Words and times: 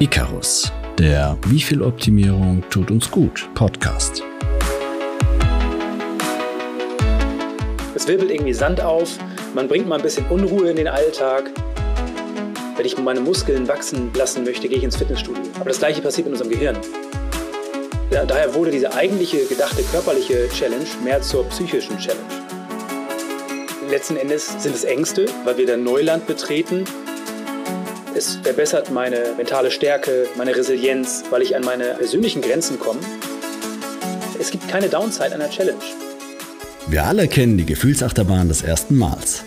Icarus, 0.00 0.72
der 0.98 1.38
Wie 1.46 1.60
viel 1.60 1.80
Optimierung 1.80 2.64
tut 2.68 2.90
uns 2.90 3.08
gut 3.08 3.48
Podcast. 3.54 4.24
Es 7.94 8.08
wirbelt 8.08 8.32
irgendwie 8.32 8.54
Sand 8.54 8.80
auf, 8.80 9.16
man 9.54 9.68
bringt 9.68 9.86
mal 9.86 9.94
ein 9.94 10.02
bisschen 10.02 10.26
Unruhe 10.26 10.68
in 10.70 10.76
den 10.76 10.88
Alltag. 10.88 11.48
Wenn 12.76 12.84
ich 12.84 12.98
meine 12.98 13.20
Muskeln 13.20 13.68
wachsen 13.68 14.10
lassen 14.14 14.42
möchte, 14.42 14.68
gehe 14.68 14.78
ich 14.78 14.84
ins 14.84 14.96
Fitnessstudio. 14.96 15.44
Aber 15.60 15.68
das 15.68 15.78
gleiche 15.78 16.02
passiert 16.02 16.26
in 16.26 16.32
unserem 16.32 16.50
Gehirn. 16.50 16.76
Daher 18.10 18.52
wurde 18.52 18.72
diese 18.72 18.92
eigentliche 18.92 19.44
gedachte 19.46 19.84
körperliche 19.84 20.48
Challenge 20.48 20.86
mehr 21.04 21.22
zur 21.22 21.44
psychischen 21.50 21.96
Challenge. 21.98 22.24
Letzten 23.88 24.16
Endes 24.16 24.60
sind 24.60 24.74
es 24.74 24.82
Ängste, 24.82 25.26
weil 25.44 25.56
wir 25.56 25.66
da 25.66 25.76
Neuland 25.76 26.26
betreten. 26.26 26.84
Es 28.16 28.36
verbessert 28.36 28.92
meine 28.92 29.34
mentale 29.36 29.72
Stärke, 29.72 30.28
meine 30.36 30.54
Resilienz, 30.54 31.24
weil 31.30 31.42
ich 31.42 31.56
an 31.56 31.64
meine 31.64 31.94
persönlichen 31.94 32.42
Grenzen 32.42 32.78
komme. 32.78 33.00
Es 34.38 34.52
gibt 34.52 34.68
keine 34.68 34.88
Downside 34.88 35.34
einer 35.34 35.50
Challenge. 35.50 35.82
Wir 36.86 37.04
alle 37.04 37.26
kennen 37.26 37.58
die 37.58 37.66
Gefühlsachterbahn 37.66 38.46
des 38.46 38.62
ersten 38.62 38.96
Mals. 38.96 39.42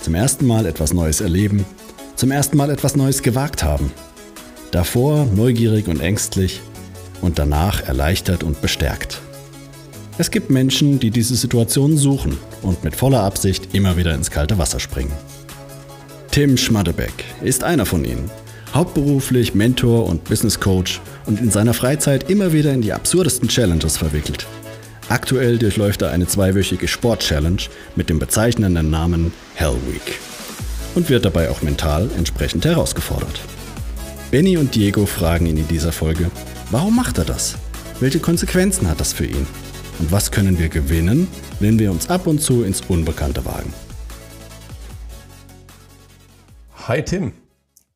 Zum 0.00 0.14
ersten 0.14 0.46
Mal 0.46 0.64
etwas 0.64 0.94
Neues 0.94 1.20
erleben, 1.20 1.66
zum 2.14 2.30
ersten 2.30 2.56
Mal 2.56 2.70
etwas 2.70 2.96
Neues 2.96 3.22
gewagt 3.22 3.62
haben. 3.62 3.92
Davor 4.70 5.26
neugierig 5.26 5.86
und 5.86 6.00
ängstlich 6.00 6.62
und 7.20 7.38
danach 7.38 7.86
erleichtert 7.86 8.44
und 8.44 8.62
bestärkt. 8.62 9.20
Es 10.16 10.30
gibt 10.30 10.48
Menschen, 10.48 11.00
die 11.00 11.10
diese 11.10 11.36
Situation 11.36 11.98
suchen 11.98 12.38
und 12.62 12.82
mit 12.82 12.96
voller 12.96 13.20
Absicht 13.20 13.74
immer 13.74 13.98
wieder 13.98 14.14
ins 14.14 14.30
kalte 14.30 14.56
Wasser 14.56 14.80
springen. 14.80 15.12
Tim 16.36 16.58
Schmadebeck 16.58 17.24
ist 17.42 17.64
einer 17.64 17.86
von 17.86 18.04
ihnen. 18.04 18.30
Hauptberuflich 18.74 19.54
Mentor 19.54 20.04
und 20.04 20.24
Business 20.24 20.60
Coach 20.60 21.00
und 21.24 21.40
in 21.40 21.50
seiner 21.50 21.72
Freizeit 21.72 22.28
immer 22.28 22.52
wieder 22.52 22.74
in 22.74 22.82
die 22.82 22.92
absurdesten 22.92 23.48
Challenges 23.48 23.96
verwickelt. 23.96 24.46
Aktuell 25.08 25.56
durchläuft 25.56 26.02
er 26.02 26.10
eine 26.10 26.26
zweiwöchige 26.26 26.88
Sport-Challenge 26.88 27.62
mit 27.94 28.10
dem 28.10 28.18
bezeichnenden 28.18 28.90
Namen 28.90 29.32
Hell 29.54 29.78
Week 29.88 30.18
und 30.94 31.08
wird 31.08 31.24
dabei 31.24 31.48
auch 31.48 31.62
mental 31.62 32.10
entsprechend 32.18 32.66
herausgefordert. 32.66 33.40
Benny 34.30 34.58
und 34.58 34.74
Diego 34.74 35.06
fragen 35.06 35.46
ihn 35.46 35.56
in 35.56 35.68
dieser 35.68 35.90
Folge, 35.90 36.30
warum 36.70 36.96
macht 36.96 37.16
er 37.16 37.24
das? 37.24 37.54
Welche 37.98 38.18
Konsequenzen 38.18 38.90
hat 38.90 39.00
das 39.00 39.14
für 39.14 39.24
ihn? 39.24 39.46
Und 40.00 40.12
was 40.12 40.30
können 40.30 40.58
wir 40.58 40.68
gewinnen, 40.68 41.28
wenn 41.60 41.78
wir 41.78 41.90
uns 41.90 42.10
ab 42.10 42.26
und 42.26 42.42
zu 42.42 42.62
ins 42.62 42.82
Unbekannte 42.82 43.42
wagen? 43.46 43.72
Hi 46.88 47.02
Tim, 47.02 47.32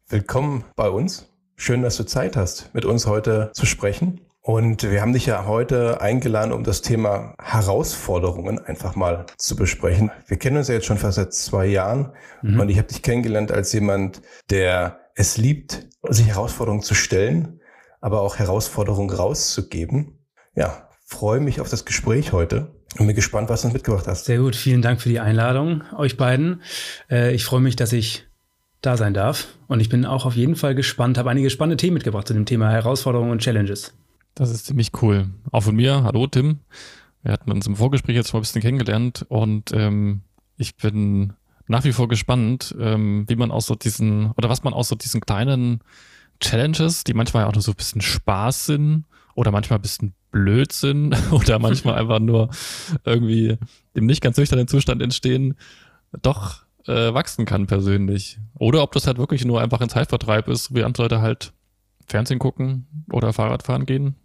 willkommen 0.08 0.64
bei 0.74 0.91
uns. 0.91 1.30
Schön, 1.55 1.83
dass 1.83 1.96
du 1.96 2.02
Zeit 2.02 2.36
hast, 2.36 2.74
mit 2.74 2.84
uns 2.84 3.06
heute 3.06 3.52
zu 3.55 3.64
sprechen. 3.64 4.20
Und 4.41 4.83
wir 4.83 5.00
haben 5.00 5.12
dich 5.12 5.27
ja 5.27 5.46
heute 5.46 6.00
eingeladen, 6.00 6.50
um 6.50 6.64
das 6.64 6.83
Thema 6.83 7.36
Herausforderungen 7.41 8.58
einfach 8.58 8.96
mal 8.96 9.27
zu 9.36 9.55
besprechen. 9.55 10.11
Wir 10.27 10.38
kennen 10.38 10.56
uns 10.56 10.66
ja 10.66 10.74
jetzt 10.74 10.86
schon 10.86 10.98
fast 10.98 11.14
seit 11.14 11.33
zwei 11.33 11.66
Jahren 11.66 12.11
mhm. 12.42 12.58
und 12.58 12.68
ich 12.68 12.78
habe 12.78 12.88
dich 12.88 13.00
kennengelernt 13.02 13.52
als 13.52 13.72
jemand, 13.72 14.22
der 14.50 14.98
es 15.14 15.36
liebt, 15.36 15.86
sich 16.08 16.27
Herausforderungen 16.27 16.83
zu 16.83 16.94
stellen, 16.94 17.61
aber 18.00 18.22
auch 18.22 18.41
Herausforderungen 18.41 19.11
rauszugeben. 19.11 20.18
Ja, 20.56 20.88
freue 21.06 21.38
mich 21.38 21.61
auf 21.61 21.68
das 21.68 21.84
Gespräch 21.84 22.33
heute 22.33 22.74
und 22.98 23.06
bin 23.06 23.14
gespannt, 23.14 23.50
was 23.50 23.61
du 23.61 23.68
uns 23.68 23.74
mitgebracht 23.74 24.08
hast. 24.08 24.24
Sehr 24.24 24.38
gut, 24.38 24.56
vielen 24.56 24.83
Dank 24.83 25.00
für 25.00 25.11
die 25.11 25.20
Einladung, 25.20 25.84
euch 25.96 26.16
beiden. 26.16 26.62
Äh, 27.08 27.33
ich 27.36 27.44
freue 27.44 27.61
mich, 27.61 27.77
dass 27.77 27.92
ich 27.92 28.27
da 28.81 28.97
sein 28.97 29.14
darf 29.14 29.48
und 29.69 29.81
ich 29.81 29.89
bin 29.89 30.06
auch 30.06 30.25
auf 30.25 30.36
jeden 30.36 30.56
Fall 30.56 30.75
gespannt, 30.75 31.19
habe 31.19 31.31
einige 31.31 31.50
spannende 31.50 31.77
Themen 31.77 31.95
mitgebracht 31.95 32.27
zu 32.27 32.34
dem 32.34 32.47
Thema 32.47 32.70
Herausforderungen 32.70 33.31
und 33.31 33.42
Challenges. 33.42 33.95
Das 34.35 34.51
ist 34.51 34.67
ziemlich 34.67 34.91
cool. 35.02 35.29
Auch 35.51 35.63
von 35.63 35.77
mir, 35.77 36.02
hallo 36.02 36.27
Tim. 36.27 36.61
Wir 37.23 37.33
hatten 37.33 37.51
uns 37.51 37.67
im 37.67 37.77
Vorgespräch 37.77 38.17
jetzt 38.17 38.33
mal 38.33 38.39
ein 38.39 38.42
bisschen 38.42 38.63
kennengelernt 38.63 39.27
und 39.29 39.73
ähm, 39.73 40.23
ich 40.57 40.77
bin 40.77 41.35
nach 41.67 41.85
wie 41.85 41.92
vor 41.92 42.08
gespannt, 42.08 42.74
ähm, 42.80 43.24
wie 43.29 43.36
man 43.36 43.51
aus 43.51 43.67
so 43.67 43.74
diesen, 43.74 44.33
oder 44.33 44.48
was 44.48 44.64
man 44.64 44.73
aus 44.73 44.89
so 44.89 44.96
diesen 44.96 45.20
kleinen 45.20 45.80
Challenges, 46.40 47.05
die 47.05 47.14
manchmal 47.14 47.45
auch 47.45 47.52
nur 47.52 47.63
so 47.63 47.73
ein 47.73 47.77
bisschen 47.77 48.01
Spaß 48.01 48.67
sind 48.67 49.05
oder 49.35 49.51
manchmal 49.52 49.79
ein 49.79 49.83
bisschen 49.83 50.14
Blödsinn 50.33 51.14
oder 51.30 51.58
manchmal 51.58 51.95
einfach 51.98 52.19
nur 52.19 52.51
irgendwie 53.05 53.58
im 53.95 54.07
nicht 54.07 54.23
ganz 54.23 54.36
nüchternen 54.36 54.69
Zustand 54.69 55.02
entstehen, 55.02 55.55
doch 56.23 56.64
äh, 56.86 57.14
wachsen 57.14 57.45
kann 57.45 57.67
persönlich. 57.67 58.39
Oder 58.55 58.83
ob 58.83 58.92
das 58.92 59.07
halt 59.07 59.18
wirklich 59.18 59.45
nur 59.45 59.61
einfach 59.61 59.80
ein 59.80 59.89
Zeitvertreib 59.89 60.48
ist, 60.48 60.74
wie 60.74 60.85
andere 60.85 61.05
Leute 61.05 61.20
halt 61.20 61.52
Fernsehen 62.07 62.39
gucken 62.39 62.86
oder 63.13 63.33
Fahrradfahren 63.33 63.86
gehen. 63.86 64.17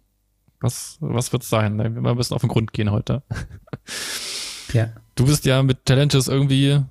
Was, 0.60 0.96
was 1.00 1.32
wird 1.32 1.42
es 1.42 1.50
sein? 1.50 1.78
Wir 1.78 1.90
mal 1.90 2.10
ein 2.10 2.16
bisschen 2.16 2.34
auf 2.34 2.40
den 2.40 2.48
Grund 2.48 2.72
gehen 2.72 2.90
heute. 2.90 3.22
Ja. 4.72 4.88
Du 5.14 5.26
bist 5.26 5.44
ja 5.44 5.62
mit 5.62 5.86
Challenges 5.86 6.28
irgendwie 6.28 6.70
äh, 6.70 6.82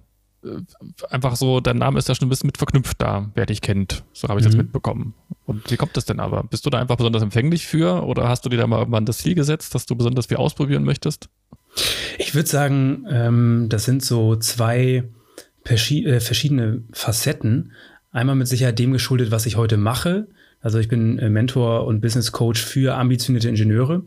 einfach 1.10 1.36
so, 1.36 1.60
dein 1.60 1.78
Name 1.78 2.00
ist 2.00 2.08
ja 2.08 2.16
schon 2.16 2.28
ein 2.28 2.30
bisschen 2.30 2.48
mit 2.48 2.58
verknüpft 2.58 3.02
da, 3.02 3.30
wer 3.36 3.46
dich 3.46 3.62
kennt. 3.62 4.04
So 4.14 4.28
habe 4.28 4.40
ich 4.40 4.46
mhm. 4.46 4.50
das 4.50 4.58
mitbekommen. 4.58 5.14
Und 5.46 5.70
wie 5.70 5.78
kommt 5.78 5.96
das 5.98 6.06
denn 6.06 6.20
aber? 6.20 6.44
Bist 6.44 6.66
du 6.66 6.70
da 6.70 6.80
einfach 6.80 6.96
besonders 6.96 7.22
empfänglich 7.22 7.68
für 7.68 8.04
oder 8.04 8.28
hast 8.28 8.46
du 8.46 8.50
dir 8.50 8.58
da 8.58 8.68
mal 8.68 8.80
irgendwann 8.80 9.06
das 9.06 9.20
Ziel 9.20 9.36
gesetzt, 9.36 9.76
dass 9.76 9.86
du 9.86 9.96
besonders 9.96 10.28
viel 10.28 10.38
ausprobieren 10.38 10.84
möchtest? 10.84 11.30
Ich 12.18 12.34
würde 12.34 12.48
sagen, 12.48 13.06
ähm, 13.10 13.68
das 13.70 13.86
sind 13.86 14.04
so 14.04 14.36
zwei 14.38 15.04
verschiedene 15.66 16.84
Facetten. 16.92 17.72
Einmal 18.12 18.36
mit 18.36 18.48
Sicherheit 18.48 18.80
dem 18.80 18.94
geschuldet, 18.94 19.32
was 19.32 19.46
ich 19.46 19.58
heute 19.58 19.78
mache. 19.78 20.28
Also 20.66 20.80
ich 20.80 20.88
bin 20.88 21.20
äh, 21.20 21.30
Mentor 21.30 21.86
und 21.86 22.02
Business 22.02 22.32
Coach 22.32 22.60
für 22.64 22.96
ambitionierte 22.96 23.50
Ingenieure. 23.50 24.02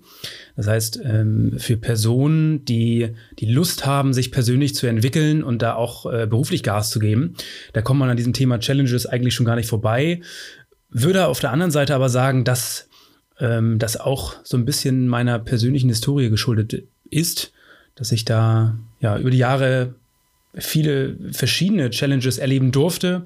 Das 0.57 0.67
heißt, 0.67 1.01
ähm, 1.05 1.55
für 1.57 1.77
Personen, 1.77 2.65
die 2.65 3.11
die 3.39 3.47
Lust 3.53 3.87
haben, 3.87 4.13
sich 4.13 4.33
persönlich 4.33 4.75
zu 4.75 4.89
entwickeln 4.89 5.45
und 5.45 5.63
da 5.63 5.75
auch 5.75 6.13
äh, 6.13 6.27
beruflich 6.27 6.65
Gas 6.65 6.91
zu 6.91 6.99
geben. 6.99 7.35
Da 7.75 7.83
kommt 7.83 8.01
man 8.01 8.11
an 8.11 8.17
diesem 8.17 8.33
Thema 8.33 8.59
Challenges 8.59 9.07
eigentlich 9.07 9.35
schon 9.35 9.47
gar 9.47 9.55
nicht 9.55 9.69
vorbei. 9.69 10.21
Würde 10.91 11.29
auf 11.29 11.39
der 11.39 11.53
anderen 11.53 11.71
Seite 11.71 11.95
aber 11.95 12.09
sagen, 12.09 12.43
dass 12.43 12.89
ähm, 13.39 13.79
das 13.79 13.97
auch 13.97 14.35
so 14.43 14.57
ein 14.57 14.65
bisschen 14.65 15.07
meiner 15.07 15.39
persönlichen 15.39 15.91
Historie 15.91 16.29
geschuldet 16.29 16.83
ist, 17.09 17.53
dass 17.95 18.11
ich 18.11 18.25
da 18.25 18.77
ja 19.01 19.17
über 19.17 19.31
die 19.31 19.39
Jahre 19.39 19.95
viele 20.59 21.17
verschiedene 21.33 21.91
Challenges 21.91 22.39
erleben 22.39 22.73
durfte, 22.73 23.25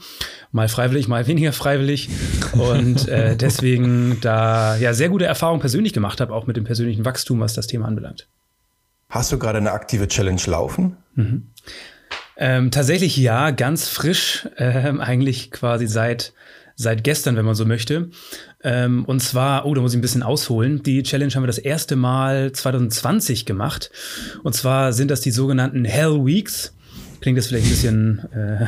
mal 0.50 0.68
freiwillig, 0.68 1.08
mal 1.08 1.26
weniger 1.26 1.52
freiwillig 1.52 2.08
und 2.52 3.08
äh, 3.08 3.36
deswegen 3.40 4.18
da 4.20 4.76
ja 4.76 4.94
sehr 4.94 5.08
gute 5.08 5.24
Erfahrungen 5.24 5.60
persönlich 5.60 5.92
gemacht 5.92 6.20
habe, 6.20 6.34
auch 6.34 6.46
mit 6.46 6.56
dem 6.56 6.64
persönlichen 6.64 7.04
Wachstum, 7.04 7.40
was 7.40 7.54
das 7.54 7.66
Thema 7.66 7.86
anbelangt. 7.86 8.28
Hast 9.08 9.30
du 9.32 9.38
gerade 9.38 9.58
eine 9.58 9.72
aktive 9.72 10.08
Challenge 10.08 10.40
laufen? 10.46 10.96
Mhm. 11.14 11.48
Ähm, 12.36 12.70
tatsächlich 12.70 13.16
ja, 13.16 13.50
ganz 13.50 13.88
frisch, 13.88 14.48
ähm, 14.56 15.00
eigentlich 15.00 15.50
quasi 15.50 15.86
seit 15.86 16.32
seit 16.74 17.04
gestern, 17.04 17.36
wenn 17.36 17.44
man 17.44 17.54
so 17.54 17.64
möchte. 17.64 18.10
Ähm, 18.62 19.04
und 19.04 19.20
zwar, 19.20 19.66
oh, 19.66 19.74
da 19.74 19.80
muss 19.80 19.92
ich 19.92 19.98
ein 19.98 20.02
bisschen 20.02 20.22
ausholen. 20.22 20.82
Die 20.82 21.02
Challenge 21.02 21.32
haben 21.34 21.42
wir 21.42 21.48
das 21.48 21.58
erste 21.58 21.96
Mal 21.96 22.52
2020 22.52 23.46
gemacht. 23.46 23.90
Und 24.42 24.54
zwar 24.54 24.92
sind 24.92 25.10
das 25.10 25.20
die 25.20 25.30
sogenannten 25.30 25.84
Hell 25.84 26.24
Weeks 26.24 26.74
klingt 27.22 27.38
das 27.38 27.46
vielleicht 27.46 27.66
ein 27.66 27.70
bisschen, 27.70 28.20
äh, 28.34 28.66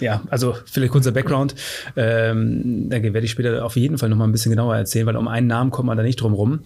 ja, 0.04 0.22
also 0.30 0.56
vielleicht 0.64 0.92
kurzer 0.92 1.12
Background. 1.12 1.54
Ähm, 1.94 2.88
da 2.90 3.02
werde 3.02 3.20
ich 3.20 3.30
später 3.30 3.64
auf 3.64 3.76
jeden 3.76 3.98
Fall 3.98 4.08
noch 4.08 4.16
mal 4.16 4.24
ein 4.24 4.32
bisschen 4.32 4.50
genauer 4.50 4.76
erzählen, 4.76 5.06
weil 5.06 5.16
um 5.16 5.28
einen 5.28 5.46
Namen 5.46 5.70
kommt 5.70 5.86
man 5.86 5.96
da 5.96 6.02
nicht 6.02 6.20
drum 6.20 6.34
rum. 6.34 6.60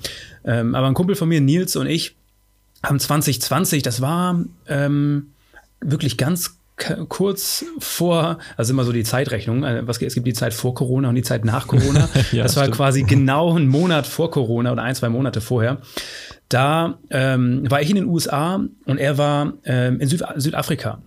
Ähm, 0.44 0.74
aber 0.74 0.86
ein 0.86 0.94
Kumpel 0.94 1.16
von 1.16 1.28
mir, 1.28 1.40
Nils 1.40 1.76
und 1.76 1.86
ich, 1.86 2.16
haben 2.82 2.98
2020, 2.98 3.82
das 3.82 4.00
war 4.00 4.44
ähm, 4.68 5.32
wirklich 5.80 6.16
ganz 6.16 6.58
kurz 7.08 7.64
vor, 7.78 8.38
also 8.56 8.72
immer 8.72 8.84
so 8.84 8.92
die 8.92 9.02
Zeitrechnung, 9.02 9.64
äh, 9.64 9.86
was, 9.86 10.00
es 10.02 10.14
gibt 10.14 10.26
die 10.26 10.34
Zeit 10.34 10.52
vor 10.52 10.74
Corona 10.74 11.08
und 11.08 11.14
die 11.14 11.22
Zeit 11.22 11.44
nach 11.44 11.66
Corona. 11.66 12.08
ja, 12.32 12.42
das 12.42 12.56
war 12.56 12.64
stimmt. 12.64 12.76
quasi 12.76 13.02
genau 13.02 13.56
ein 13.56 13.66
Monat 13.66 14.06
vor 14.06 14.30
Corona 14.30 14.72
oder 14.72 14.82
ein, 14.82 14.94
zwei 14.94 15.08
Monate 15.08 15.40
vorher. 15.40 15.78
Da 16.48 16.98
ähm, 17.10 17.68
war 17.70 17.82
ich 17.82 17.90
in 17.90 17.96
den 17.96 18.06
USA 18.06 18.64
und 18.84 18.98
er 18.98 19.18
war 19.18 19.54
ähm, 19.64 20.00
in 20.00 20.08
Süd 20.08 20.22
Südafrika. 20.36 21.02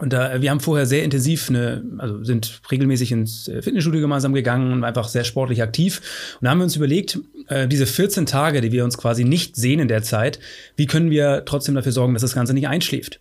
Und 0.00 0.12
da, 0.12 0.40
wir 0.40 0.50
haben 0.50 0.60
vorher 0.60 0.86
sehr 0.86 1.04
intensiv 1.04 1.50
eine, 1.50 1.84
also 1.98 2.24
sind 2.24 2.60
regelmäßig 2.70 3.12
ins 3.12 3.46
äh, 3.46 3.60
Fitnessstudio 3.60 4.00
gemeinsam 4.00 4.32
gegangen 4.32 4.72
und 4.72 4.84
einfach 4.84 5.06
sehr 5.06 5.24
sportlich 5.24 5.62
aktiv. 5.62 6.00
Und 6.40 6.46
da 6.46 6.50
haben 6.50 6.58
wir 6.58 6.64
uns 6.64 6.76
überlegt, 6.76 7.20
äh, 7.48 7.68
diese 7.68 7.86
14 7.86 8.24
Tage, 8.24 8.62
die 8.62 8.72
wir 8.72 8.84
uns 8.84 8.96
quasi 8.96 9.24
nicht 9.24 9.54
sehen 9.54 9.78
in 9.80 9.88
der 9.88 10.02
Zeit, 10.02 10.40
wie 10.76 10.86
können 10.86 11.10
wir 11.10 11.44
trotzdem 11.44 11.74
dafür 11.74 11.92
sorgen, 11.92 12.14
dass 12.14 12.22
das 12.22 12.34
Ganze 12.34 12.54
nicht 12.54 12.68
einschläft? 12.68 13.20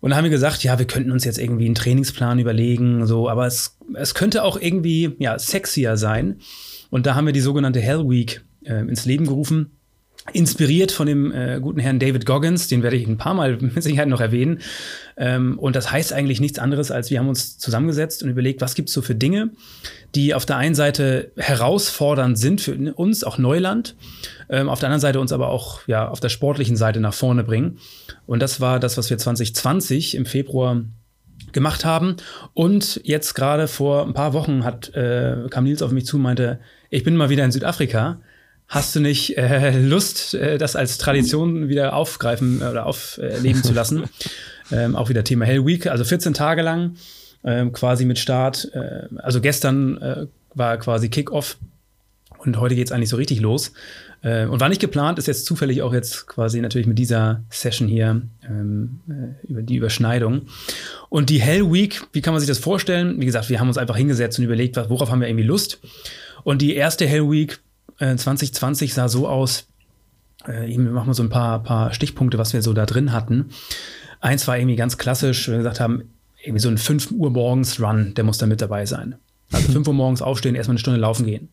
Und 0.00 0.10
da 0.10 0.16
haben 0.16 0.24
wir 0.24 0.30
gesagt, 0.30 0.64
ja, 0.64 0.78
wir 0.78 0.86
könnten 0.86 1.12
uns 1.12 1.24
jetzt 1.24 1.38
irgendwie 1.38 1.66
einen 1.66 1.74
Trainingsplan 1.74 2.40
überlegen, 2.40 3.06
so, 3.06 3.28
aber 3.28 3.46
es, 3.46 3.78
es 3.94 4.14
könnte 4.14 4.42
auch 4.42 4.60
irgendwie, 4.60 5.14
ja, 5.18 5.38
sexier 5.38 5.96
sein. 5.96 6.40
Und 6.90 7.06
da 7.06 7.14
haben 7.14 7.26
wir 7.26 7.32
die 7.32 7.40
sogenannte 7.40 7.80
Hell 7.80 8.08
Week 8.08 8.42
äh, 8.64 8.80
ins 8.80 9.06
Leben 9.06 9.26
gerufen 9.26 9.75
inspiriert 10.32 10.92
von 10.92 11.06
dem 11.06 11.32
äh, 11.32 11.58
guten 11.60 11.80
Herrn 11.80 11.98
David 11.98 12.26
Goggins, 12.26 12.68
den 12.68 12.82
werde 12.82 12.96
ich 12.96 13.06
ein 13.06 13.18
paar 13.18 13.34
Mal 13.34 13.56
mit 13.60 13.82
Sicherheit 13.82 14.08
noch 14.08 14.20
erwähnen. 14.20 14.60
Ähm, 15.16 15.58
und 15.58 15.76
das 15.76 15.90
heißt 15.90 16.12
eigentlich 16.12 16.40
nichts 16.40 16.58
anderes, 16.58 16.90
als 16.90 17.10
wir 17.10 17.18
haben 17.18 17.28
uns 17.28 17.58
zusammengesetzt 17.58 18.22
und 18.22 18.30
überlegt, 18.30 18.60
was 18.60 18.74
gibt 18.74 18.88
es 18.88 18.94
so 18.94 19.02
für 19.02 19.14
Dinge, 19.14 19.50
die 20.14 20.34
auf 20.34 20.46
der 20.46 20.56
einen 20.56 20.74
Seite 20.74 21.32
herausfordernd 21.36 22.38
sind 22.38 22.60
für 22.60 22.74
uns, 22.94 23.24
auch 23.24 23.38
Neuland, 23.38 23.96
ähm, 24.48 24.68
auf 24.68 24.80
der 24.80 24.88
anderen 24.88 25.00
Seite 25.00 25.20
uns 25.20 25.32
aber 25.32 25.48
auch 25.48 25.80
ja, 25.86 26.08
auf 26.08 26.20
der 26.20 26.28
sportlichen 26.28 26.76
Seite 26.76 27.00
nach 27.00 27.14
vorne 27.14 27.44
bringen. 27.44 27.78
Und 28.26 28.40
das 28.40 28.60
war 28.60 28.80
das, 28.80 28.96
was 28.96 29.10
wir 29.10 29.18
2020 29.18 30.14
im 30.14 30.26
Februar 30.26 30.82
gemacht 31.52 31.84
haben. 31.84 32.16
Und 32.54 33.00
jetzt 33.04 33.34
gerade 33.34 33.68
vor 33.68 34.06
ein 34.06 34.14
paar 34.14 34.32
Wochen 34.32 34.64
hat, 34.64 34.94
äh, 34.94 35.46
kam 35.50 35.64
Nils 35.64 35.82
auf 35.82 35.92
mich 35.92 36.06
zu 36.06 36.16
und 36.16 36.22
meinte, 36.22 36.60
ich 36.90 37.04
bin 37.04 37.16
mal 37.16 37.30
wieder 37.30 37.44
in 37.44 37.52
Südafrika 37.52 38.20
Hast 38.68 38.96
du 38.96 39.00
nicht 39.00 39.36
äh, 39.38 39.78
Lust, 39.78 40.34
äh, 40.34 40.58
das 40.58 40.74
als 40.74 40.98
Tradition 40.98 41.68
wieder 41.68 41.94
aufgreifen 41.94 42.62
äh, 42.62 42.64
oder 42.66 42.86
aufleben 42.86 43.62
zu 43.62 43.72
lassen? 43.72 44.04
ähm, 44.72 44.96
auch 44.96 45.08
wieder 45.08 45.22
Thema 45.22 45.44
Hell 45.44 45.64
Week, 45.64 45.86
also 45.86 46.04
14 46.04 46.34
Tage 46.34 46.62
lang, 46.62 46.96
ähm, 47.44 47.72
quasi 47.72 48.04
mit 48.04 48.18
Start. 48.18 48.68
Äh, 48.74 49.06
also 49.18 49.40
gestern 49.40 49.98
äh, 49.98 50.26
war 50.54 50.78
quasi 50.78 51.08
Kickoff 51.08 51.58
und 52.38 52.58
heute 52.58 52.74
geht's 52.74 52.92
eigentlich 52.92 53.08
so 53.08 53.16
richtig 53.16 53.40
los. 53.40 53.72
Äh, 54.22 54.46
und 54.46 54.60
war 54.60 54.68
nicht 54.68 54.80
geplant, 54.80 55.18
ist 55.18 55.26
jetzt 55.26 55.46
zufällig 55.46 55.82
auch 55.82 55.92
jetzt 55.92 56.26
quasi 56.26 56.60
natürlich 56.60 56.86
mit 56.86 56.98
dieser 56.98 57.44
Session 57.50 57.86
hier 57.86 58.22
ähm, 58.48 59.00
äh, 59.08 59.46
über 59.46 59.62
die 59.62 59.76
Überschneidung. 59.76 60.42
Und 61.08 61.30
die 61.30 61.40
Hell 61.40 61.70
Week, 61.72 62.02
wie 62.12 62.20
kann 62.22 62.32
man 62.32 62.40
sich 62.40 62.48
das 62.48 62.58
vorstellen? 62.58 63.20
Wie 63.20 63.26
gesagt, 63.26 63.48
wir 63.48 63.60
haben 63.60 63.68
uns 63.68 63.78
einfach 63.78 63.96
hingesetzt 63.96 64.38
und 64.38 64.44
überlegt, 64.44 64.76
worauf 64.76 65.10
haben 65.10 65.20
wir 65.20 65.28
irgendwie 65.28 65.44
Lust. 65.44 65.80
Und 66.42 66.62
die 66.62 66.74
erste 66.74 67.06
Hell 67.06 67.30
Week 67.30 67.60
2020 67.98 68.90
äh, 68.90 68.94
sah 68.94 69.08
so 69.08 69.28
aus, 69.28 69.66
äh, 70.46 70.68
ich 70.68 70.78
mache 70.78 71.06
mal 71.06 71.14
so 71.14 71.22
ein 71.22 71.30
paar, 71.30 71.62
paar 71.62 71.92
Stichpunkte, 71.92 72.38
was 72.38 72.52
wir 72.52 72.62
so 72.62 72.72
da 72.72 72.86
drin 72.86 73.12
hatten. 73.12 73.50
Eins 74.20 74.46
war 74.48 74.58
irgendwie 74.58 74.76
ganz 74.76 74.98
klassisch, 74.98 75.48
wir 75.48 75.58
gesagt 75.58 75.80
haben, 75.80 76.02
irgendwie 76.42 76.60
so 76.60 76.68
ein 76.68 76.78
5 76.78 77.12
Uhr 77.12 77.30
morgens 77.30 77.80
Run, 77.80 78.14
der 78.14 78.24
muss 78.24 78.38
da 78.38 78.46
mit 78.46 78.60
dabei 78.60 78.86
sein. 78.86 79.16
Also 79.52 79.72
5 79.72 79.88
Uhr 79.88 79.94
morgens 79.94 80.22
aufstehen, 80.22 80.54
erstmal 80.54 80.74
eine 80.74 80.80
Stunde 80.80 81.00
laufen 81.00 81.26
gehen. 81.26 81.48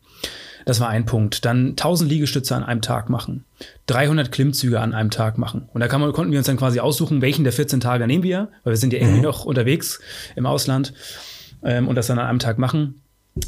Das 0.66 0.80
war 0.80 0.88
ein 0.88 1.04
Punkt. 1.04 1.44
Dann 1.44 1.70
1000 1.70 2.10
Liegestütze 2.10 2.56
an 2.56 2.64
einem 2.64 2.80
Tag 2.80 3.10
machen. 3.10 3.44
300 3.86 4.32
Klimmzüge 4.32 4.80
an 4.80 4.94
einem 4.94 5.10
Tag 5.10 5.36
machen. 5.36 5.68
Und 5.72 5.80
da 5.82 5.98
man, 5.98 6.12
konnten 6.12 6.32
wir 6.32 6.38
uns 6.38 6.46
dann 6.46 6.56
quasi 6.56 6.80
aussuchen, 6.80 7.20
welchen 7.20 7.44
der 7.44 7.52
14 7.52 7.80
Tage 7.80 8.06
nehmen 8.06 8.22
wir, 8.22 8.48
weil 8.62 8.72
wir 8.72 8.78
sind 8.78 8.92
ja 8.92 8.98
irgendwie 8.98 9.18
mhm. 9.18 9.24
noch 9.24 9.44
unterwegs 9.44 10.00
im 10.36 10.46
Ausland 10.46 10.94
ähm, 11.62 11.86
und 11.86 11.96
das 11.96 12.06
dann 12.06 12.18
an 12.18 12.26
einem 12.26 12.38
Tag 12.38 12.58
machen. 12.58 13.02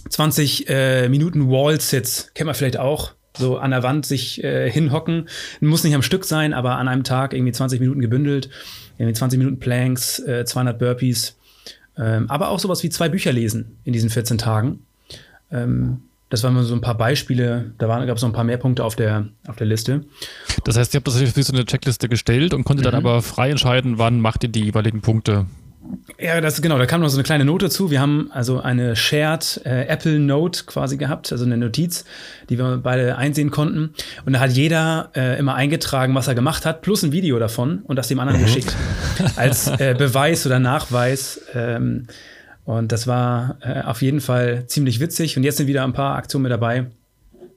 20 0.09 0.69
äh, 0.69 1.09
Minuten 1.09 1.49
Wall-Sits, 1.49 2.33
kennt 2.35 2.47
man 2.47 2.55
vielleicht 2.55 2.79
auch. 2.79 3.13
So 3.37 3.59
an 3.59 3.71
der 3.71 3.83
Wand 3.83 4.07
sich 4.07 4.43
äh, 4.43 4.71
hinhocken. 4.71 5.29
Muss 5.61 5.85
nicht 5.85 5.95
am 5.95 6.03
Stück 6.03 6.25
sein, 6.25 6.55
aber 6.55 6.77
an 6.77 6.89
einem 6.89 7.05
Tag 7.05 7.35
irgendwie 7.35 7.53
20 7.53 7.81
Minuten 7.81 8.01
gebündelt. 8.01 8.49
Irgendwie 8.99 9.15
20 9.15 9.39
Minuten 9.39 9.59
Planks, 9.59 10.21
äh, 10.21 10.45
200 10.45 10.79
Burpees. 10.79 11.37
Ähm, 11.99 12.31
aber 12.31 12.49
auch 12.49 12.59
sowas 12.59 12.83
wie 12.83 12.89
zwei 12.89 13.09
Bücher 13.09 13.33
lesen 13.33 13.77
in 13.85 13.93
diesen 13.93 14.11
14 14.11 14.39
Tagen. 14.39 14.81
Ähm, 15.51 16.03
das 16.29 16.43
waren 16.43 16.61
so 16.65 16.75
ein 16.75 16.81
paar 16.81 16.97
Beispiele. 16.97 17.73
Da 17.79 17.87
gab 17.87 18.17
es 18.17 18.23
noch 18.23 18.31
ein 18.31 18.35
paar 18.35 18.45
mehr 18.45 18.57
Punkte 18.57 18.85
auf 18.85 18.97
der, 18.97 19.29
auf 19.47 19.57
der 19.57 19.67
Liste. 19.67 20.05
Das 20.65 20.77
heißt, 20.77 20.93
ihr 20.95 20.99
habt 20.99 21.07
das 21.07 21.37
wie 21.37 21.43
so 21.43 21.53
eine 21.53 21.65
Checkliste 21.65 22.09
gestellt 22.09 22.53
und 22.53 22.65
konntet 22.65 22.87
mhm. 22.87 22.91
dann 22.91 22.95
aber 22.97 23.23
frei 23.23 23.51
entscheiden, 23.51 23.99
wann 23.99 24.21
macht 24.21 24.43
ihr 24.43 24.49
die 24.49 24.65
jeweiligen 24.65 25.03
Punkte. 25.03 25.47
Ja, 26.19 26.41
das 26.41 26.63
genau, 26.63 26.79
da 26.79 26.87
kam 26.87 27.01
noch 27.01 27.09
so 27.09 27.17
eine 27.17 27.25
kleine 27.25 27.45
Note 27.45 27.69
zu. 27.69 27.91
Wir 27.91 28.01
haben 28.01 28.31
also 28.33 28.61
eine 28.61 28.97
Shared 28.97 29.61
äh, 29.65 29.87
Apple 29.87 30.19
Note 30.19 30.65
quasi 30.65 30.97
gehabt, 30.97 31.31
also 31.33 31.45
eine 31.45 31.57
Notiz, 31.57 32.05
die 32.49 32.59
wir 32.59 32.79
beide 32.83 33.17
einsehen 33.17 33.51
konnten. 33.51 33.93
Und 34.25 34.33
da 34.33 34.41
hat 34.41 34.53
jeder 34.53 35.11
äh, 35.15 35.39
immer 35.39 35.55
eingetragen, 35.55 36.15
was 36.15 36.29
er 36.29 36.35
gemacht 36.35 36.65
hat, 36.65 36.83
plus 36.83 37.03
ein 37.03 37.13
Video 37.13 37.39
davon 37.39 37.81
und 37.85 37.97
das 37.97 38.09
dem 38.09 38.19
anderen 38.19 38.41
mhm. 38.41 38.45
geschickt. 38.45 38.75
Als 39.37 39.69
äh, 39.79 39.95
Beweis 39.97 40.47
oder 40.47 40.59
Nachweis. 40.59 41.41
Ähm, 41.55 42.07
und 42.65 42.93
das 42.93 43.07
war 43.07 43.59
äh, 43.61 43.83
auf 43.83 44.03
jeden 44.03 44.21
Fall 44.21 44.65
ziemlich 44.67 45.01
witzig. 45.01 45.37
Und 45.37 45.45
jetzt 45.45 45.59
sind 45.59 45.67
wieder 45.67 45.85
ein 45.85 45.93
paar 45.93 46.17
Aktionen 46.17 46.45
mit 46.45 46.53
dabei. 46.53 46.87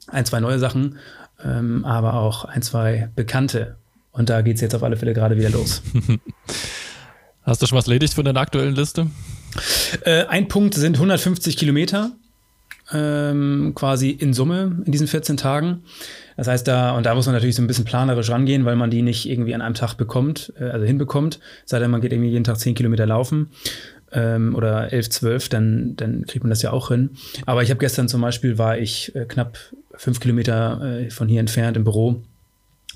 Ein, 0.07 0.25
zwei 0.25 0.39
neue 0.39 0.59
Sachen, 0.59 0.97
ähm, 1.43 1.85
aber 1.85 2.15
auch 2.15 2.45
ein, 2.45 2.61
zwei 2.61 3.09
bekannte. 3.15 3.77
Und 4.11 4.29
da 4.29 4.41
geht 4.41 4.55
es 4.55 4.61
jetzt 4.61 4.75
auf 4.75 4.83
alle 4.83 4.97
Fälle 4.97 5.13
gerade 5.13 5.37
wieder 5.37 5.49
los. 5.49 5.81
Hast 7.49 7.63
du 7.63 7.65
schon 7.65 7.79
was 7.79 7.87
erledigt 7.87 8.13
von 8.13 8.23
deiner 8.23 8.41
aktuellen 8.41 8.75
Liste? 8.75 9.07
Äh, 10.05 10.25
ein 10.25 10.47
Punkt 10.47 10.75
sind 10.75 10.97
150 10.97 11.57
Kilometer. 11.57 12.11
Ähm, 12.91 13.71
quasi 13.73 14.11
in 14.11 14.33
Summe 14.33 14.83
in 14.85 14.91
diesen 14.91 15.07
14 15.07 15.35
Tagen. 15.35 15.81
Das 16.37 16.47
heißt, 16.47 16.67
da, 16.67 16.95
und 16.95 17.07
da 17.07 17.15
muss 17.15 17.25
man 17.25 17.33
natürlich 17.33 17.55
so 17.55 17.63
ein 17.63 17.67
bisschen 17.67 17.85
planerisch 17.85 18.29
rangehen, 18.29 18.65
weil 18.65 18.75
man 18.75 18.91
die 18.91 19.01
nicht 19.01 19.27
irgendwie 19.27 19.55
an 19.55 19.61
einem 19.61 19.73
Tag 19.73 19.95
bekommt, 19.95 20.53
äh, 20.59 20.65
also 20.65 20.85
hinbekommt. 20.85 21.39
Sei 21.65 21.79
denn, 21.79 21.89
man 21.89 22.01
geht 22.01 22.13
irgendwie 22.13 22.29
jeden 22.29 22.43
Tag 22.43 22.59
10 22.59 22.75
Kilometer 22.75 23.07
laufen 23.07 23.49
ähm, 24.11 24.53
oder 24.53 24.93
11, 24.93 25.09
12, 25.09 25.49
dann, 25.49 25.95
dann 25.95 26.27
kriegt 26.27 26.43
man 26.43 26.51
das 26.51 26.61
ja 26.61 26.71
auch 26.71 26.89
hin. 26.89 27.11
Aber 27.47 27.63
ich 27.63 27.71
habe 27.71 27.79
gestern 27.79 28.07
zum 28.07 28.21
Beispiel, 28.21 28.59
war 28.59 28.77
ich 28.77 29.15
äh, 29.15 29.25
knapp 29.25 29.57
fünf 29.95 30.19
Kilometer 30.19 30.99
äh, 30.99 31.09
von 31.09 31.27
hier 31.27 31.39
entfernt 31.39 31.77
im 31.77 31.83
Büro 31.83 32.21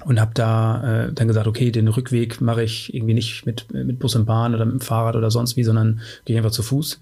und 0.06 0.20
habe 0.20 0.32
da 0.34 1.06
äh, 1.06 1.14
dann 1.14 1.28
gesagt, 1.28 1.48
okay, 1.48 1.72
den 1.72 1.88
Rückweg 1.88 2.42
mache 2.42 2.64
ich 2.64 2.94
irgendwie 2.94 3.14
nicht 3.14 3.46
mit, 3.46 3.72
mit 3.74 4.00
Bus 4.00 4.16
und 4.16 4.26
Bahn 4.26 4.56
oder 4.56 4.66
mit 4.66 4.74
dem 4.74 4.82
Fahrrad 4.82 5.16
oder 5.16 5.32
sonst 5.32 5.56
wie, 5.56 5.64
sondern 5.64 6.02
gehe 6.26 6.38
einfach 6.38 6.52
zu 6.52 6.64
Fuß. 6.64 7.00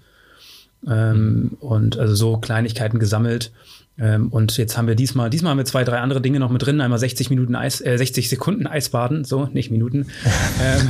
Ähm, 0.88 1.56
und 1.60 1.98
also 1.98 2.14
so 2.14 2.36
Kleinigkeiten 2.36 2.98
gesammelt. 2.98 3.50
Ähm, 3.98 4.28
und 4.28 4.56
jetzt 4.56 4.76
haben 4.76 4.88
wir 4.88 4.94
diesmal, 4.94 5.30
diesmal 5.30 5.50
haben 5.52 5.58
wir 5.58 5.64
zwei, 5.64 5.84
drei 5.84 5.98
andere 5.98 6.20
Dinge 6.20 6.38
noch 6.38 6.50
mit 6.50 6.64
drin. 6.64 6.80
Einmal 6.80 6.98
60 6.98 7.30
Minuten 7.30 7.54
Eis, 7.54 7.80
äh, 7.80 7.96
60 7.96 8.28
Sekunden 8.28 8.66
Eisbaden, 8.66 9.24
so, 9.24 9.46
nicht 9.52 9.70
Minuten. 9.70 10.06
ähm, 10.62 10.88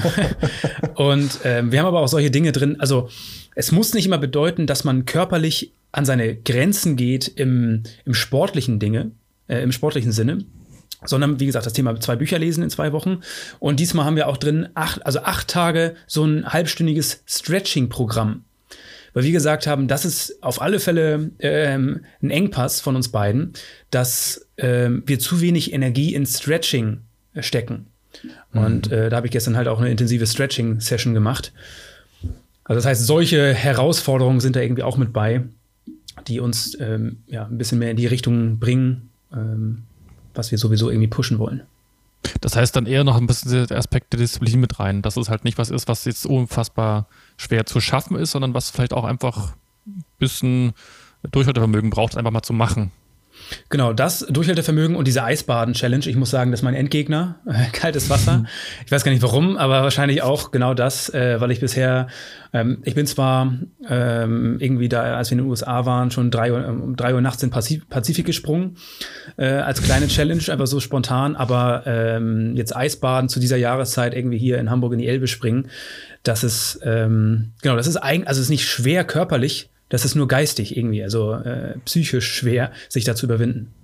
und 0.95 1.39
ähm, 1.45 1.73
wir 1.73 1.79
haben 1.79 1.87
aber 1.87 2.01
auch 2.01 2.09
solche 2.09 2.31
Dinge 2.31 2.53
drin. 2.53 2.81
Also 2.81 3.09
es 3.55 3.71
muss 3.71 3.95
nicht 3.95 4.07
immer 4.07 4.19
bedeuten, 4.19 4.67
dass 4.67 4.85
man 4.85 5.05
körperlich 5.05 5.73
an 5.93 6.05
seine 6.05 6.35
Grenzen 6.35 6.97
geht 6.97 7.29
im, 7.29 7.83
im 8.05 8.15
sportlichen 8.15 8.79
Dinge, 8.79 9.13
äh, 9.47 9.63
im 9.63 9.73
sportlichen 9.73 10.13
Sinne 10.13 10.45
sondern 11.05 11.41
wie 11.41 11.47
gesagt, 11.47 11.67
das 11.67 11.73
Thema 11.73 11.99
zwei 12.01 12.17
Bücher 12.17 12.39
lesen 12.39 12.63
in 12.63 12.71
zwei 12.71 12.93
Wochen. 12.93 13.21
Und 13.59 13.81
diesmal 13.81 14.05
haben 14.05 14.17
wir 14.17 14.29
auch 14.29 14.37
drin 14.37 14.69
acht, 14.75 15.05
also 15.07 15.21
acht 15.21 15.49
Tage 15.49 15.95
so 16.07 16.25
ein 16.25 16.47
halbstündiges 16.47 17.23
Stretching-Programm. 17.27 18.45
Weil 19.15 19.25
wir 19.25 19.33
gesagt 19.33 19.67
haben, 19.67 19.89
das 19.89 20.05
ist 20.05 20.43
auf 20.43 20.63
alle 20.63 20.81
Fälle 20.81 21.31
ähm, 21.41 22.01
ein 22.23 22.31
Engpass 22.31 22.81
von 22.81 22.97
uns 22.97 23.09
beiden, 23.09 23.53
dass 23.91 24.47
ähm, 24.57 25.03
wir 25.07 25.19
zu 25.19 25.41
wenig 25.41 25.73
Energie 25.73 26.15
in 26.15 26.25
Stretching 26.25 27.03
stecken. 27.41 27.87
Mhm. 28.53 28.61
Und 28.65 28.93
äh, 28.93 29.11
da 29.11 29.17
habe 29.17 29.27
ich 29.27 29.33
gestern 29.33 29.57
halt 29.57 29.69
auch 29.69 29.81
eine 29.81 29.91
intensive 29.91 30.27
Stretching-Session 30.27 31.13
gemacht. 31.15 31.53
Also 32.65 32.79
das 32.79 32.87
heißt, 32.87 33.07
solche 33.07 33.53
Herausforderungen 33.53 34.41
sind 34.41 34.57
da 34.57 34.61
irgendwie 34.61 34.83
auch 34.83 34.97
mit 34.97 35.13
bei, 35.13 35.43
die 36.27 36.41
uns 36.41 36.79
ähm, 36.81 37.19
ja, 37.27 37.45
ein 37.45 37.59
bisschen 37.59 37.79
mehr 37.79 37.91
in 37.91 37.97
die 37.97 38.07
Richtung 38.07 38.59
bringen, 38.59 39.11
ähm, 39.33 39.83
was 40.35 40.51
wir 40.51 40.59
sowieso 40.59 40.91
irgendwie 40.91 41.09
pushen 41.09 41.39
wollen. 41.39 41.63
Das 42.41 42.57
heißt 42.57 42.77
dann 42.77 42.87
eher 42.87 43.05
noch 43.05 43.17
ein 43.17 43.27
bisschen 43.27 43.67
der 43.67 43.79
Aspekt 43.79 44.13
der 44.13 44.21
Disziplin 44.21 44.61
mit 44.61 44.79
rein, 44.79 45.03
dass 45.03 45.17
es 45.17 45.29
halt 45.29 45.45
nicht 45.45 45.59
was 45.59 45.71
ist, 45.71 45.89
was 45.89 46.05
jetzt 46.05 46.25
unfassbar 46.25 47.09
schwer 47.37 47.67
zu 47.67 47.81
schaffen 47.81 48.17
ist, 48.17 48.31
sondern 48.31 48.55
was 48.55 48.71
vielleicht 48.71 48.93
auch 48.93 49.05
einfach 49.05 49.55
ein 49.87 50.05
bisschen 50.19 50.73
Durchhaltevermögen 51.31 51.91
braucht, 51.91 52.17
einfach 52.17 52.31
mal 52.31 52.43
zu 52.43 52.53
machen. 52.53 52.93
Genau, 53.69 53.93
das 53.93 54.27
Durchhaltevermögen 54.29 54.97
und 54.97 55.07
diese 55.07 55.23
Eisbaden-Challenge. 55.25 56.07
Ich 56.07 56.17
muss 56.17 56.31
sagen, 56.31 56.51
das 56.51 56.61
ist 56.61 56.65
mein 56.65 56.75
Endgegner. 56.75 57.41
kaltes 57.73 58.11
Wasser. 58.11 58.45
Ich 58.85 58.93
weiß 58.93 59.05
gar 59.05 59.13
nicht 59.13 59.23
warum, 59.23 59.57
aber 59.57 59.83
wahrscheinlich 59.83 60.23
auch 60.23 60.51
genau 60.51 60.75
das, 60.75 61.09
äh, 61.13 61.41
weil 61.41 61.51
ich 61.51 61.61
bisher, 61.61 62.07
ähm, 62.53 62.79
ich 62.85 62.95
bin 62.95 63.07
zwar 63.07 63.53
ähm, 63.89 64.57
irgendwie 64.61 64.89
da, 64.89 65.17
als 65.17 65.31
wir 65.31 65.39
in 65.39 65.45
den 65.45 65.51
USA 65.51 65.87
waren, 65.87 66.11
schon 66.11 66.31
drei 66.31 66.53
Uhr, 66.53 66.67
um 66.69 66.97
drei 66.97 67.15
Uhr 67.15 67.21
nachts 67.21 67.43
in 67.43 67.51
Pazif 67.51 67.89
Pazifik 67.89 68.27
gesprungen, 68.27 68.77
äh, 69.37 69.47
als 69.47 69.83
kleine 69.83 70.09
Challenge, 70.09 70.43
einfach 70.49 70.67
so 70.67 70.81
spontan, 70.81 71.37
aber 71.37 71.83
ähm, 71.87 72.55
jetzt 72.55 72.75
Eisbaden 72.75 73.29
zu 73.29 73.41
dieser 73.41 73.57
Jahreszeit 73.57 74.15
irgendwie 74.15 74.39
hier 74.39 74.59
in 74.59 74.71
Hamburg 74.71 74.93
in 74.93 74.99
die 74.99 75.09
Elbe 75.09 75.27
springen, 75.27 75.69
das 76.23 76.45
ist, 76.45 76.81
ähm, 76.85 77.53
genau, 77.63 77.77
das 77.77 77.87
ist 77.87 77.97
eigentlich, 77.97 78.29
also 78.29 78.41
es 78.41 78.47
ist 78.47 78.51
nicht 78.51 78.69
schwer 78.69 79.05
körperlich, 79.05 79.71
das 79.93 80.07
ist 80.07 80.15
nur 80.15 80.27
geistig 80.27 80.75
irgendwie, 80.75 81.03
also 81.03 81.35
äh, 81.35 81.77
psychisch 81.85 82.33
schwer, 82.33 82.73
sich 82.89 83.05
da 83.05 83.15
zu 83.15 83.27
überwinden. 83.27 83.75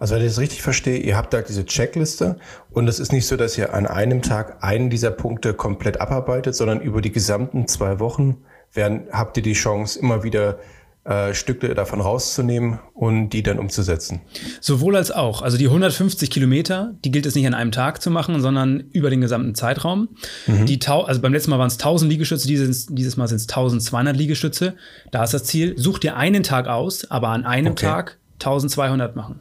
Also 0.00 0.16
wenn 0.16 0.22
ich 0.22 0.28
das 0.28 0.40
richtig 0.40 0.60
verstehe, 0.60 0.98
ihr 0.98 1.16
habt 1.16 1.32
da 1.32 1.40
diese 1.40 1.64
Checkliste 1.64 2.36
und 2.70 2.88
es 2.88 2.98
ist 2.98 3.12
nicht 3.12 3.28
so, 3.28 3.36
dass 3.36 3.56
ihr 3.56 3.74
an 3.74 3.86
einem 3.86 4.22
Tag 4.22 4.64
einen 4.64 4.90
dieser 4.90 5.12
Punkte 5.12 5.54
komplett 5.54 6.00
abarbeitet, 6.00 6.56
sondern 6.56 6.80
über 6.80 7.00
die 7.00 7.12
gesamten 7.12 7.68
zwei 7.68 8.00
Wochen 8.00 8.38
werden, 8.72 9.06
habt 9.12 9.36
ihr 9.36 9.44
die 9.44 9.52
Chance, 9.52 10.00
immer 10.00 10.24
wieder 10.24 10.58
äh, 11.04 11.34
Stücke 11.34 11.74
davon 11.74 12.00
rauszunehmen 12.00 12.78
und 12.94 13.30
die 13.30 13.42
dann 13.42 13.58
umzusetzen. 13.58 14.22
Sowohl 14.60 14.96
als 14.96 15.10
auch. 15.10 15.42
Also 15.42 15.58
die 15.58 15.66
150 15.66 16.30
Kilometer, 16.30 16.94
die 17.04 17.10
gilt 17.10 17.26
es 17.26 17.34
nicht 17.34 17.46
an 17.46 17.52
einem 17.52 17.72
Tag 17.72 18.00
zu 18.00 18.10
machen, 18.10 18.40
sondern 18.40 18.80
über 18.92 19.10
den 19.10 19.20
gesamten 19.20 19.54
Zeitraum. 19.54 20.08
Mhm. 20.46 20.64
Die 20.64 20.80
also 20.86 21.20
beim 21.20 21.32
letzten 21.32 21.50
Mal 21.50 21.58
waren 21.58 21.68
es 21.68 21.74
1000 21.74 22.10
Liegestütze, 22.10 22.48
dieses, 22.48 22.86
dieses 22.86 23.16
Mal 23.16 23.28
sind 23.28 23.36
es 23.36 23.48
1200 23.48 24.16
Liegestütze. 24.16 24.76
Da 25.10 25.24
ist 25.24 25.34
das 25.34 25.44
Ziel. 25.44 25.74
Such 25.76 25.98
dir 25.98 26.16
einen 26.16 26.42
Tag 26.42 26.68
aus, 26.68 27.10
aber 27.10 27.28
an 27.28 27.44
einem 27.44 27.72
okay. 27.72 27.86
Tag 27.86 28.18
1200 28.40 29.14
machen. 29.14 29.40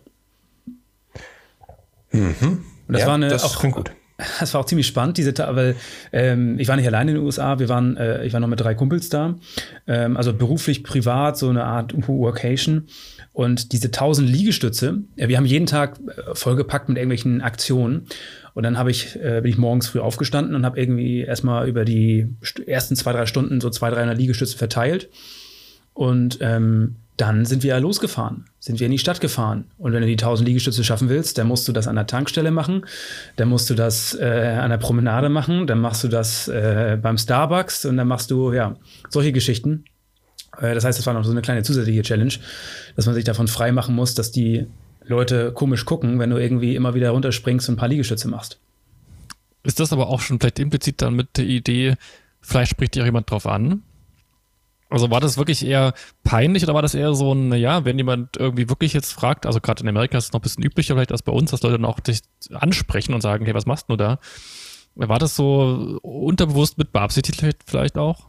Mhm. 2.11 2.65
Und 2.87 2.93
das 2.93 3.01
ja, 3.01 3.07
war 3.07 3.15
eine 3.15 3.29
das 3.29 3.43
auch, 3.43 3.61
gut. 3.71 3.91
Das 4.39 4.53
war 4.53 4.61
auch 4.61 4.65
ziemlich 4.65 4.87
spannend, 4.87 5.17
diese 5.17 5.33
weil 5.37 5.75
ähm, 6.11 6.59
ich 6.59 6.67
war 6.67 6.75
nicht 6.75 6.87
alleine 6.87 7.11
in 7.11 7.17
den 7.17 7.25
USA, 7.25 7.59
wir 7.59 7.69
waren, 7.69 7.97
äh, 7.97 8.25
ich 8.25 8.33
war 8.33 8.39
noch 8.39 8.47
mit 8.47 8.59
drei 8.59 8.75
Kumpels 8.75 9.09
da, 9.09 9.35
ähm, 9.87 10.17
also 10.17 10.33
beruflich, 10.33 10.83
privat, 10.83 11.37
so 11.37 11.49
eine 11.49 11.63
Art 11.63 11.93
Workation. 12.07 12.87
Und 13.31 13.71
diese 13.71 13.87
1000 13.87 14.29
Liegestütze, 14.29 15.01
ja, 15.15 15.27
wir 15.27 15.37
haben 15.37 15.45
jeden 15.45 15.65
Tag 15.65 15.99
äh, 15.99 16.35
vollgepackt 16.35 16.89
mit 16.89 16.97
irgendwelchen 16.97 17.41
Aktionen. 17.41 18.07
Und 18.53 18.63
dann 18.63 18.77
habe 18.77 18.91
ich, 18.91 19.15
äh, 19.15 19.41
bin 19.41 19.51
ich 19.51 19.57
morgens 19.57 19.87
früh 19.87 19.99
aufgestanden 19.99 20.55
und 20.55 20.65
habe 20.65 20.79
irgendwie 20.79 21.21
erstmal 21.21 21.67
über 21.67 21.85
die 21.85 22.27
ersten 22.67 22.95
zwei, 22.95 23.11
drei 23.11 23.25
Stunden 23.25 23.59
so 23.59 23.69
200, 23.69 23.99
300 23.99 24.17
Liegestütze 24.17 24.57
verteilt. 24.57 25.09
Und 25.93 26.37
ähm, 26.41 26.97
dann 27.17 27.45
sind 27.45 27.61
wir 27.63 27.69
ja 27.69 27.77
losgefahren, 27.77 28.45
sind 28.59 28.79
wir 28.79 28.85
in 28.87 28.91
die 28.91 28.97
Stadt 28.97 29.21
gefahren. 29.21 29.65
Und 29.77 29.93
wenn 29.93 30.01
du 30.01 30.07
die 30.07 30.13
1000 30.13 30.47
Liegestütze 30.47 30.83
schaffen 30.83 31.09
willst, 31.09 31.37
dann 31.37 31.47
musst 31.47 31.67
du 31.67 31.71
das 31.71 31.87
an 31.87 31.95
der 31.95 32.07
Tankstelle 32.07 32.49
machen, 32.49 32.85
dann 33.35 33.49
musst 33.49 33.69
du 33.69 33.75
das 33.75 34.15
äh, 34.19 34.57
an 34.59 34.71
der 34.71 34.77
Promenade 34.77 35.29
machen, 35.29 35.67
dann 35.67 35.79
machst 35.79 36.03
du 36.03 36.07
das 36.07 36.47
äh, 36.47 36.97
beim 36.99 37.17
Starbucks 37.17 37.85
und 37.85 37.97
dann 37.97 38.07
machst 38.07 38.31
du, 38.31 38.51
ja, 38.51 38.75
solche 39.09 39.31
Geschichten. 39.31 39.85
Äh, 40.57 40.73
das 40.73 40.85
heißt, 40.85 40.97
das 40.97 41.05
war 41.05 41.13
noch 41.13 41.23
so 41.23 41.31
eine 41.31 41.41
kleine 41.41 41.61
zusätzliche 41.61 42.01
Challenge, 42.01 42.33
dass 42.95 43.05
man 43.05 43.13
sich 43.13 43.25
davon 43.25 43.47
frei 43.47 43.71
machen 43.71 43.93
muss, 43.93 44.15
dass 44.15 44.31
die 44.31 44.65
Leute 45.05 45.51
komisch 45.51 45.85
gucken, 45.85 46.17
wenn 46.17 46.31
du 46.31 46.37
irgendwie 46.37 46.75
immer 46.75 46.95
wieder 46.95 47.11
runterspringst 47.11 47.69
und 47.69 47.75
ein 47.75 47.77
paar 47.77 47.89
Liegestütze 47.89 48.27
machst. 48.27 48.59
Ist 49.63 49.79
das 49.79 49.93
aber 49.93 50.07
auch 50.07 50.21
schon 50.21 50.39
vielleicht 50.39 50.59
implizit 50.59 51.01
dann 51.01 51.13
mit 51.13 51.37
der 51.37 51.45
Idee, 51.45 51.95
vielleicht 52.41 52.71
spricht 52.71 52.95
dir 52.95 53.03
auch 53.03 53.05
jemand 53.05 53.29
drauf 53.29 53.45
an? 53.45 53.83
Also 54.93 55.09
war 55.09 55.19
das 55.19 55.39
wirklich 55.39 55.65
eher 55.65 55.95
peinlich 56.23 56.61
oder 56.61 56.75
war 56.75 56.83
das 56.83 56.93
eher 56.93 57.15
so 57.15 57.33
ein, 57.33 57.51
ja, 57.53 57.83
wenn 57.83 57.97
jemand 57.97 58.37
irgendwie 58.37 58.69
wirklich 58.69 58.93
jetzt 58.93 59.11
fragt, 59.11 59.47
also 59.47 59.59
gerade 59.59 59.81
in 59.81 59.89
Amerika 59.89 60.19
ist 60.19 60.25
es 60.25 60.33
noch 60.33 60.39
ein 60.39 60.43
bisschen 60.43 60.63
üblicher 60.63 60.93
vielleicht 60.93 61.11
als 61.11 61.23
bei 61.23 61.31
uns, 61.31 61.49
dass 61.49 61.63
Leute 61.63 61.77
dann 61.77 61.85
auch 61.85 61.99
dich 61.99 62.21
ansprechen 62.53 63.15
und 63.15 63.21
sagen, 63.21 63.43
hey, 63.45 63.55
was 63.55 63.65
machst 63.65 63.89
du 63.89 63.95
da? 63.95 64.19
War 64.93 65.17
das 65.17 65.35
so 65.35 65.97
unterbewusst 66.03 66.77
mit 66.77 66.91
beabsichtigt 66.91 67.43
vielleicht 67.65 67.97
auch? 67.97 68.27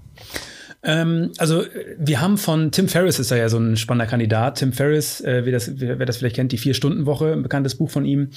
Ähm, 0.84 1.32
also 1.38 1.64
wir 1.98 2.20
haben 2.20 2.36
von 2.36 2.70
Tim 2.70 2.88
Ferriss 2.88 3.18
ist 3.18 3.30
da 3.30 3.36
ja 3.36 3.48
so 3.48 3.58
ein 3.58 3.76
spannender 3.76 4.08
Kandidat. 4.08 4.58
Tim 4.58 4.72
Ferriss, 4.72 5.20
äh, 5.22 5.44
wer, 5.44 5.52
das, 5.52 5.72
wer 5.80 5.96
das 5.96 6.18
vielleicht 6.18 6.36
kennt, 6.36 6.52
die 6.52 6.58
Vier-Stunden-Woche, 6.58 7.32
ein 7.32 7.42
bekanntes 7.42 7.74
Buch 7.74 7.90
von 7.90 8.04
ihm, 8.04 8.28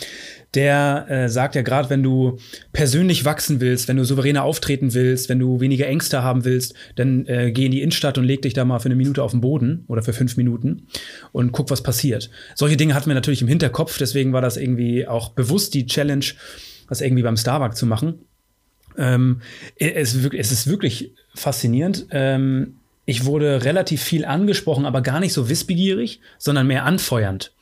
der 0.53 1.05
äh, 1.09 1.29
sagt 1.29 1.55
ja 1.55 1.61
gerade, 1.61 1.89
wenn 1.89 2.03
du 2.03 2.37
persönlich 2.71 3.25
wachsen 3.25 3.59
willst, 3.59 3.87
wenn 3.87 3.97
du 3.97 4.05
souveräner 4.05 4.43
auftreten 4.43 4.93
willst, 4.93 5.27
wenn 5.27 5.39
du 5.39 5.59
weniger 5.59 5.87
Ängste 5.87 6.23
haben 6.23 6.45
willst, 6.45 6.73
dann 6.95 7.25
äh, 7.27 7.51
geh 7.51 7.65
in 7.65 7.71
die 7.71 7.81
Innenstadt 7.81 8.17
und 8.17 8.23
leg 8.23 8.41
dich 8.41 8.53
da 8.53 8.63
mal 8.63 8.79
für 8.79 8.85
eine 8.85 8.95
Minute 8.95 9.23
auf 9.23 9.31
den 9.31 9.41
Boden 9.41 9.83
oder 9.87 10.01
für 10.01 10.13
fünf 10.13 10.37
Minuten 10.37 10.87
und 11.33 11.51
guck, 11.51 11.69
was 11.69 11.83
passiert. 11.83 12.29
Solche 12.55 12.77
Dinge 12.77 12.93
hatten 12.93 13.07
wir 13.07 13.15
natürlich 13.15 13.41
im 13.41 13.47
Hinterkopf, 13.49 13.97
deswegen 13.97 14.31
war 14.31 14.41
das 14.41 14.55
irgendwie 14.55 15.05
auch 15.05 15.29
bewusst 15.29 15.73
die 15.73 15.85
Challenge, 15.85 16.25
das 16.87 17.01
irgendwie 17.01 17.23
beim 17.23 17.35
Starbucks 17.35 17.77
zu 17.77 17.85
machen. 17.85 18.19
Ähm, 18.97 19.41
es, 19.77 20.15
es, 20.15 20.51
ist 20.51 20.67
wirklich 20.67 21.11
faszinierend. 21.35 22.07
Ähm, 22.11 22.75
ich 23.05 23.25
wurde 23.25 23.63
relativ 23.63 24.03
viel 24.03 24.25
angesprochen, 24.25 24.85
aber 24.85 25.01
gar 25.01 25.19
nicht 25.19 25.33
so 25.33 25.49
wissbegierig, 25.49 26.19
sondern 26.37 26.67
mehr 26.67 26.83
anfeuernd. 26.85 27.53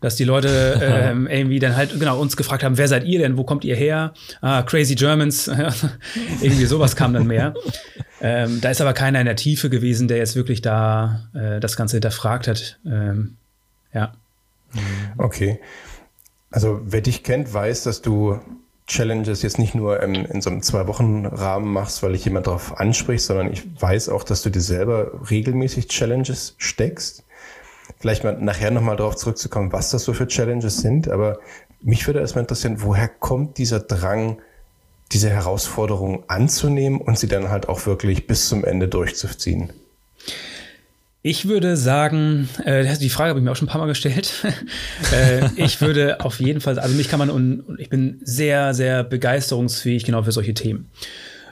Dass 0.00 0.16
die 0.16 0.24
Leute 0.24 0.80
ähm, 0.82 1.26
irgendwie 1.26 1.60
dann 1.60 1.76
halt 1.76 1.98
genau 1.98 2.20
uns 2.20 2.36
gefragt 2.36 2.64
haben, 2.64 2.76
wer 2.76 2.88
seid 2.88 3.04
ihr 3.04 3.18
denn, 3.18 3.36
wo 3.36 3.44
kommt 3.44 3.64
ihr 3.64 3.76
her? 3.76 4.12
Ah, 4.40 4.62
Crazy 4.62 4.94
Germans, 4.94 5.48
irgendwie 6.42 6.66
sowas 6.66 6.96
kam 6.96 7.14
dann 7.14 7.26
mehr. 7.26 7.54
Ähm, 8.20 8.60
da 8.60 8.70
ist 8.70 8.80
aber 8.80 8.92
keiner 8.92 9.20
in 9.20 9.26
der 9.26 9.36
Tiefe 9.36 9.70
gewesen, 9.70 10.08
der 10.08 10.18
jetzt 10.18 10.36
wirklich 10.36 10.60
da 10.60 11.28
äh, 11.34 11.58
das 11.58 11.76
Ganze 11.76 11.96
hinterfragt 11.96 12.46
hat. 12.46 12.78
Ähm, 12.84 13.36
ja. 13.94 14.12
Okay. 15.18 15.60
Also 16.50 16.80
wer 16.84 17.00
dich 17.00 17.22
kennt, 17.22 17.52
weiß, 17.52 17.84
dass 17.84 18.02
du 18.02 18.38
Challenges 18.92 19.40
jetzt 19.42 19.58
nicht 19.58 19.74
nur 19.74 20.02
in, 20.02 20.14
in 20.14 20.42
so 20.42 20.50
einem 20.50 20.62
Zwei-Wochen-Rahmen 20.62 21.72
machst, 21.72 22.02
weil 22.02 22.14
ich 22.14 22.26
jemand 22.26 22.46
darauf 22.46 22.78
anspricht, 22.78 23.24
sondern 23.24 23.50
ich 23.50 23.62
weiß 23.80 24.10
auch, 24.10 24.22
dass 24.22 24.42
du 24.42 24.50
dir 24.50 24.60
selber 24.60 25.12
regelmäßig 25.30 25.88
Challenges 25.88 26.54
steckst. 26.58 27.24
Vielleicht 27.98 28.22
mal 28.22 28.36
nachher 28.38 28.70
nochmal 28.70 28.96
darauf 28.96 29.16
zurückzukommen, 29.16 29.72
was 29.72 29.90
das 29.90 30.04
so 30.04 30.12
für 30.12 30.26
Challenges 30.26 30.78
sind. 30.78 31.08
Aber 31.08 31.38
mich 31.80 32.06
würde 32.06 32.20
erstmal 32.20 32.44
interessieren, 32.44 32.82
woher 32.82 33.08
kommt 33.08 33.56
dieser 33.56 33.80
Drang, 33.80 34.42
diese 35.10 35.30
Herausforderung 35.30 36.24
anzunehmen 36.28 37.00
und 37.00 37.18
sie 37.18 37.28
dann 37.28 37.48
halt 37.48 37.70
auch 37.70 37.86
wirklich 37.86 38.26
bis 38.26 38.48
zum 38.48 38.62
Ende 38.62 38.88
durchzuziehen? 38.88 39.72
Ich 41.24 41.46
würde 41.46 41.76
sagen, 41.76 42.48
äh, 42.64 42.96
die 42.98 43.08
Frage 43.08 43.30
habe 43.30 43.38
ich 43.38 43.44
mir 43.44 43.52
auch 43.52 43.56
schon 43.56 43.68
ein 43.68 43.70
paar 43.70 43.80
Mal 43.80 43.86
gestellt. 43.86 44.44
äh, 45.12 45.48
ich 45.54 45.80
würde 45.80 46.20
auf 46.20 46.40
jeden 46.40 46.60
Fall, 46.60 46.80
also 46.80 46.96
mich 46.96 47.08
kann 47.08 47.20
man 47.20 47.30
und, 47.30 47.78
ich 47.78 47.88
bin 47.88 48.20
sehr, 48.24 48.74
sehr 48.74 49.04
begeisterungsfähig 49.04 50.04
genau 50.04 50.24
für 50.24 50.32
solche 50.32 50.52
Themen. 50.52 50.90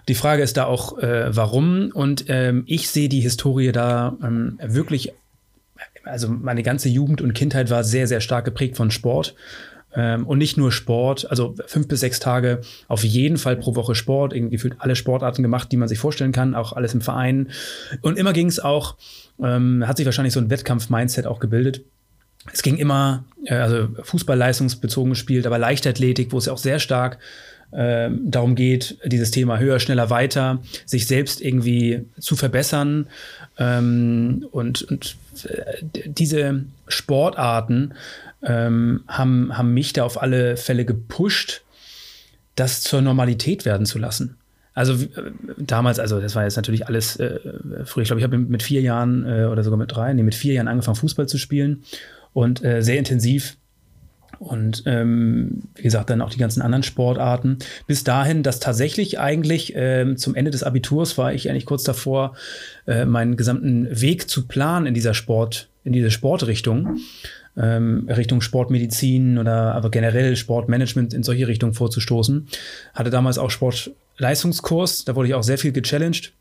Die 0.09 0.17
Frage 0.17 0.43
ist 0.43 0.57
da 0.57 0.65
auch, 0.65 0.99
äh, 0.99 1.37
warum. 1.37 1.93
Und 1.95 2.25
ähm, 2.27 2.65
ich 2.67 2.91
sehe 2.91 3.09
die 3.09 3.21
Historie 3.21 3.71
da 3.71 4.17
ähm, 4.25 4.59
wirklich, 4.61 5.13
also 6.03 6.29
meine 6.29 6.65
ganze 6.65 6.89
Jugend 6.89 7.21
und 7.21 7.33
Kindheit 7.33 7.71
war 7.71 7.85
sehr, 7.85 8.09
sehr 8.09 8.21
stark 8.21 8.45
geprägt 8.45 8.77
von 8.77 8.91
Sport. 8.91 9.37
Ähm, 9.95 10.27
und 10.27 10.39
nicht 10.39 10.57
nur 10.57 10.71
Sport, 10.71 11.29
also 11.31 11.55
fünf 11.67 11.89
bis 11.89 12.01
sechs 12.01 12.21
Tage 12.21 12.61
auf 12.89 13.03
jeden 13.03 13.39
Fall 13.39 13.57
pro 13.57 13.75
Woche 13.75 13.95
Sport, 13.95 14.33
irgendwie 14.33 14.57
gefühlt 14.57 14.77
alle 14.79 14.95
Sportarten 14.95 15.43
gemacht, 15.43 15.73
die 15.73 15.77
man 15.77 15.89
sich 15.89 15.99
vorstellen 15.99 16.33
kann, 16.33 16.55
auch 16.55 16.73
alles 16.73 16.95
im 16.95 17.01
Verein. 17.01 17.49
Und 18.01 18.19
immer 18.19 18.33
ging 18.33 18.47
es 18.47 18.61
auch, 18.61 18.97
ähm, 19.43 19.87
hat 19.87 19.97
sich 19.97 20.07
wahrscheinlich 20.07 20.35
so 20.35 20.41
ein 20.41 20.51
Wettkampf-Mindset 20.51 21.27
auch 21.27 21.41
gebildet. 21.41 21.83
Es 22.53 22.63
ging 22.63 22.77
immer, 22.77 23.25
äh, 23.45 23.55
also 23.55 23.89
Fußball 24.03 24.37
leistungsbezogen 24.37 25.11
gespielt, 25.11 25.47
aber 25.47 25.59
Leichtathletik, 25.59 26.33
wo 26.33 26.39
es 26.39 26.47
ja 26.47 26.53
auch 26.53 26.59
sehr 26.59 26.79
stark 26.79 27.19
äh, 27.73 28.11
darum 28.11 28.55
geht, 28.55 28.99
dieses 29.05 29.31
Thema 29.31 29.59
höher, 29.59 29.81
schneller, 29.81 30.11
weiter, 30.11 30.61
sich 30.87 31.07
selbst 31.07 31.41
irgendwie 31.41 32.05
zu 32.19 32.37
verbessern. 32.37 33.07
Ähm, 33.59 34.47
und 34.51 34.83
und 34.83 35.17
äh, 35.45 35.83
diese 36.07 36.65
Sportarten 36.89 37.95
ähm, 38.43 39.03
haben, 39.07 39.57
haben 39.57 39.75
mich 39.75 39.93
da 39.93 40.05
auf 40.05 40.21
alle 40.21 40.57
Fälle 40.57 40.85
gepusht, 40.85 41.63
das 42.57 42.83
zur 42.83 43.01
Normalität 43.01 43.65
werden 43.65 43.87
zu 43.87 43.99
lassen. 43.99 44.37
Also 44.75 44.95
äh, 44.95 45.33
damals, 45.59 45.99
also 45.99 46.21
das 46.21 46.35
war 46.35 46.45
jetzt 46.45 46.57
natürlich 46.57 46.87
alles 46.87 47.17
äh, 47.17 47.39
früher. 47.85 48.03
Ich 48.03 48.09
glaube, 48.09 48.21
ich 48.21 48.25
habe 48.25 48.39
mit 48.39 48.63
vier 48.63 48.81
Jahren 48.81 49.27
äh, 49.27 49.45
oder 49.45 49.63
sogar 49.63 49.79
mit 49.79 49.93
drei, 49.93 50.13
nee, 50.13 50.23
mit 50.23 50.35
vier 50.35 50.55
Jahren 50.55 50.69
angefangen, 50.69 50.97
Fußball 50.97 51.29
zu 51.29 51.39
spielen 51.39 51.83
und 52.33 52.65
äh, 52.65 52.83
sehr 52.83 52.99
intensiv. 52.99 53.57
Und 54.41 54.85
ähm, 54.87 55.65
wie 55.75 55.83
gesagt, 55.83 56.09
dann 56.09 56.23
auch 56.23 56.31
die 56.31 56.39
ganzen 56.39 56.63
anderen 56.63 56.83
Sportarten. 56.83 57.59
Bis 57.87 58.05
dahin, 58.05 58.43
dass 58.43 58.59
tatsächlich 58.59 59.21
eigentlich 59.21 59.75
ähm, 59.77 60.17
zum 60.17 60.35
Ende 60.35 60.51
des 60.51 60.63
Abiturs 60.63 61.19
war 61.19 61.35
ich 61.35 61.51
eigentlich 61.51 61.67
kurz 61.67 61.85
davor, 61.85 62.35
äh, 62.87 63.05
meinen 63.05 63.37
gesamten 63.37 63.87
Weg 64.01 64.31
zu 64.31 64.47
planen 64.47 64.87
in 64.87 64.95
dieser 64.95 65.13
Sport, 65.13 65.69
in 65.85 65.93
diese 65.93 66.11
Sportrichtung 66.11 67.01
ähm, 67.57 68.09
Richtung 68.09 68.41
Sportmedizin 68.41 69.39
oder 69.39 69.75
aber 69.75 69.91
generell 69.91 70.37
Sportmanagement 70.37 71.15
in 71.15 71.23
solche 71.23 71.47
Richtungen 71.47 71.75
vorzustoßen. 71.75 72.47
Hatte 72.95 73.11
damals 73.11 73.39
auch 73.39 73.51
Sportleistungskurs, 73.51 75.05
da 75.05 75.17
wurde 75.17 75.29
ich 75.29 75.35
auch 75.35 75.43
sehr 75.43 75.59
viel 75.59 75.73
gechallenged. 75.73 76.33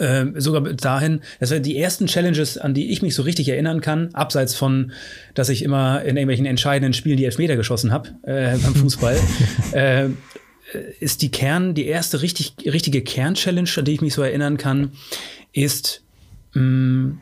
Ähm, 0.00 0.34
sogar 0.40 0.60
dahin, 0.72 1.20
das 1.40 1.50
waren 1.50 1.62
die 1.62 1.78
ersten 1.78 2.06
Challenges, 2.06 2.58
an 2.58 2.74
die 2.74 2.90
ich 2.90 3.02
mich 3.02 3.14
so 3.14 3.22
richtig 3.22 3.48
erinnern 3.48 3.80
kann, 3.80 4.14
abseits 4.14 4.54
von, 4.54 4.92
dass 5.34 5.48
ich 5.48 5.62
immer 5.62 6.02
in 6.02 6.16
irgendwelchen 6.16 6.46
entscheidenden 6.46 6.92
Spielen 6.92 7.16
die 7.16 7.24
Elfmeter 7.24 7.56
geschossen 7.56 7.92
habe 7.92 8.10
äh, 8.22 8.56
beim 8.62 8.74
Fußball, 8.74 9.18
äh, 9.72 10.08
ist 11.00 11.22
die 11.22 11.30
Kern, 11.30 11.74
die 11.74 11.86
erste 11.86 12.22
richtig, 12.22 12.54
richtige 12.64 13.02
Kern-Challenge, 13.02 13.70
an 13.76 13.84
die 13.84 13.92
ich 13.92 14.00
mich 14.00 14.14
so 14.14 14.22
erinnern 14.22 14.56
kann, 14.56 14.92
ist 15.52 16.02
mh, 16.54 16.62
mm, 16.62 17.20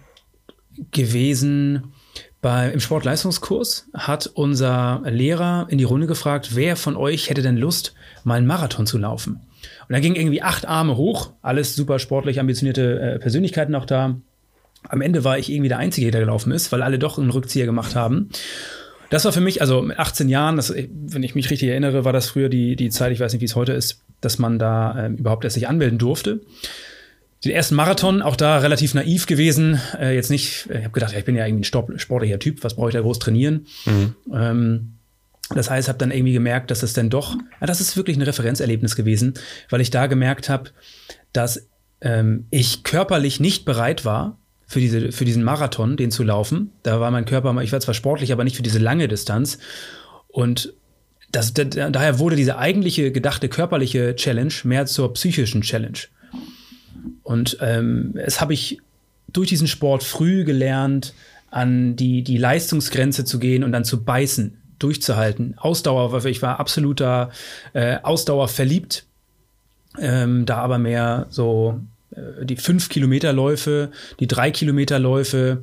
gewesen, 0.91 1.93
bei, 2.43 2.73
Im 2.73 2.81
Sportleistungskurs 2.81 3.87
hat 3.95 4.27
unser 4.27 5.01
Lehrer 5.05 5.69
in 5.71 5.79
die 5.79 5.85
Runde 5.85 6.09
gefragt, 6.09 6.57
wer 6.57 6.75
von 6.75 6.97
euch 6.97 7.31
hätte 7.31 7.41
denn 7.41 7.57
Lust, 7.57 7.95
mal 8.25 8.35
einen 8.35 8.49
Marathon 8.49 8.85
zu 8.85 8.99
laufen? 8.99 9.41
Und 9.89 9.93
da 9.93 10.01
gingen 10.01 10.17
irgendwie 10.17 10.43
acht 10.43 10.67
Arme 10.67 10.97
hoch, 10.97 11.33
alles 11.43 11.75
super 11.75 11.99
sportlich 11.99 12.41
ambitionierte 12.41 13.01
äh, 13.01 13.19
Persönlichkeiten 13.19 13.75
auch 13.75 13.85
da. 13.87 14.17
Am 14.89 15.01
Ende 15.01 15.25
war 15.25 15.39
ich 15.39 15.51
irgendwie 15.51 15.69
der 15.69 15.79
Einzige, 15.79 16.11
der 16.11 16.21
gelaufen 16.21 16.53
ist, 16.53 16.73
weil 16.73 16.83
alle 16.83 16.99
doch 16.99 17.19
einen 17.19 17.31
Rückzieher 17.31 17.67
gemacht 17.67 17.95
haben. 17.95 18.31
Das 19.11 19.25
war 19.25 19.33
für 19.33 19.41
mich, 19.41 19.61
also 19.61 19.83
mit 19.83 19.99
18 19.99 20.29
Jahren, 20.29 20.57
das, 20.57 20.75
wenn 20.75 21.23
ich 21.23 21.35
mich 21.35 21.51
richtig 21.51 21.69
erinnere, 21.69 22.05
war 22.05 22.13
das 22.13 22.31
früher 22.31 22.49
die, 22.49 22.77
die 22.77 22.91
Zeit, 22.91 23.13
ich 23.13 23.21
weiß 23.21 23.33
nicht, 23.33 23.43
wie 23.43 23.47
es 23.47 23.55
heute 23.55 23.73
ist, 23.73 24.03
dass 24.21 24.39
man 24.39 24.59
da 24.59 25.07
äh, 25.07 25.11
überhaupt 25.11 25.45
erst 25.45 25.55
sich 25.55 25.69
anmelden 25.69 25.99
durfte 25.99 26.41
den 27.45 27.53
ersten 27.53 27.75
Marathon, 27.75 28.23
auch 28.23 28.37
da 28.37 28.59
relativ 28.59 28.95
naiv 28.95 29.27
gewesen. 29.27 29.81
Äh, 29.99 30.15
jetzt 30.15 30.31
nicht, 30.31 30.69
ich 30.71 30.77
habe 30.77 30.91
gedacht, 30.91 31.13
ja, 31.13 31.19
ich 31.19 31.25
bin 31.25 31.35
ja 31.35 31.47
irgendwie 31.47 31.69
ein 31.69 31.99
sportlicher 31.99 32.39
Typ, 32.39 32.63
was 32.63 32.77
brauche 32.77 32.91
ich 32.91 32.95
da 32.95 33.01
groß 33.01 33.19
trainieren? 33.19 33.67
Mhm. 33.85 34.15
Ähm, 34.33 34.93
das 35.51 35.71
heißt, 35.71 35.89
habe 35.89 35.99
dann 35.99 36.11
irgendwie 36.11 36.33
gemerkt, 36.33 36.71
dass 36.71 36.83
es 36.83 36.93
dann 36.93 37.11
doch, 37.11 37.37
ja, 37.61 37.67
das 37.67 37.81
ist 37.81 37.97
wirklich 37.97 38.17
ein 38.17 38.23
Referenzerlebnis 38.23 38.97
gewesen, 38.97 39.35
weil 39.71 39.81
ich 39.81 39.91
da 39.91 40.07
gemerkt 40.07 40.49
habe, 40.49 40.71
dass 41.33 41.69
ähm, 42.01 42.47
ich 42.51 42.85
körperlich 42.85 43.41
nicht 43.41 43.65
bereit 43.65 44.05
war, 44.05 44.39
für, 44.73 44.81
diese, 44.81 45.13
für 45.13 45.27
diesen 45.27 45.45
Marathon, 45.45 45.99
den 45.99 46.11
zu 46.11 46.23
laufen. 46.23 46.73
Da 46.83 46.99
war 46.99 47.11
mein 47.11 47.27
Körper, 47.27 47.61
ich 47.61 47.73
war 47.73 47.81
zwar 47.81 47.93
sportlich, 47.93 48.33
aber 48.33 48.43
nicht 48.43 48.57
für 48.57 48.63
diese 48.63 48.79
lange 48.79 49.07
Distanz. 49.07 49.59
Und 50.29 50.73
das, 51.31 51.53
da, 51.53 51.65
daher 51.65 52.19
wurde 52.19 52.37
diese 52.37 52.57
eigentliche 52.57 53.13
gedachte 53.13 53.51
körperliche 53.51 54.17
Challenge 54.17 54.55
mehr 54.65 54.87
zur 54.87 55.13
psychischen 55.13 55.61
Challenge. 55.61 55.99
Und 57.23 57.59
ähm, 57.61 58.15
es 58.17 58.41
habe 58.41 58.55
ich 58.55 58.79
durch 59.31 59.49
diesen 59.49 59.69
Sport 59.69 60.03
früh 60.03 60.45
gelernt, 60.45 61.13
an 61.51 61.97
die, 61.97 62.23
die 62.23 62.39
Leistungsgrenze 62.39 63.27
zu 63.27 63.39
gehen 63.39 63.65
und 63.65 63.73
dann 63.73 63.85
zu 63.85 64.03
beißen, 64.05 64.57
durchzuhalten. 64.83 65.55
Ausdauer, 65.59 66.25
ich 66.25 66.43
war 66.43 66.61
absoluter 66.61 67.31
äh, 67.73 67.99
Ausdauer 68.03 68.49
verliebt. 68.49 69.05
Ähm, 69.99 70.47
da 70.47 70.57
aber 70.57 70.79
mehr 70.79 71.27
so 71.29 71.79
äh, 72.13 72.45
die 72.45 72.57
5 72.57 72.89
Kilometer 72.89 73.33
Läufe, 73.33 73.91
die 74.21 74.27
3 74.27 74.51
Kilometer 74.51 74.99
Läufe. 74.99 75.63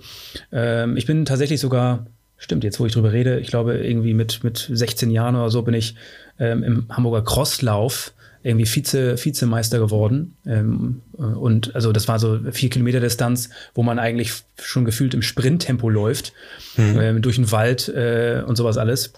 Ähm, 0.51 0.97
ich 0.97 1.05
bin 1.05 1.25
tatsächlich 1.25 1.59
sogar, 1.59 2.05
stimmt 2.37 2.63
jetzt, 2.63 2.79
wo 2.79 2.85
ich 2.85 2.93
drüber 2.93 3.11
rede, 3.11 3.39
ich 3.39 3.47
glaube 3.47 3.77
irgendwie 3.77 4.13
mit, 4.13 4.43
mit 4.43 4.69
16 4.71 5.09
Jahren 5.09 5.35
oder 5.35 5.49
so 5.49 5.63
bin 5.63 5.73
ich 5.73 5.95
ähm, 6.39 6.63
im 6.63 6.85
Hamburger 6.89 7.23
Crosslauf 7.23 8.13
irgendwie 8.43 8.65
Vize, 8.65 9.23
Vizemeister 9.23 9.79
geworden. 9.79 10.35
Ähm, 10.45 11.01
äh, 11.17 11.21
und 11.21 11.75
also 11.75 11.91
das 11.91 12.07
war 12.07 12.19
so 12.19 12.39
vier 12.51 12.69
Kilometer 12.69 12.99
Distanz, 12.99 13.49
wo 13.73 13.83
man 13.83 13.99
eigentlich 13.99 14.33
schon 14.61 14.85
gefühlt 14.85 15.13
im 15.13 15.21
Sprinttempo 15.21 15.89
läuft, 15.89 16.33
mhm. 16.77 16.99
ähm, 16.99 17.21
durch 17.21 17.35
den 17.35 17.51
Wald 17.51 17.89
äh, 17.89 18.43
und 18.45 18.55
sowas 18.55 18.77
alles. 18.77 19.13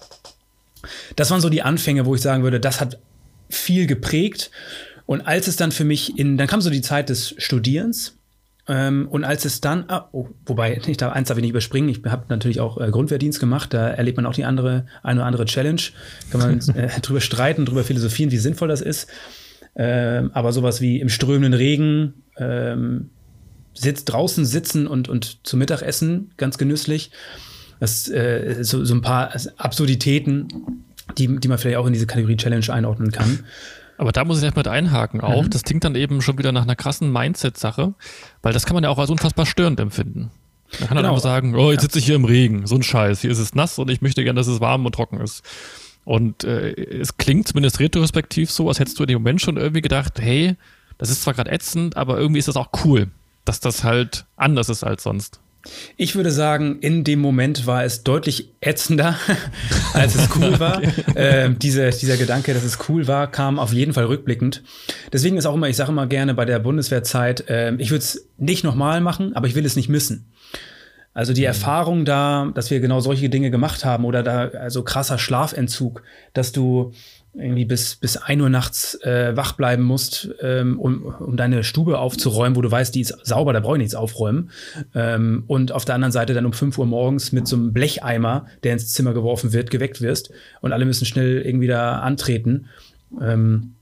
Das 1.16 1.30
waren 1.30 1.42
so 1.42 1.50
die 1.50 1.62
Anfänge, 1.62 2.06
wo 2.06 2.16
ich 2.16 2.22
sagen 2.22 2.44
würde, 2.44 2.60
das 2.60 2.82
hat 2.82 3.00
viel 3.50 3.86
geprägt. 3.86 4.50
Und 5.06 5.22
als 5.22 5.48
es 5.48 5.56
dann 5.56 5.72
für 5.72 5.84
mich 5.84 6.18
in, 6.18 6.38
dann 6.38 6.48
kam 6.48 6.62
so 6.62 6.70
die 6.70 6.82
Zeit 6.82 7.10
des 7.10 7.36
Studierens. 7.38 8.16
Ähm, 8.68 9.08
und 9.10 9.24
als 9.24 9.46
es 9.46 9.60
dann, 9.60 9.86
ah, 9.88 10.10
oh, 10.12 10.28
wobei, 10.46 10.80
ich 10.88 10.98
darf, 10.98 11.14
eins 11.14 11.28
darf 11.28 11.38
ich 11.38 11.42
nicht 11.42 11.52
überspringen, 11.52 11.90
ich 11.90 12.02
habe 12.06 12.26
natürlich 12.30 12.60
auch 12.60 12.80
äh, 12.80 12.90
Grundwehrdienst 12.90 13.40
gemacht, 13.40 13.74
da 13.74 13.90
erlebt 13.90 14.18
man 14.18 14.26
auch 14.26 14.34
die 14.34 14.46
andere, 14.46 14.86
eine 15.04 15.20
oder 15.20 15.28
andere 15.28 15.46
Challenge. 15.46 15.82
Kann 16.32 16.42
man 16.42 16.60
äh, 16.76 17.00
drüber 17.02 17.22
streiten, 17.22 17.66
drüber 17.66 17.84
philosophieren, 17.84 18.32
wie 18.32 18.38
sinnvoll 18.38 18.68
das 18.68 18.82
ist. 18.82 19.10
Ähm, 19.76 20.32
aber 20.34 20.52
sowas 20.52 20.82
wie 20.82 21.00
im 21.00 21.10
strömenden 21.10 21.54
Regen, 21.54 22.14
ähm, 22.38 23.10
sitzt 23.74 24.12
draußen 24.12 24.46
sitzen 24.46 24.88
und, 24.88 25.08
und 25.10 25.46
zu 25.48 25.58
Mittag 25.58 25.82
essen, 25.82 26.32
ganz 26.38 26.58
genüsslich. 26.58 27.12
Das 27.80 28.08
äh, 28.10 28.58
so, 28.62 28.84
so 28.84 28.94
ein 28.94 29.02
paar 29.02 29.34
Absurditäten, 29.58 30.48
die, 31.18 31.40
die 31.40 31.48
man 31.48 31.58
vielleicht 31.58 31.78
auch 31.78 31.88
in 31.88 31.94
diese 31.94 32.06
Kategorie 32.06 32.38
Challenge 32.38 32.66
einordnen 32.70 33.12
kann. 33.12 33.40
Aber 34.02 34.12
da 34.12 34.26
muss 34.26 34.40
ich 34.40 34.44
erstmal 34.44 34.68
einhaken 34.68 35.22
auch. 35.22 35.44
Mhm. 35.44 35.52
Das 35.52 35.62
klingt 35.62 35.84
dann 35.84 35.94
eben 35.94 36.24
schon 36.24 36.40
wieder 36.40 36.52
nach 36.52 36.64
einer 36.64 36.76
krassen 36.76 37.14
Mindset-Sache, 37.14 37.94
weil 38.42 38.52
das 38.52 38.66
kann 38.66 38.74
man 38.74 38.84
ja 38.84 38.90
auch 38.90 38.98
als 38.98 39.12
unfassbar 39.12 39.46
störend 39.46 39.80
empfinden. 39.80 40.32
Man 40.72 40.80
kann 40.80 40.88
genau. 40.88 41.02
dann 41.04 41.06
einfach 41.12 41.22
sagen, 41.22 41.54
oh, 41.54 41.72
jetzt 41.72 41.82
sitze 41.82 42.00
ich 42.00 42.06
hier 42.06 42.16
im 42.16 42.26
Regen, 42.26 42.66
so 42.66 42.74
ein 42.74 42.82
Scheiß, 42.82 43.22
hier 43.22 43.30
ist 43.30 43.38
es 43.38 43.54
nass 43.54 43.78
und 43.78 43.92
ich 43.92 44.02
möchte 44.02 44.24
gerne, 44.24 44.40
dass 44.40 44.48
es 44.48 44.60
warm 44.60 44.88
und 44.88 44.96
trocken 44.96 45.22
ist. 45.22 45.44
Und 46.04 46.44
äh, 46.46 46.72
es 46.72 47.18
klingt 47.18 47.48
zumindest 47.48 47.80
retrospektiv 47.80 48.50
so, 48.50 48.70
als 48.70 48.80
hättest 48.80 48.98
du 48.98 49.04
in 49.04 49.10
dem 49.10 49.20
Moment 49.22 49.40
schon 49.40 49.58
irgendwie 49.58 49.82
gedacht, 49.82 50.20
hey, 50.20 50.56
das 50.98 51.12
ist 51.12 51.22
zwar 51.22 51.36
gerade 51.36 51.52
ätzend, 51.52 51.96
aber 51.96 52.18
irgendwie 52.18 52.40
ist 52.40 52.48
das 52.48 52.58
auch 52.58 52.70
cool, 52.84 53.10
dass 53.46 53.60
das 53.60 53.84
halt 53.84 54.26
anders 54.36 54.70
ist 54.70 54.84
als 54.84 55.04
sonst. 55.04 55.42
Ich 55.98 56.16
würde 56.16 56.32
sagen, 56.32 56.80
in 56.80 57.04
dem 57.04 57.20
Moment 57.20 57.68
war 57.68 57.84
es 57.84 58.04
deutlich 58.04 58.50
ätzender, 58.62 59.16
als 59.94 60.16
es 60.16 60.30
cool 60.36 60.60
war. 60.60 60.78
okay. 61.08 61.14
äh, 61.16 61.50
diese, 61.56 61.90
dieser 61.90 62.18
Gedanke, 62.18 62.54
dass 62.54 62.64
es 62.64 62.80
cool 62.90 63.08
war, 63.08 63.30
kam 63.30 63.60
auf 63.60 63.74
jeden 63.74 63.94
Fall 63.94 64.06
rückblickend. 64.06 64.64
Deswegen 65.14 65.38
ist 65.38 65.46
auch 65.46 65.56
immer, 65.56 65.70
ich 65.70 65.78
sage 65.78 65.92
immer 65.92 66.08
gerne 66.08 66.34
bei 66.34 66.46
der 66.46 66.60
Bundeswehrzeit, 66.60 67.50
äh, 67.50 67.76
ich 67.76 67.92
würde 67.92 68.04
es 68.04 68.28
nicht 68.38 68.64
nochmal 68.64 69.02
machen, 69.02 69.36
aber 69.36 69.48
ich 69.48 69.56
will 69.56 69.66
es 69.66 69.76
nicht 69.76 69.90
missen. 69.90 70.32
Also 71.14 71.34
die 71.34 71.42
mhm. 71.42 71.48
Erfahrung 71.48 72.06
da, 72.06 72.52
dass 72.54 72.72
wir 72.72 72.80
genau 72.80 73.00
solche 73.00 73.30
Dinge 73.30 73.52
gemacht 73.52 73.84
haben 73.86 74.06
oder 74.06 74.24
da 74.24 74.48
also 74.48 74.84
krasser 74.84 75.18
Schlafentzug, 75.18 76.04
dass 76.34 76.52
du 76.52 76.94
irgendwie 77.34 77.66
bis, 77.66 77.96
bis 77.96 78.18
ein 78.18 78.42
Uhr 78.42 78.50
nachts 78.50 78.96
äh, 79.04 79.36
wach 79.36 79.54
bleiben 79.54 79.84
musst, 79.84 80.30
ähm, 80.42 80.80
um, 80.80 81.06
um 81.20 81.38
deine 81.38 81.64
Stube 81.64 81.98
aufzuräumen, 81.98 82.58
wo 82.58 82.62
du 82.62 82.70
weißt, 82.70 82.94
die 82.94 83.02
ist 83.02 83.18
sauber, 83.24 83.54
da 83.54 83.62
brauche 83.62 83.76
ich 83.76 83.80
nichts 83.80 83.96
aufräumen. 83.96 84.52
Ähm, 84.94 85.44
und 85.48 85.72
auf 85.72 85.86
der 85.86 85.96
anderen 85.96 86.12
Seite 86.12 86.34
dann 86.34 86.46
um 86.46 86.54
fünf 86.54 86.78
Uhr 86.78 86.86
morgens 86.86 87.32
mit 87.32 87.48
so 87.48 87.56
einem 87.56 87.72
Blecheimer, 87.72 88.48
der 88.64 88.74
ins 88.74 88.92
Zimmer 88.92 89.14
geworfen 89.14 89.54
wird, 89.54 89.72
geweckt 89.72 90.02
wirst 90.02 90.32
und 90.60 90.74
alle 90.74 90.86
müssen 90.86 91.06
schnell 91.06 91.42
irgendwie 91.42 91.68
da 91.68 92.00
antreten. 92.00 92.68
Ähm, 93.22 93.76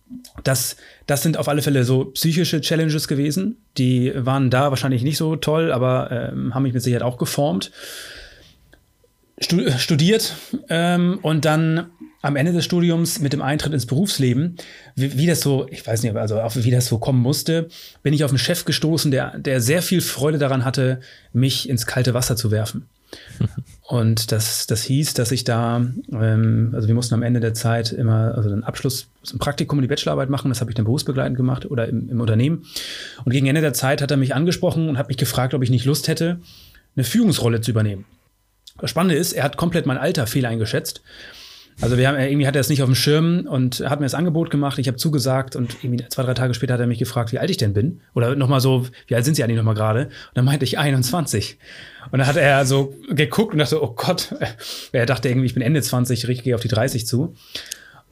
das, 0.43 0.75
das 1.07 1.23
sind 1.23 1.37
auf 1.37 1.47
alle 1.47 1.61
Fälle 1.61 1.83
so 1.83 2.05
psychische 2.05 2.61
Challenges 2.61 3.07
gewesen. 3.07 3.57
Die 3.77 4.11
waren 4.15 4.49
da 4.49 4.69
wahrscheinlich 4.69 5.03
nicht 5.03 5.17
so 5.17 5.35
toll, 5.35 5.71
aber 5.71 6.31
ähm, 6.31 6.53
haben 6.53 6.63
mich 6.63 6.73
mit 6.73 6.83
Sicherheit 6.83 7.03
auch 7.03 7.17
geformt. 7.17 7.71
Studiert 9.39 10.35
ähm, 10.69 11.19
und 11.21 11.45
dann 11.45 11.87
am 12.21 12.35
Ende 12.35 12.51
des 12.51 12.65
Studiums 12.65 13.19
mit 13.19 13.31
dem 13.31 13.41
Eintritt 13.41 13.73
ins 13.73 13.85
Berufsleben, 13.85 14.57
wie, 14.95 15.17
wie, 15.17 15.25
das 15.25 15.39
so, 15.41 15.67
ich 15.69 15.85
weiß 15.85 16.03
nicht, 16.03 16.15
also 16.15 16.35
wie 16.35 16.71
das 16.71 16.87
so 16.87 16.97
kommen 16.97 17.21
musste, 17.21 17.69
bin 18.03 18.13
ich 18.13 18.23
auf 18.23 18.31
einen 18.31 18.37
Chef 18.37 18.65
gestoßen, 18.65 19.11
der, 19.11 19.37
der 19.39 19.61
sehr 19.61 19.81
viel 19.81 20.01
Freude 20.01 20.37
daran 20.37 20.65
hatte, 20.65 20.99
mich 21.31 21.69
ins 21.69 21.85
kalte 21.85 22.13
Wasser 22.13 22.35
zu 22.35 22.51
werfen. 22.51 22.87
Und 23.87 24.31
das, 24.31 24.67
das 24.67 24.83
hieß, 24.83 25.15
dass 25.15 25.31
ich 25.31 25.45
da, 25.45 25.83
ähm, 26.11 26.71
also 26.73 26.87
wir 26.87 26.93
mussten 26.93 27.15
am 27.15 27.23
Ende 27.23 27.39
der 27.39 27.55
Zeit 27.55 27.91
immer, 27.91 28.35
also 28.35 28.51
einen 28.51 28.63
Abschluss, 28.63 29.07
ein 29.33 29.39
Praktikum, 29.39 29.81
die 29.81 29.87
Bachelorarbeit 29.87 30.29
machen, 30.29 30.49
das 30.49 30.61
habe 30.61 30.69
ich 30.69 30.75
dann 30.75 30.85
berufsbegleitend 30.85 31.37
gemacht 31.37 31.65
oder 31.65 31.87
im, 31.87 32.09
im 32.09 32.21
Unternehmen. 32.21 32.65
Und 33.25 33.31
gegen 33.31 33.47
Ende 33.47 33.61
der 33.61 33.73
Zeit 33.73 34.01
hat 34.01 34.11
er 34.11 34.17
mich 34.17 34.35
angesprochen 34.35 34.89
und 34.89 34.97
hat 34.97 35.07
mich 35.07 35.17
gefragt, 35.17 35.53
ob 35.55 35.63
ich 35.63 35.71
nicht 35.71 35.85
Lust 35.85 36.07
hätte, 36.07 36.39
eine 36.95 37.03
Führungsrolle 37.03 37.61
zu 37.61 37.71
übernehmen. 37.71 38.05
Das 38.81 38.89
Spannende 38.89 39.15
ist, 39.15 39.33
er 39.33 39.43
hat 39.43 39.57
komplett 39.57 39.85
mein 39.85 39.97
Alter 39.97 40.27
fehl 40.27 40.45
eingeschätzt 40.45 41.01
also 41.81 41.97
wir 41.97 42.09
haben, 42.09 42.19
irgendwie 42.19 42.45
hat 42.45 42.55
er 42.55 42.61
es 42.61 42.69
nicht 42.69 42.81
auf 42.81 42.89
dem 42.89 42.95
Schirm 42.95 43.47
und 43.47 43.79
hat 43.79 43.99
mir 43.99 44.05
das 44.05 44.13
Angebot 44.13 44.49
gemacht. 44.49 44.77
Ich 44.79 44.87
habe 44.87 44.97
zugesagt 44.97 45.55
und 45.55 45.77
irgendwie 45.81 46.05
zwei, 46.09 46.23
drei 46.23 46.33
Tage 46.33 46.53
später 46.53 46.73
hat 46.73 46.81
er 46.81 46.87
mich 46.87 46.99
gefragt, 46.99 47.31
wie 47.31 47.39
alt 47.39 47.49
ich 47.49 47.57
denn 47.57 47.73
bin. 47.73 48.01
Oder 48.13 48.35
nochmal 48.35 48.59
so, 48.59 48.87
wie 49.07 49.15
alt 49.15 49.23
sind 49.23 49.35
Sie 49.35 49.43
eigentlich 49.43 49.57
nochmal 49.57 49.75
gerade? 49.75 50.05
Und 50.05 50.11
dann 50.35 50.45
meinte 50.45 50.65
ich 50.65 50.77
21. 50.77 51.57
Und 52.11 52.19
dann 52.19 52.27
hat 52.27 52.35
er 52.35 52.65
so 52.65 52.93
geguckt 53.09 53.53
und 53.53 53.59
dachte, 53.59 53.81
oh 53.81 53.93
Gott, 53.95 54.35
er 54.91 55.05
dachte 55.05 55.29
irgendwie, 55.29 55.45
ich 55.45 55.53
bin 55.53 55.63
Ende 55.63 55.81
20, 55.81 56.27
richtig 56.27 56.43
gehe 56.43 56.55
auf 56.55 56.61
die 56.61 56.67
30 56.67 57.07
zu. 57.07 57.35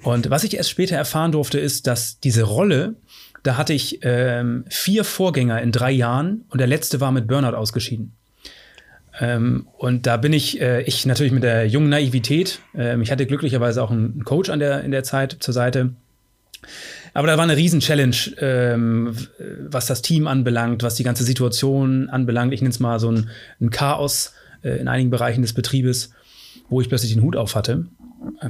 Und 0.01 0.29
was 0.29 0.43
ich 0.45 0.55
erst 0.55 0.69
später 0.69 0.95
erfahren 0.95 1.33
durfte, 1.33 1.59
ist, 1.59 1.87
dass 1.87 2.19
diese 2.19 2.43
Rolle, 2.43 2.95
da 3.43 3.57
hatte 3.57 3.73
ich 3.73 3.99
ähm, 4.03 4.63
vier 4.69 5.03
Vorgänger 5.03 5.61
in 5.61 5.73
drei 5.73 5.91
Jahren 5.91 6.45
und 6.49 6.59
der 6.59 6.67
letzte 6.67 7.01
war 7.01 7.11
mit 7.11 7.27
Burnout 7.27 7.57
ausgeschieden. 7.57 8.13
Ähm, 9.19 9.67
und 9.77 10.05
da 10.05 10.17
bin 10.17 10.33
ich, 10.33 10.61
äh, 10.61 10.81
ich 10.83 11.05
natürlich 11.05 11.31
mit 11.31 11.43
der 11.43 11.67
jungen 11.67 11.89
Naivität. 11.89 12.59
Ähm, 12.75 13.01
ich 13.01 13.11
hatte 13.11 13.25
glücklicherweise 13.25 13.81
auch 13.81 13.91
einen 13.91 14.23
Coach 14.23 14.49
an 14.49 14.59
der, 14.59 14.83
in 14.83 14.91
der 14.91 15.03
Zeit 15.03 15.37
zur 15.39 15.53
Seite. 15.53 15.93
Aber 17.13 17.27
da 17.27 17.37
war 17.37 17.43
eine 17.43 17.57
Riesen-Challenge, 17.57 18.15
ähm, 18.39 19.15
was 19.69 19.87
das 19.87 20.01
Team 20.01 20.27
anbelangt, 20.27 20.83
was 20.83 20.95
die 20.95 21.03
ganze 21.03 21.23
Situation 21.23 22.09
anbelangt. 22.09 22.53
Ich 22.53 22.61
nenne 22.61 22.71
es 22.71 22.79
mal 22.79 22.99
so 22.99 23.11
ein, 23.11 23.29
ein 23.59 23.71
Chaos 23.71 24.33
äh, 24.63 24.77
in 24.77 24.87
einigen 24.87 25.09
Bereichen 25.09 25.41
des 25.41 25.53
Betriebes, 25.53 26.11
wo 26.69 26.81
ich 26.81 26.89
plötzlich 26.89 27.13
den 27.13 27.23
Hut 27.23 27.35
auf 27.35 27.55
hatte. 27.55 27.87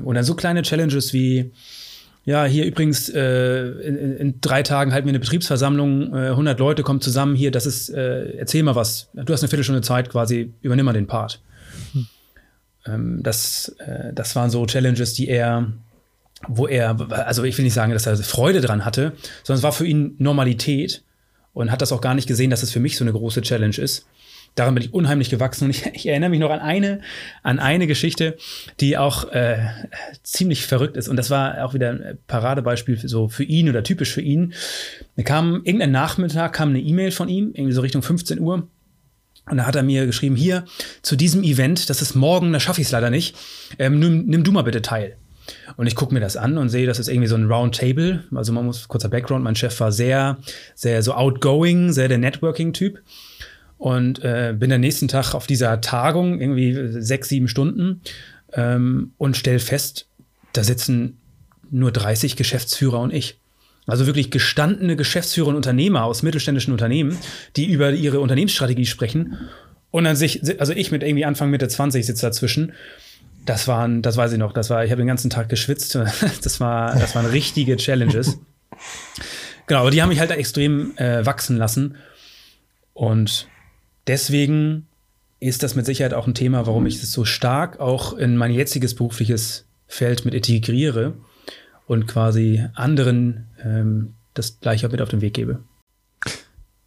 Und 0.04 0.16
dann 0.16 0.24
so 0.24 0.36
kleine 0.36 0.64
Challenges 0.64 1.14
wie, 1.14 1.52
ja, 2.28 2.44
hier 2.44 2.66
übrigens 2.66 3.08
äh, 3.08 3.68
in, 3.88 4.18
in, 4.18 4.42
drei 4.42 4.62
Tagen 4.62 4.92
halten 4.92 5.08
wir 5.08 5.12
eine 5.12 5.20
Betriebsversammlung, 5.20 6.14
äh, 6.14 6.28
100 6.32 6.60
Leute 6.60 6.84
kommen 6.84 7.00
zusammen, 7.00 7.38
hier, 7.38 7.52
das 7.52 7.66
ist, 7.66 7.88
äh, 7.88 8.32
erzähl 8.32 8.64
mal 8.64 8.76
was. 8.76 9.08
Du 9.14 9.32
hast 9.32 9.44
eine 9.44 9.48
Viertelstunde 9.48 9.82
Zeit 9.82 10.10
quasi, 10.10 10.52
übernimm 10.62 10.86
mal 10.86 10.92
den 10.92 11.08
Part. 11.08 11.40
Hm. 11.94 12.08
Ähm, 12.86 13.24
das, 13.24 13.70
äh, 13.80 14.12
das 14.12 14.36
waren 14.36 14.50
so 14.50 14.66
Challenges, 14.66 15.14
die 15.14 15.30
er, 15.30 15.72
wo 16.50 16.68
er, 16.68 16.98
also 17.12 17.46
ich 17.46 17.58
will 17.58 17.64
nicht 17.64 17.74
sagen, 17.74 17.94
dass 17.94 18.06
er 18.06 18.18
Freude 18.18 18.60
dran 18.60 18.84
hatte, 18.84 19.14
sondern 19.44 19.60
es 19.60 19.64
war 19.64 19.72
für 19.72 19.88
ihn 19.88 20.16
Normalität 20.18 21.04
und 21.54 21.72
hat 21.72 21.82
das 21.82 21.94
auch 21.94 22.02
gar 22.02 22.14
nicht 22.14 22.28
gesehen, 22.28 22.50
dass 22.50 22.62
es 22.62 22.72
für 22.72 22.82
mich 22.82 22.98
so 22.98 23.06
eine 23.06 23.14
große 23.14 23.42
Challenge 23.42 23.78
ist 23.78 24.06
daran 24.58 24.74
bin 24.74 24.84
ich 24.84 24.94
unheimlich 24.94 25.30
gewachsen. 25.30 25.66
Und 25.66 25.70
ich, 25.70 25.86
ich, 25.94 26.08
erinnere 26.08 26.30
mich 26.30 26.40
noch 26.40 26.50
an 26.50 26.60
eine, 26.60 27.02
an 27.44 27.60
eine 27.60 27.88
Geschichte, 27.88 28.38
die 28.80 28.98
auch 28.98 29.32
äh, 29.32 29.60
ziemlich 30.24 30.66
verrückt 30.66 30.98
ist. 30.98 31.08
Und 31.08 31.16
das 31.16 31.30
war 31.30 31.64
auch 31.64 31.74
wieder 31.74 31.92
ein 31.92 32.18
Paradebeispiel 32.28 32.98
für, 32.98 33.08
so 33.08 33.30
für 33.30 33.44
ihn 33.44 33.70
oder 33.70 33.84
typisch 33.84 34.12
für 34.12 34.22
ihn. 34.22 34.54
Da 35.16 35.24
kam 35.24 35.62
irgendein 35.64 35.92
Nachmittag, 35.92 36.54
kam 36.54 36.70
eine 36.70 36.80
E-Mail 36.80 37.12
von 37.12 37.30
ihm, 37.30 37.52
irgendwie 37.54 37.74
so 37.74 37.82
Richtung 37.82 38.02
15 38.02 38.40
Uhr. 38.40 38.68
Und 39.50 39.58
da 39.58 39.66
hat 39.66 39.76
er 39.76 39.84
mir 39.84 40.06
geschrieben, 40.06 40.36
hier, 40.36 40.66
zu 41.02 41.16
diesem 41.16 41.44
Event, 41.44 41.90
das 41.90 42.02
ist 42.02 42.16
morgen, 42.16 42.52
da 42.52 42.60
schaffe 42.60 42.82
ich 42.82 42.88
es 42.88 42.92
leider 42.92 43.10
nicht, 43.10 43.38
ähm, 43.80 43.98
nimm, 43.98 44.26
nimm 44.26 44.44
du 44.44 44.52
mal 44.52 44.64
bitte 44.64 44.82
teil. 44.82 45.16
Und 45.78 45.88
ich 45.88 45.96
gucke 45.96 46.14
mir 46.14 46.20
das 46.20 46.36
an 46.36 46.58
und 46.58 46.68
sehe, 46.68 46.86
das 46.86 47.00
ist 47.00 47.08
irgendwie 47.08 47.30
so 47.30 47.36
ein 47.36 47.50
Roundtable. 47.50 48.26
Also 48.36 48.52
man 48.52 48.66
muss 48.66 48.90
kurzer 48.90 49.08
Background, 49.08 49.46
mein 49.46 49.56
Chef 49.56 49.80
war 49.80 49.94
sehr, 49.94 50.38
sehr 50.76 51.02
so 51.02 51.14
outgoing, 51.14 51.94
sehr 51.94 52.10
der 52.10 52.18
Networking-Typ 52.18 53.00
und 53.78 54.24
äh, 54.24 54.56
bin 54.58 54.72
am 54.72 54.82
nächsten 54.82 55.08
Tag 55.08 55.34
auf 55.34 55.48
dieser 55.48 55.82
Tagung, 55.82 56.42
irgendwie 56.42 57.02
sechs, 57.02 57.30
sieben 57.30 57.48
Stunden, 57.48 58.02
ähm, 58.54 59.14
und 59.18 59.38
stell 59.38 59.60
fest, 59.60 60.08
da 60.54 60.64
sitzen 60.64 61.20
nur 61.70 61.92
30 61.92 62.36
Geschäftsführer 62.36 63.00
und 63.00 63.14
ich. 63.14 63.40
Also 63.86 64.06
wirklich 64.06 64.32
gestandene 64.32 64.96
Geschäftsführer 64.96 65.48
und 65.48 65.56
Unternehmer 65.56 66.04
aus 66.04 66.22
mittelständischen 66.24 66.74
Unternehmen, 66.74 67.18
die 67.56 67.66
über 67.66 67.92
ihre 67.92 68.20
Unternehmensstrategie 68.20 68.86
sprechen. 68.86 69.38
Und 69.92 70.04
dann 70.04 70.18
sich, 70.18 70.60
also 70.60 70.74
ich 70.74 70.92
mit 70.92 71.04
irgendwie 71.04 71.24
Anfang 71.24 71.50
Mitte 71.50 71.68
20 71.68 72.06
sitze 72.06 72.26
dazwischen 72.26 72.74
Das 73.46 73.68
waren, 73.68 74.02
das 74.02 74.18
weiß 74.18 74.34
ich 74.34 74.40
noch, 74.40 74.52
das 74.52 74.70
war, 74.70 74.84
ich 74.84 74.92
habe 74.92 75.02
den 75.02 75.08
ganzen 75.08 75.30
Tag 75.30 75.48
geschwitzt. 75.48 75.98
Das 76.42 76.60
war, 76.60 76.96
das 76.96 77.16
waren 77.16 77.26
richtige 77.26 77.78
Challenges. 77.78 78.38
genau, 79.68 79.82
aber 79.82 79.92
die 79.92 80.02
haben 80.02 80.10
mich 80.10 80.20
halt 80.20 80.32
extrem 80.32 80.98
äh, 80.98 81.26
wachsen 81.26 81.56
lassen. 81.56 81.96
Und 82.94 83.48
deswegen 84.08 84.88
ist 85.40 85.64
das 85.64 85.76
mit 85.76 85.86
Sicherheit 85.86 86.14
auch 86.14 86.28
ein 86.28 86.34
Thema, 86.34 86.66
warum 86.66 86.86
ich 86.86 86.96
es 86.96 87.12
so 87.12 87.26
stark 87.26 87.80
auch 87.80 88.14
in 88.14 88.38
mein 88.38 88.52
jetziges 88.52 88.96
berufliches 88.96 89.66
Feld 89.88 90.26
mit 90.26 90.34
integriere 90.34 91.14
und 91.86 92.08
quasi 92.08 92.66
anderen 92.74 93.48
ähm, 93.64 94.16
das 94.34 94.60
gleiche 94.60 94.90
mit 94.90 95.02
auf 95.02 95.10
den 95.10 95.22
Weg 95.22 95.34
gebe. 95.34 95.64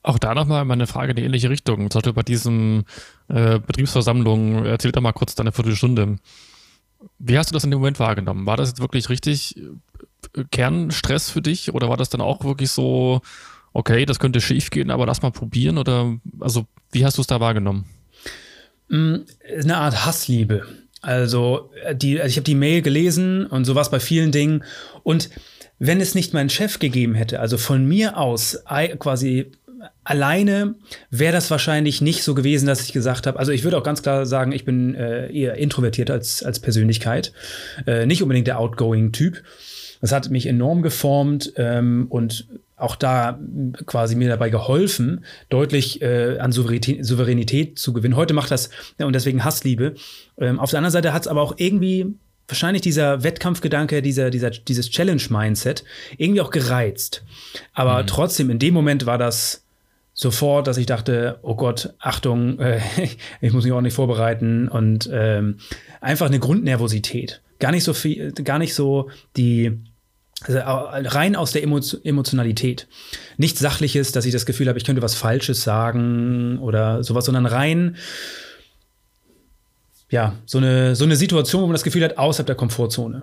Auch 0.03 0.19
da 0.19 0.35
nochmal 0.35 0.65
meine 0.65 0.87
Frage 0.87 1.11
in 1.11 1.17
die 1.17 1.25
ähnliche 1.25 1.51
Richtung. 1.51 1.91
Zum 1.91 2.01
Beispiel 2.01 2.13
bei 2.15 2.23
diesen 2.23 2.85
äh, 3.29 3.59
Betriebsversammlungen, 3.59 4.65
erzähl 4.65 4.93
doch 4.93 5.03
mal 5.03 5.13
kurz 5.13 5.35
deine 5.35 5.53
Viertelstunde. 5.53 6.17
Wie 7.19 7.39
hast 7.39 7.51
du 7.51 7.55
das 7.55 7.65
in 7.65 7.71
dem 7.71 7.81
Moment 7.81 8.01
wahrgenommen? 8.01 8.47
War 8.47 8.57
das 8.57 8.71
jetzt 8.71 8.81
wirklich 8.81 9.09
richtig 9.11 9.59
äh, 9.59 10.45
Kernstress 10.51 11.31
für 11.31 11.43
dich 11.43 11.75
oder 11.75 11.89
war 11.89 11.97
das 11.97 12.09
dann 12.09 12.21
auch 12.21 12.45
wirklich 12.45 12.71
so, 12.71 13.21
okay, 13.73 14.05
das 14.07 14.19
könnte 14.19 14.41
schief 14.41 14.71
gehen, 14.71 14.91
aber 14.91 15.07
lass 15.07 15.23
mal 15.23 15.31
probieren? 15.31 15.79
Oder 15.79 16.17
also 16.41 16.67
wie 16.93 17.05
hast 17.05 17.17
du 17.17 17.21
es 17.23 17.27
da 17.27 17.41
wahrgenommen? 17.41 17.87
Mm, 18.89 19.17
eine 19.63 19.77
Art 19.77 20.05
Hassliebe. 20.05 20.67
Also, 21.03 21.71
äh, 21.85 21.95
die, 21.95 22.21
also 22.21 22.31
ich 22.31 22.37
habe 22.37 22.45
die 22.45 22.55
Mail 22.55 22.83
gelesen 22.83 23.47
und 23.47 23.65
so 23.65 23.75
was 23.75 23.91
bei 23.91 24.01
vielen 24.01 24.33
Dingen. 24.33 24.65
Und 25.03 25.31
wenn 25.79 26.01
es 26.01 26.15
nicht 26.15 26.35
meinen 26.35 26.51
Chef 26.51 26.79
gegeben 26.79 27.15
hätte, 27.15 27.41
also 27.41 27.57
von 27.57 27.87
mir 27.87 28.19
aus 28.19 28.63
quasi 28.99 29.53
alleine 30.05 30.75
wäre 31.11 31.33
das 31.33 31.51
wahrscheinlich 31.51 32.01
nicht 32.01 32.23
so 32.23 32.35
gewesen, 32.35 32.67
dass 32.67 32.83
ich 32.83 32.93
gesagt 32.93 33.27
habe, 33.27 33.39
also 33.39 33.53
ich 33.53 33.65
würde 33.65 33.79
auch 33.79 33.83
ganz 33.83 34.03
klar 34.03 34.27
sagen, 34.27 34.53
ich 34.53 34.65
bin 34.65 34.95
äh, 34.95 35.33
eher 35.33 35.55
introvertiert 35.55 36.11
als, 36.11 36.43
als 36.43 36.61
Persönlichkeit, 36.61 37.33
äh, 37.87 38.07
nicht 38.07 38.23
unbedingt 38.23 38.47
der 38.47 38.59
outgoing 38.59 39.13
Typ. 39.13 39.43
Das 40.01 40.13
hat 40.13 40.31
mich 40.31 40.47
enorm 40.47 40.83
geformt 40.83 41.53
ähm, 41.57 42.07
und 42.09 42.47
auch 42.81 42.97
da 42.97 43.39
quasi 43.87 44.15
mir 44.17 44.29
dabei 44.29 44.51
geholfen, 44.51 45.25
deutlich 45.49 46.03
äh, 46.03 46.39
an 46.39 46.53
Souveränität, 46.53 47.05
Souveränität, 47.05 47.79
zu 47.79 47.93
gewinnen. 47.93 48.17
Heute 48.17 48.35
macht 48.35 48.51
das, 48.51 48.71
ja, 48.99 49.07
und 49.07 49.13
deswegen 49.13 49.45
Hassliebe. 49.45 49.95
Ähm, 50.39 50.59
auf 50.59 50.71
der 50.71 50.79
anderen 50.79 50.93
Seite 50.93 51.13
hat 51.13 51.23
es 51.23 51.29
aber 51.29 51.43
auch 51.43 51.55
irgendwie 51.57 52.15
wahrscheinlich 52.49 52.83
dieser 52.83 53.23
Wettkampfgedanke, 53.23 54.03
dieser, 54.03 54.31
dieser, 54.31 54.51
dieses 54.51 54.91
Challenge-Mindset 54.91 55.85
irgendwie 56.17 56.41
auch 56.41 56.51
gereizt. 56.51 57.25
Aber 57.73 58.03
mhm. 58.03 58.07
trotzdem, 58.07 58.51
in 58.51 58.59
dem 58.59 58.75
Moment 58.75 59.07
war 59.07 59.19
das 59.19 59.65
sofort, 60.13 60.67
dass 60.67 60.77
ich 60.77 60.87
dachte, 60.87 61.39
oh 61.43 61.55
Gott, 61.55 61.95
Achtung, 61.99 62.59
äh, 62.61 62.81
ich 63.41 63.53
muss 63.53 63.65
mich 63.65 63.73
auch 63.73 63.81
nicht 63.81 63.95
vorbereiten 63.95 64.69
und 64.69 65.09
ähm, 65.13 65.59
einfach 66.01 66.27
eine 66.27 66.39
Grundnervosität. 66.39 67.41
Gar 67.59 67.73
nicht 67.73 67.85
so 67.85 67.93
viel, 67.93 68.33
gar 68.33 68.59
nicht 68.59 68.75
so 68.75 69.11
die 69.37 69.79
also 70.43 70.59
rein 70.59 71.37
aus 71.37 71.53
der 71.53 71.63
Emotionalität. 71.63 72.89
Nichts 73.37 73.61
Sachliches, 73.61 74.13
dass 74.13 74.25
ich 74.25 74.33
das 74.33 74.47
Gefühl 74.47 74.69
habe, 74.69 74.79
ich 74.79 74.85
könnte 74.85 75.03
was 75.03 75.15
Falsches 75.15 75.63
sagen 75.63 76.59
oder 76.61 77.05
sowas, 77.05 77.27
sondern 77.27 77.47
rein 77.47 77.97
ja, 80.11 80.35
so 80.45 80.59
eine, 80.59 80.97
so 80.97 81.05
eine 81.05 81.17
Situation, 81.17 81.63
wo 81.63 81.67
man 81.67 81.75
das 81.75 81.85
Gefühl 81.85 82.05
hat, 82.05 82.19
außerhalb 82.19 82.47
der 82.47 82.57
Komfortzone. 82.57 83.23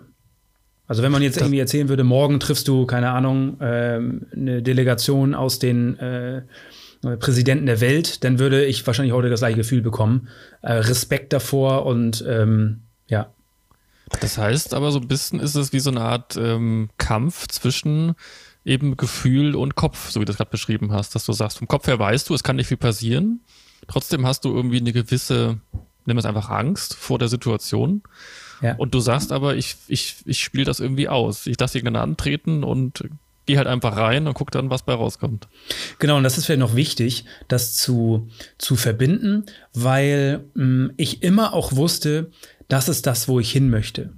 Also 0.87 1.03
wenn 1.03 1.11
man 1.11 1.21
jetzt 1.21 1.35
das 1.35 1.43
irgendwie 1.43 1.59
erzählen 1.59 1.89
würde, 1.89 2.05
morgen 2.05 2.39
triffst 2.39 2.67
du, 2.67 2.85
keine 2.85 3.11
Ahnung, 3.11 3.57
ähm, 3.61 4.25
eine 4.33 4.61
Delegation 4.61 5.35
aus 5.35 5.59
den 5.59 5.99
äh, 5.99 6.43
Präsidenten 7.19 7.65
der 7.65 7.81
Welt, 7.81 8.23
dann 8.23 8.39
würde 8.39 8.65
ich 8.65 8.87
wahrscheinlich 8.87 9.13
heute 9.13 9.29
das 9.29 9.41
gleiche 9.41 9.57
Gefühl 9.57 9.81
bekommen. 9.81 10.29
Äh, 10.61 10.73
Respekt 10.73 11.33
davor 11.33 11.85
und 11.85 12.23
ähm, 12.27 12.83
ja. 13.07 13.33
Das 14.21 14.37
heißt 14.37 14.73
aber 14.73 14.91
so 14.91 14.99
ein 14.99 15.07
bisschen 15.07 15.39
ist 15.39 15.55
es 15.55 15.73
wie 15.73 15.79
so 15.79 15.89
eine 15.89 16.01
Art 16.01 16.37
ähm, 16.37 16.89
Kampf 16.97 17.47
zwischen 17.47 18.15
eben 18.63 18.97
Gefühl 18.97 19.55
und 19.55 19.75
Kopf, 19.75 20.09
so 20.09 20.19
wie 20.19 20.25
du 20.25 20.31
das 20.31 20.37
gerade 20.37 20.51
beschrieben 20.51 20.91
hast, 20.91 21.15
dass 21.15 21.25
du 21.25 21.33
sagst, 21.33 21.57
vom 21.57 21.67
Kopf 21.67 21.87
her 21.87 21.99
weißt 21.99 22.29
du, 22.29 22.33
es 22.33 22.43
kann 22.43 22.57
nicht 22.57 22.67
viel 22.67 22.77
passieren. 22.77 23.41
Trotzdem 23.87 24.25
hast 24.25 24.43
du 24.43 24.53
irgendwie 24.53 24.79
eine 24.79 24.91
gewisse 24.91 25.59
nimm 26.07 26.17
es 26.17 26.25
einfach 26.25 26.49
Angst 26.49 26.95
vor 26.95 27.19
der 27.19 27.27
Situation. 27.27 28.01
Ja. 28.61 28.75
Und 28.77 28.95
du 28.95 28.99
sagst 28.99 29.31
aber, 29.31 29.55
ich, 29.55 29.75
ich, 29.87 30.15
ich 30.25 30.39
spiele 30.39 30.65
das 30.65 30.79
irgendwie 30.79 31.09
aus. 31.09 31.45
Ich 31.45 31.59
lasse 31.59 31.77
irgendeinen 31.77 32.11
antreten 32.11 32.63
und 32.63 33.03
gehe 33.45 33.57
halt 33.57 33.67
einfach 33.67 33.95
rein 33.95 34.27
und 34.27 34.33
guck 34.33 34.51
dann, 34.51 34.69
was 34.69 34.83
bei 34.83 34.93
rauskommt. 34.93 35.47
Genau, 35.99 36.17
und 36.17 36.23
das 36.23 36.37
ist 36.37 36.45
vielleicht 36.45 36.59
noch 36.59 36.75
wichtig, 36.75 37.25
das 37.47 37.75
zu, 37.75 38.29
zu 38.57 38.75
verbinden, 38.75 39.45
weil 39.73 40.45
mh, 40.55 40.65
mm, 40.65 40.93
ich 40.97 41.23
immer 41.23 41.53
auch 41.53 41.73
wusste, 41.73 42.31
das 42.67 42.89
ist 42.89 43.07
das, 43.07 43.27
wo 43.27 43.39
ich 43.39 43.51
hin 43.51 43.69
möchte. 43.69 44.09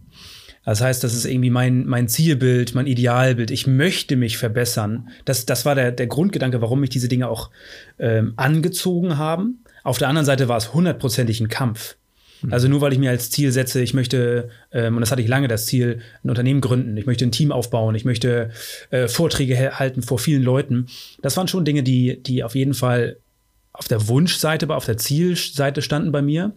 Das 0.65 0.81
heißt, 0.81 1.03
das 1.03 1.15
ist 1.15 1.25
irgendwie 1.25 1.49
mein, 1.49 1.85
mein 1.87 2.07
Zielbild, 2.07 2.75
mein 2.75 2.85
Idealbild. 2.85 3.49
Ich 3.49 3.65
möchte 3.65 4.15
mich 4.15 4.37
verbessern. 4.37 5.09
Das, 5.25 5.45
das 5.45 5.65
war 5.65 5.73
der, 5.73 5.91
der 5.91 6.07
Grundgedanke, 6.07 6.61
warum 6.61 6.81
mich 6.81 6.89
diese 6.89 7.07
Dinge 7.07 7.27
auch 7.27 7.49
ähm, 7.97 8.33
angezogen 8.35 9.17
haben. 9.17 9.63
Auf 9.83 9.97
der 9.97 10.09
anderen 10.09 10.25
Seite 10.25 10.47
war 10.47 10.57
es 10.57 10.73
hundertprozentig 10.73 11.39
ein 11.39 11.47
Kampf. 11.47 11.95
Mhm. 12.41 12.53
Also 12.53 12.67
nur 12.67 12.81
weil 12.81 12.93
ich 12.93 12.99
mir 12.99 13.09
als 13.09 13.29
Ziel 13.29 13.51
setze, 13.51 13.81
ich 13.81 13.93
möchte, 13.93 14.49
ähm, 14.71 14.95
und 14.95 15.01
das 15.01 15.11
hatte 15.11 15.21
ich 15.21 15.27
lange 15.27 15.47
das 15.47 15.65
Ziel, 15.65 16.01
ein 16.23 16.29
Unternehmen 16.29 16.61
gründen, 16.61 16.97
ich 16.97 17.05
möchte 17.05 17.25
ein 17.25 17.31
Team 17.31 17.51
aufbauen, 17.51 17.95
ich 17.95 18.05
möchte 18.05 18.51
äh, 18.91 19.07
Vorträge 19.07 19.79
halten 19.79 20.01
vor 20.01 20.19
vielen 20.19 20.43
Leuten. 20.43 20.87
Das 21.21 21.37
waren 21.37 21.47
schon 21.47 21.65
Dinge, 21.65 21.83
die, 21.83 22.21
die 22.21 22.43
auf 22.43 22.55
jeden 22.55 22.73
Fall 22.73 23.17
auf 23.71 23.87
der 23.87 24.07
Wunschseite, 24.07 24.65
aber 24.65 24.77
auf 24.77 24.85
der 24.85 24.97
Zielseite 24.97 25.81
standen 25.81 26.11
bei 26.11 26.21
mir. 26.21 26.53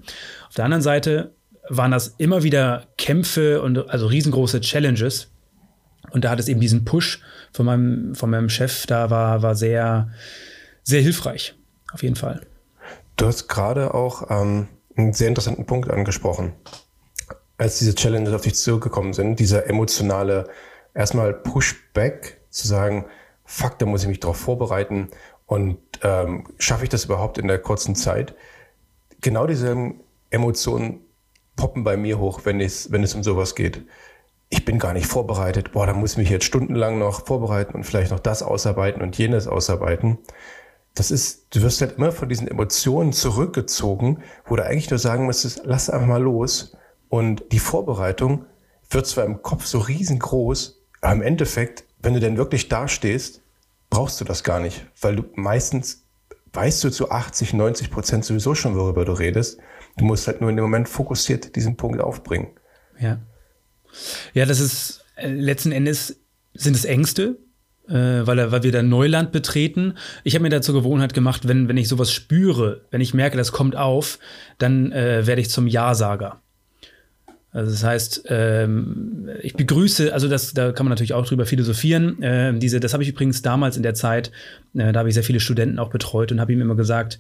Auf 0.49 0.55
der 0.57 0.65
anderen 0.65 0.83
Seite 0.83 1.33
waren 1.69 1.91
das 1.91 2.15
immer 2.19 2.43
wieder 2.43 2.87
Kämpfe 2.99 3.63
und 3.63 3.89
also 3.89 4.07
riesengroße 4.07 4.61
Challenges. 4.61 5.29
Und 6.11 6.25
da 6.25 6.31
hat 6.31 6.41
es 6.41 6.49
eben 6.49 6.61
diesen 6.61 6.85
Push 6.85 7.21
von 7.53 7.67
meinem, 7.67 8.15
von 8.15 8.31
meinem 8.31 8.49
Chef, 8.49 8.87
da 8.87 9.11
war, 9.11 9.43
war 9.43 9.55
sehr, 9.55 10.11
sehr 10.83 11.01
hilfreich. 11.01 11.55
Auf 11.93 12.03
jeden 12.03 12.17
Fall. 12.17 12.41
Du 13.17 13.27
hast 13.27 13.49
gerade 13.49 13.95
auch 13.95 14.31
ähm, 14.31 14.69
einen 14.97 15.13
sehr 15.13 15.29
interessanten 15.29 15.67
Punkt 15.67 15.91
angesprochen. 15.91 16.53
Als 17.59 17.79
diese 17.79 17.95
Challenges 17.95 18.35
auf 18.35 18.43
dich 18.43 18.57
zurückgekommen 18.57 19.13
sind, 19.13 19.39
dieser 19.39 19.67
emotionale, 19.69 20.49
erstmal 20.95 21.33
Pushback, 21.33 22.41
zu 22.51 22.69
sagen, 22.69 23.07
fuck, 23.45 23.79
da 23.79 23.87
muss 23.87 24.03
ich 24.03 24.09
mich 24.09 24.21
darauf 24.21 24.37
vorbereiten 24.37 25.09
und 25.47 25.79
ähm, 26.03 26.47
schaffe 26.59 26.85
ich 26.85 26.91
das 26.91 27.07
überhaupt 27.07 27.39
in 27.39 27.49
der 27.49 27.59
kurzen 27.59 27.95
Zeit? 27.95 28.35
Genau 29.21 29.47
diese 29.47 29.95
Emotionen 30.31 31.01
poppen 31.63 31.85
bei 31.85 31.97
mir 31.97 32.19
hoch, 32.19 32.41
wenn 32.45 32.61
es, 32.61 32.91
wenn 32.91 33.03
es 33.03 33.15
um 33.15 33.23
sowas 33.23 33.55
geht. 33.55 33.83
Ich 34.49 34.65
bin 34.65 34.79
gar 34.79 34.93
nicht 34.93 35.07
vorbereitet. 35.07 35.73
Boah, 35.73 35.87
da 35.87 35.95
muss 35.95 36.13
ich 36.13 36.19
mich 36.19 36.31
jetzt 36.31 36.45
stundenlang 36.45 36.99
noch 36.99 37.27
vorbereiten 37.27 37.75
und 37.75 37.85
vielleicht 37.85 38.11
noch 38.11 38.21
das 38.21 38.43
ausarbeiten 38.43 39.01
und 39.01 39.17
jenes 39.17 39.47
ausarbeiten 39.47 40.19
das 40.95 41.11
ist, 41.11 41.55
du 41.55 41.63
wirst 41.63 41.81
halt 41.81 41.97
immer 41.97 42.13
von 42.13 42.29
diesen 42.29 42.49
Emotionen 42.49 43.13
zurückgezogen, 43.13 44.23
wo 44.45 44.57
du 44.57 44.65
eigentlich 44.65 44.91
nur 44.91 44.99
sagen 44.99 45.27
müsstest, 45.27 45.63
lass 45.65 45.89
einfach 45.89 46.07
mal 46.07 46.23
los. 46.23 46.77
Und 47.09 47.45
die 47.53 47.59
Vorbereitung 47.59 48.45
wird 48.91 49.07
zwar 49.07 49.25
im 49.25 49.43
Kopf 49.43 49.65
so 49.67 49.79
riesengroß, 49.79 50.83
aber 51.01 51.13
im 51.15 51.23
Endeffekt, 51.23 51.85
wenn 52.01 52.15
du 52.15 52.21
denn 52.21 52.37
wirklich 52.37 52.69
dastehst, 52.69 53.41
brauchst 53.89 54.21
du 54.21 54.25
das 54.25 54.45
gar 54.45 54.61
nicht, 54.61 54.87
weil 55.01 55.17
du 55.17 55.25
meistens 55.35 56.05
weißt 56.53 56.85
du 56.85 56.91
zu 56.91 57.11
80, 57.11 57.55
90 57.55 57.91
Prozent 57.91 58.25
sowieso 58.27 58.55
schon, 58.55 58.77
worüber 58.77 59.07
du 59.07 59.13
redest. 59.13 59.59
Du 59.97 60.05
musst 60.05 60.27
halt 60.27 60.41
nur 60.41 60.51
in 60.51 60.57
dem 60.57 60.65
Moment 60.65 60.89
fokussiert 60.89 61.55
diesen 61.57 61.77
Punkt 61.77 62.01
aufbringen. 62.01 62.49
Ja. 62.99 63.19
Ja, 64.33 64.47
das 64.47 64.61
ist 64.61 65.05
äh, 65.17 65.29
letzten 65.29 65.73
Endes 65.73 66.21
sind 66.55 66.77
es 66.77 66.85
Ängste, 66.85 67.39
äh, 67.89 67.93
weil, 67.95 68.53
weil 68.53 68.63
wir 68.63 68.73
da 68.73 68.83
Neuland 68.83 69.33
betreten. 69.33 69.95
Ich 70.25 70.35
habe 70.35 70.43
mir 70.43 70.51
dazu 70.51 70.73
Gewohnheit 70.73 71.15
gemacht, 71.15 71.49
wenn, 71.49 71.69
wenn 71.69 71.77
ich 71.77 71.89
sowas 71.89 72.13
spüre, 72.13 72.83
wenn 72.91 73.01
ich 73.01 73.15
merke, 73.15 73.37
das 73.37 73.53
kommt 73.53 73.77
auf, 73.77 74.19
dann 74.59 74.93
äh, 74.93 75.27
werde 75.27 75.41
ich 75.41 75.51
zum 75.51 75.67
Ja-Sager. 75.67 76.41
Also 77.51 77.71
das 77.71 77.85
heißt, 77.85 78.25
ähm, 78.29 79.29
ich 79.43 79.53
begrüße, 79.53 80.15
also 80.15 80.27
das, 80.27 80.55
da 80.55 80.73
kann 80.73 80.87
man 80.87 80.91
natürlich 80.91 81.13
auch 81.13 81.27
drüber 81.27 81.45
philosophieren. 81.45 82.23
Äh, 82.23 82.59
diese, 82.59 82.81
das 82.81 82.95
habe 82.95 83.03
ich 83.03 83.11
übrigens 83.11 83.43
damals 83.43 83.77
in 83.77 83.83
der 83.83 83.93
Zeit, 83.93 84.33
äh, 84.75 84.91
da 84.93 85.01
habe 85.01 85.11
ich 85.11 85.15
sehr 85.15 85.23
viele 85.23 85.39
Studenten 85.41 85.79
auch 85.79 85.91
betreut 85.91 86.33
und 86.33 86.41
habe 86.41 86.53
ihm 86.53 86.63
immer 86.63 86.77
gesagt, 86.77 87.19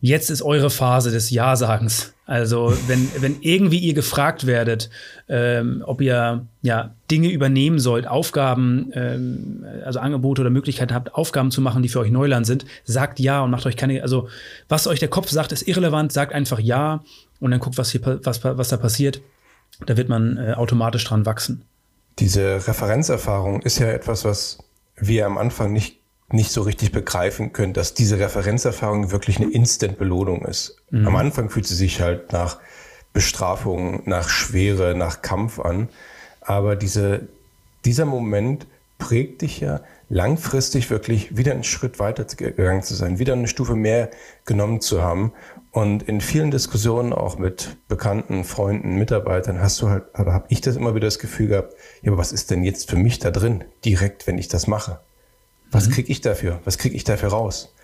jetzt 0.00 0.30
ist 0.30 0.42
eure 0.42 0.70
Phase 0.70 1.10
des 1.10 1.30
Ja-Sagens. 1.30 2.14
Also 2.26 2.72
wenn, 2.86 3.10
wenn 3.18 3.38
irgendwie 3.40 3.78
ihr 3.78 3.92
gefragt 3.92 4.46
werdet, 4.46 4.88
ähm, 5.28 5.82
ob 5.84 6.00
ihr 6.00 6.46
ja 6.62 6.94
Dinge 7.10 7.28
übernehmen 7.28 7.80
sollt, 7.80 8.06
Aufgaben, 8.06 8.92
ähm, 8.94 9.66
also 9.84 9.98
Angebote 9.98 10.42
oder 10.42 10.50
Möglichkeiten 10.50 10.94
habt, 10.94 11.14
Aufgaben 11.14 11.50
zu 11.50 11.60
machen, 11.60 11.82
die 11.82 11.88
für 11.88 11.98
euch 11.98 12.12
Neuland 12.12 12.46
sind, 12.46 12.66
sagt 12.84 13.18
ja 13.18 13.42
und 13.42 13.50
macht 13.50 13.66
euch 13.66 13.76
keine, 13.76 14.02
also 14.02 14.28
was 14.68 14.86
euch 14.86 15.00
der 15.00 15.08
Kopf 15.08 15.28
sagt, 15.28 15.50
ist 15.50 15.66
irrelevant, 15.66 16.12
sagt 16.12 16.32
einfach 16.32 16.60
ja 16.60 17.02
und 17.40 17.50
dann 17.50 17.60
guckt, 17.60 17.78
was, 17.78 17.90
hier, 17.90 18.00
was, 18.22 18.44
was 18.44 18.68
da 18.68 18.76
passiert. 18.76 19.20
Da 19.86 19.96
wird 19.96 20.08
man 20.08 20.36
äh, 20.36 20.52
automatisch 20.52 21.04
dran 21.04 21.26
wachsen. 21.26 21.64
Diese 22.18 22.66
Referenzerfahrung 22.66 23.62
ist 23.62 23.78
ja 23.78 23.88
etwas, 23.88 24.24
was 24.24 24.58
wir 24.96 25.26
am 25.26 25.38
Anfang 25.38 25.72
nicht 25.72 25.99
nicht 26.32 26.52
so 26.52 26.62
richtig 26.62 26.92
begreifen 26.92 27.52
können, 27.52 27.72
dass 27.72 27.94
diese 27.94 28.18
Referenzerfahrung 28.18 29.10
wirklich 29.10 29.38
eine 29.38 29.50
Instant-Belohnung 29.50 30.44
ist. 30.44 30.76
Mhm. 30.90 31.08
Am 31.08 31.16
Anfang 31.16 31.50
fühlt 31.50 31.66
sie 31.66 31.74
sich 31.74 32.00
halt 32.00 32.32
nach 32.32 32.58
Bestrafung, 33.12 34.02
nach 34.06 34.28
Schwere, 34.28 34.94
nach 34.94 35.22
Kampf 35.22 35.58
an. 35.58 35.88
Aber 36.40 36.76
diese, 36.76 37.28
dieser 37.84 38.04
Moment 38.04 38.66
prägt 38.98 39.42
dich 39.42 39.60
ja 39.60 39.80
langfristig 40.08 40.90
wirklich 40.90 41.36
wieder 41.36 41.52
einen 41.52 41.64
Schritt 41.64 41.98
weiter 41.98 42.24
gegangen 42.24 42.82
zu 42.82 42.94
sein, 42.94 43.18
wieder 43.18 43.32
eine 43.32 43.48
Stufe 43.48 43.74
mehr 43.74 44.10
genommen 44.44 44.80
zu 44.80 45.02
haben. 45.02 45.32
Und 45.72 46.02
in 46.02 46.20
vielen 46.20 46.50
Diskussionen 46.50 47.12
auch 47.12 47.38
mit 47.38 47.76
bekannten 47.88 48.44
Freunden, 48.44 48.96
Mitarbeitern 48.96 49.60
hast 49.60 49.80
du 49.80 49.88
halt, 49.88 50.04
aber 50.12 50.32
habe 50.32 50.46
ich 50.48 50.60
das 50.60 50.76
immer 50.76 50.94
wieder 50.94 51.06
das 51.06 51.20
Gefühl 51.20 51.48
gehabt, 51.48 51.74
ja, 52.02 52.10
aber 52.10 52.18
was 52.18 52.32
ist 52.32 52.50
denn 52.50 52.64
jetzt 52.64 52.90
für 52.90 52.96
mich 52.96 53.20
da 53.20 53.30
drin, 53.30 53.64
direkt, 53.84 54.26
wenn 54.26 54.36
ich 54.36 54.48
das 54.48 54.66
mache? 54.66 55.00
Was 55.70 55.88
mhm. 55.88 55.92
kriege 55.92 56.12
ich 56.12 56.20
dafür? 56.20 56.60
Was 56.64 56.78
kriege 56.78 56.96
ich 56.96 57.04
dafür 57.04 57.30
raus? 57.30 57.74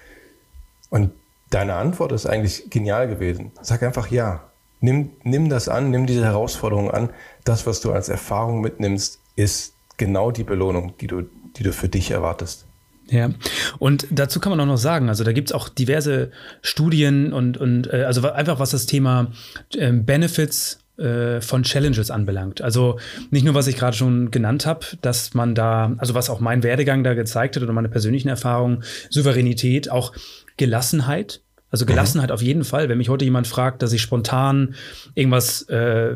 Und 0.91 1.13
deine 1.51 1.75
Antwort 1.75 2.13
ist 2.13 2.27
eigentlich 2.27 2.71
genial 2.71 3.09
gewesen. 3.09 3.53
Sag 3.63 3.83
einfach 3.83 4.11
ja. 4.11 4.45
Nimm, 4.81 5.11
nimm 5.23 5.49
das 5.49 5.69
an, 5.69 5.91
nimm 5.91 6.07
diese 6.07 6.25
Herausforderung 6.25 6.91
an. 6.91 7.11
Das, 7.45 7.67
was 7.67 7.81
du 7.81 7.93
als 7.93 8.09
Erfahrung 8.09 8.61
mitnimmst, 8.61 9.21
ist 9.35 9.75
genau 9.97 10.31
die 10.31 10.45
Belohnung, 10.45 10.95
die 11.01 11.07
du, 11.07 11.23
die 11.57 11.63
du 11.63 11.73
für 11.73 11.89
dich 11.89 12.11
erwartest. 12.11 12.67
Ja, 13.09 13.31
und 13.79 14.07
dazu 14.11 14.41
kann 14.41 14.51
man 14.51 14.61
auch 14.61 14.67
noch 14.67 14.77
sagen, 14.79 15.09
also 15.09 15.23
da 15.23 15.33
gibt 15.33 15.49
es 15.49 15.53
auch 15.53 15.69
diverse 15.69 16.33
Studien 16.61 17.33
und, 17.33 17.57
und 17.57 17.87
äh, 17.93 18.03
also 18.03 18.29
einfach 18.31 18.59
was 18.59 18.71
das 18.71 18.87
Thema 18.87 19.31
äh, 19.75 19.93
Benefits 19.93 20.81
von 20.99 21.63
Challenges 21.63 22.11
anbelangt. 22.11 22.63
Also 22.63 22.99
nicht 23.31 23.45
nur, 23.45 23.55
was 23.55 23.67
ich 23.67 23.77
gerade 23.77 23.97
schon 23.97 24.31
genannt 24.31 24.65
habe, 24.65 24.87
dass 25.03 25.35
man 25.35 25.55
da, 25.55 25.95
also 25.99 26.15
was 26.15 26.31
auch 26.31 26.41
mein 26.41 26.63
Werdegang 26.63 27.05
da 27.05 27.13
gezeigt 27.15 27.57
hat 27.57 27.63
oder 27.63 27.73
meine 27.75 27.91
persönlichen 27.91 28.29
Erfahrungen, 28.29 28.83
Souveränität, 29.11 29.91
auch 29.91 30.13
Gelassenheit, 30.57 31.43
also 31.71 31.85
mhm. 31.85 31.89
Gelassenheit 31.89 32.31
mhm. 32.31 32.35
auf 32.35 32.43
jeden 32.43 32.65
Fall. 32.65 32.89
Wenn 32.89 32.99
mich 32.99 33.09
heute 33.09 33.25
jemand 33.25 33.47
fragt, 33.47 33.83
dass 33.83 33.93
ich 33.93 34.01
spontan 34.01 34.75
irgendwas, 35.15 35.63
äh, 35.69 36.15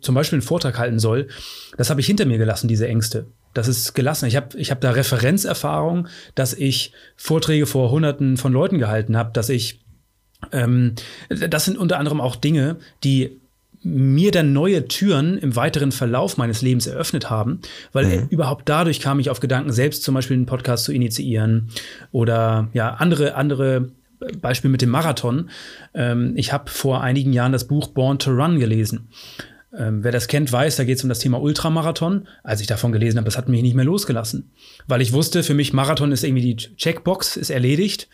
zum 0.00 0.14
Beispiel 0.14 0.36
einen 0.36 0.46
Vortrag 0.46 0.78
halten 0.78 0.98
soll, 0.98 1.28
das 1.76 1.90
habe 1.90 2.00
ich 2.00 2.06
hinter 2.06 2.26
mir 2.26 2.38
gelassen, 2.38 2.68
diese 2.68 2.88
Ängste. 2.88 3.26
Das 3.54 3.68
ist 3.68 3.94
gelassen. 3.94 4.26
Ich 4.26 4.36
habe 4.36 4.58
ich 4.58 4.70
hab 4.70 4.82
da 4.82 4.90
Referenzerfahrung, 4.90 6.08
dass 6.34 6.52
ich 6.52 6.92
Vorträge 7.16 7.64
vor 7.66 7.90
Hunderten 7.90 8.36
von 8.36 8.52
Leuten 8.52 8.78
gehalten 8.78 9.16
habe, 9.16 9.30
dass 9.32 9.48
ich 9.48 9.80
ähm, 10.52 10.94
das 11.30 11.64
sind 11.64 11.78
unter 11.78 11.98
anderem 11.98 12.20
auch 12.20 12.36
Dinge, 12.36 12.76
die 13.02 13.40
mir 13.82 14.30
dann 14.30 14.52
neue 14.52 14.88
Türen 14.88 15.38
im 15.38 15.56
weiteren 15.56 15.92
Verlauf 15.92 16.36
meines 16.36 16.62
Lebens 16.62 16.86
eröffnet 16.86 17.30
haben, 17.30 17.60
weil 17.92 18.06
mhm. 18.06 18.26
überhaupt 18.30 18.68
dadurch 18.68 19.00
kam 19.00 19.20
ich 19.20 19.30
auf 19.30 19.40
Gedanken, 19.40 19.72
selbst 19.72 20.02
zum 20.02 20.14
Beispiel 20.14 20.36
einen 20.36 20.46
Podcast 20.46 20.84
zu 20.84 20.92
initiieren 20.92 21.68
oder 22.12 22.68
ja 22.72 22.94
andere 22.94 23.34
andere 23.34 23.90
Beispiel 24.40 24.70
mit 24.70 24.82
dem 24.82 24.90
Marathon. 24.90 25.50
Ähm, 25.94 26.32
ich 26.36 26.52
habe 26.52 26.70
vor 26.70 27.02
einigen 27.02 27.32
Jahren 27.32 27.52
das 27.52 27.66
Buch 27.66 27.88
Born 27.88 28.18
to 28.18 28.30
Run 28.30 28.58
gelesen. 28.58 29.08
Ähm, 29.76 30.02
wer 30.02 30.12
das 30.12 30.28
kennt, 30.28 30.50
weiß, 30.50 30.76
da 30.76 30.84
geht 30.84 30.96
es 30.96 31.02
um 31.02 31.08
das 31.08 31.18
Thema 31.18 31.40
Ultramarathon. 31.40 32.26
Als 32.42 32.60
ich 32.60 32.66
davon 32.66 32.92
gelesen 32.92 33.18
habe, 33.18 33.26
das 33.26 33.36
hat 33.36 33.48
mich 33.48 33.62
nicht 33.62 33.74
mehr 33.74 33.84
losgelassen. 33.84 34.50
Weil 34.86 35.02
ich 35.02 35.12
wusste, 35.12 35.42
für 35.42 35.54
mich 35.54 35.72
Marathon 35.72 36.12
ist 36.12 36.24
irgendwie 36.24 36.54
die 36.54 36.56
Checkbox, 36.56 37.36
ist 37.36 37.50
erledigt. 37.50 38.08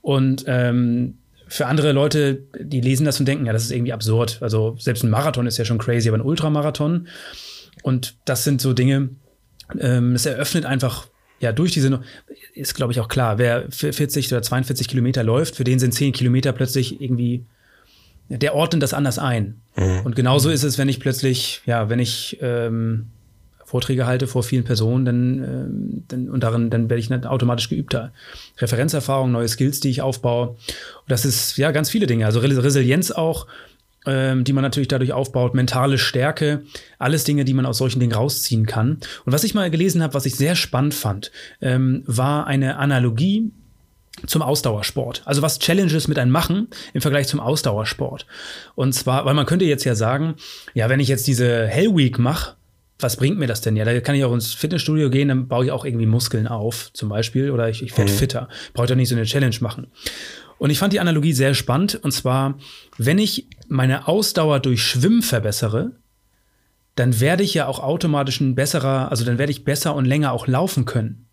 Und 0.00 0.44
ähm, 0.48 1.18
für 1.54 1.66
andere 1.66 1.92
Leute, 1.92 2.42
die 2.58 2.80
lesen 2.80 3.06
das 3.06 3.20
und 3.20 3.26
denken, 3.26 3.46
ja, 3.46 3.52
das 3.52 3.62
ist 3.62 3.70
irgendwie 3.70 3.92
absurd. 3.92 4.38
Also 4.40 4.74
selbst 4.76 5.04
ein 5.04 5.10
Marathon 5.10 5.46
ist 5.46 5.56
ja 5.56 5.64
schon 5.64 5.78
crazy, 5.78 6.08
aber 6.08 6.18
ein 6.18 6.24
Ultramarathon. 6.24 7.06
Und 7.84 8.16
das 8.24 8.42
sind 8.42 8.60
so 8.60 8.72
Dinge, 8.72 9.10
ähm, 9.78 10.16
es 10.16 10.26
eröffnet 10.26 10.66
einfach 10.66 11.06
ja, 11.38 11.52
durch 11.52 11.70
diese, 11.70 12.00
ist 12.54 12.74
glaube 12.74 12.92
ich 12.92 12.98
auch 12.98 13.06
klar, 13.06 13.38
wer 13.38 13.70
40 13.70 14.32
oder 14.32 14.42
42 14.42 14.88
Kilometer 14.88 15.22
läuft, 15.22 15.54
für 15.54 15.62
den 15.62 15.78
sind 15.78 15.94
10 15.94 16.12
Kilometer 16.12 16.52
plötzlich 16.52 17.00
irgendwie, 17.00 17.46
der 18.28 18.56
ordnet 18.56 18.82
das 18.82 18.92
anders 18.92 19.20
ein. 19.20 19.60
Mhm. 19.76 20.00
Und 20.02 20.16
genauso 20.16 20.50
ist 20.50 20.64
es, 20.64 20.76
wenn 20.76 20.88
ich 20.88 20.98
plötzlich, 20.98 21.62
ja, 21.66 21.88
wenn 21.88 22.00
ich 22.00 22.36
ähm, 22.40 23.10
Vorträge 23.74 24.06
halte 24.06 24.28
vor 24.28 24.44
vielen 24.44 24.62
Personen, 24.62 25.04
dann, 25.04 25.38
ähm, 25.42 26.04
dann 26.06 26.30
und 26.30 26.44
darin, 26.44 26.70
dann 26.70 26.88
werde 26.88 27.00
ich 27.00 27.10
automatisch 27.26 27.68
geübter. 27.68 28.12
Referenzerfahrung, 28.58 29.32
neue 29.32 29.48
Skills, 29.48 29.80
die 29.80 29.90
ich 29.90 30.00
aufbaue. 30.00 30.50
Und 30.50 30.58
das 31.08 31.24
ist 31.24 31.58
ja 31.58 31.72
ganz 31.72 31.90
viele 31.90 32.06
Dinge. 32.06 32.24
Also 32.24 32.38
Resilienz 32.38 33.10
auch, 33.10 33.48
ähm, 34.06 34.44
die 34.44 34.52
man 34.52 34.62
natürlich 34.62 34.86
dadurch 34.86 35.12
aufbaut, 35.12 35.54
mentale 35.54 35.98
Stärke, 35.98 36.62
alles 37.00 37.24
Dinge, 37.24 37.44
die 37.44 37.52
man 37.52 37.66
aus 37.66 37.78
solchen 37.78 37.98
Dingen 37.98 38.12
rausziehen 38.12 38.64
kann. 38.64 39.00
Und 39.24 39.32
was 39.32 39.42
ich 39.42 39.54
mal 39.54 39.68
gelesen 39.72 40.04
habe, 40.04 40.14
was 40.14 40.24
ich 40.24 40.36
sehr 40.36 40.54
spannend 40.54 40.94
fand, 40.94 41.32
ähm, 41.60 42.04
war 42.06 42.46
eine 42.46 42.76
Analogie 42.76 43.50
zum 44.24 44.42
Ausdauersport. 44.42 45.22
Also 45.24 45.42
was 45.42 45.58
Challenges 45.58 46.06
mit 46.06 46.20
einem 46.20 46.30
machen 46.30 46.68
im 46.92 47.00
Vergleich 47.00 47.26
zum 47.26 47.40
Ausdauersport. 47.40 48.24
Und 48.76 48.92
zwar, 48.92 49.24
weil 49.24 49.34
man 49.34 49.46
könnte 49.46 49.64
jetzt 49.64 49.82
ja 49.82 49.96
sagen, 49.96 50.36
ja, 50.74 50.88
wenn 50.88 51.00
ich 51.00 51.08
jetzt 51.08 51.26
diese 51.26 51.66
Hell 51.66 51.96
Week 51.96 52.20
mache, 52.20 52.54
was 52.98 53.16
bringt 53.16 53.38
mir 53.38 53.46
das 53.46 53.60
denn? 53.60 53.76
Ja, 53.76 53.84
da 53.84 54.00
kann 54.00 54.14
ich 54.14 54.24
auch 54.24 54.32
ins 54.32 54.54
Fitnessstudio 54.54 55.10
gehen, 55.10 55.28
dann 55.28 55.48
baue 55.48 55.64
ich 55.64 55.70
auch 55.70 55.84
irgendwie 55.84 56.06
Muskeln 56.06 56.46
auf, 56.46 56.92
zum 56.92 57.08
Beispiel, 57.08 57.50
oder 57.50 57.68
ich, 57.68 57.82
ich 57.82 57.96
werde 57.96 58.12
mhm. 58.12 58.16
fitter. 58.16 58.48
Brauche 58.72 58.86
doch 58.86 58.94
nicht 58.94 59.08
so 59.08 59.16
eine 59.16 59.24
Challenge 59.24 59.56
machen. 59.60 59.88
Und 60.58 60.70
ich 60.70 60.78
fand 60.78 60.92
die 60.92 61.00
Analogie 61.00 61.32
sehr 61.32 61.54
spannend. 61.54 61.98
Und 62.02 62.12
zwar, 62.12 62.58
wenn 62.96 63.18
ich 63.18 63.48
meine 63.68 64.06
Ausdauer 64.06 64.60
durch 64.60 64.82
Schwimmen 64.82 65.22
verbessere, 65.22 65.92
dann 66.94 67.20
werde 67.20 67.42
ich 67.42 67.54
ja 67.54 67.66
auch 67.66 67.80
automatisch 67.80 68.40
ein 68.40 68.54
besserer, 68.54 69.10
also 69.10 69.24
dann 69.24 69.38
werde 69.38 69.50
ich 69.50 69.64
besser 69.64 69.94
und 69.96 70.04
länger 70.04 70.32
auch 70.32 70.46
laufen 70.46 70.84
können. 70.84 71.26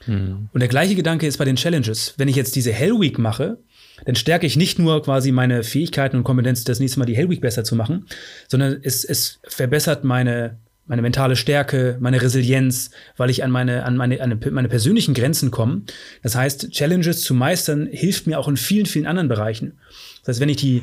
Hm. 0.00 0.48
Und 0.52 0.60
der 0.60 0.68
gleiche 0.68 0.96
Gedanke 0.96 1.26
ist 1.26 1.38
bei 1.38 1.44
den 1.44 1.56
Challenges. 1.56 2.14
Wenn 2.16 2.28
ich 2.28 2.36
jetzt 2.36 2.56
diese 2.56 2.72
Hell 2.72 3.00
Week 3.00 3.18
mache, 3.18 3.58
dann 4.04 4.16
stärke 4.16 4.46
ich 4.46 4.56
nicht 4.56 4.78
nur 4.78 5.02
quasi 5.02 5.32
meine 5.32 5.62
Fähigkeiten 5.62 6.16
und 6.16 6.24
Kompetenz, 6.24 6.64
das 6.64 6.80
nächste 6.80 6.98
Mal 6.98 7.06
die 7.06 7.16
Hell 7.16 7.30
Week 7.30 7.40
besser 7.40 7.64
zu 7.64 7.76
machen, 7.76 8.06
sondern 8.48 8.78
es, 8.82 9.04
es 9.04 9.38
verbessert 9.44 10.04
meine 10.04 10.58
meine 10.86 11.02
mentale 11.02 11.36
Stärke, 11.36 11.96
meine 12.00 12.22
Resilienz, 12.22 12.90
weil 13.16 13.30
ich 13.30 13.42
an 13.42 13.50
meine, 13.50 13.84
an 13.84 13.96
meine, 13.96 14.20
an 14.20 14.40
meine 14.50 14.68
persönlichen 14.68 15.14
Grenzen 15.14 15.50
komme. 15.50 15.82
Das 16.22 16.36
heißt, 16.36 16.70
Challenges 16.70 17.22
zu 17.22 17.34
meistern 17.34 17.88
hilft 17.90 18.26
mir 18.26 18.38
auch 18.38 18.48
in 18.48 18.56
vielen, 18.56 18.86
vielen 18.86 19.06
anderen 19.06 19.28
Bereichen. 19.28 19.78
Das 20.20 20.28
heißt, 20.28 20.40
wenn 20.40 20.48
ich 20.48 20.56
die, 20.56 20.82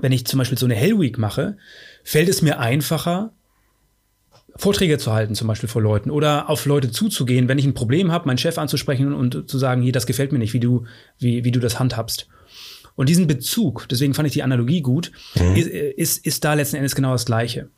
wenn 0.00 0.12
ich 0.12 0.26
zum 0.26 0.38
Beispiel 0.38 0.58
so 0.58 0.66
eine 0.66 0.74
Hell 0.74 0.98
Week 0.98 1.18
mache, 1.18 1.56
fällt 2.04 2.28
es 2.28 2.42
mir 2.42 2.58
einfacher, 2.58 3.32
Vorträge 4.56 4.98
zu 4.98 5.12
halten, 5.12 5.36
zum 5.36 5.46
Beispiel 5.46 5.68
vor 5.68 5.82
Leuten 5.82 6.10
oder 6.10 6.50
auf 6.50 6.66
Leute 6.66 6.90
zuzugehen, 6.90 7.48
wenn 7.48 7.58
ich 7.58 7.64
ein 7.64 7.74
Problem 7.74 8.10
habe, 8.10 8.26
meinen 8.26 8.38
Chef 8.38 8.58
anzusprechen 8.58 9.14
und 9.14 9.48
zu 9.48 9.56
sagen, 9.56 9.82
hier, 9.82 9.92
das 9.92 10.06
gefällt 10.06 10.32
mir 10.32 10.40
nicht, 10.40 10.52
wie 10.52 10.60
du, 10.60 10.84
wie, 11.18 11.44
wie 11.44 11.52
du 11.52 11.60
das 11.60 11.78
handhabst. 11.78 12.28
Und 12.96 13.08
diesen 13.08 13.28
Bezug, 13.28 13.86
deswegen 13.88 14.14
fand 14.14 14.26
ich 14.26 14.32
die 14.32 14.42
Analogie 14.42 14.80
gut, 14.80 15.12
mhm. 15.36 15.54
ist, 15.54 15.68
ist, 15.68 16.26
ist 16.26 16.44
da 16.44 16.54
letzten 16.54 16.76
Endes 16.76 16.96
genau 16.96 17.12
das 17.12 17.26
Gleiche. 17.26 17.68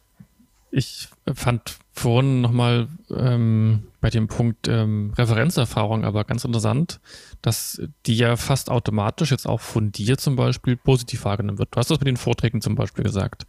Ich 0.70 1.08
fand 1.35 1.79
vorhin 1.93 2.40
nochmal 2.40 2.88
ähm, 3.14 3.85
bei 4.01 4.11
dem 4.11 4.29
Punkt 4.29 4.69
ähm, 4.69 5.12
Referenzerfahrung 5.16 6.05
aber 6.05 6.25
ganz 6.25 6.45
interessant, 6.45 7.01
dass 7.43 7.83
die 8.07 8.16
ja 8.16 8.37
fast 8.37 8.71
automatisch 8.71 9.31
jetzt 9.31 9.47
auch 9.47 9.61
von 9.61 9.93
dir 9.93 10.16
zum 10.16 10.37
Beispiel 10.37 10.77
positiv 10.77 11.25
wahrgenommen 11.25 11.59
wird. 11.59 11.69
Du 11.73 11.79
hast 11.79 11.90
das 11.90 12.01
mit 12.01 12.07
den 12.07 12.16
Vorträgen 12.16 12.62
zum 12.62 12.75
Beispiel 12.75 13.05
gesagt. 13.05 13.47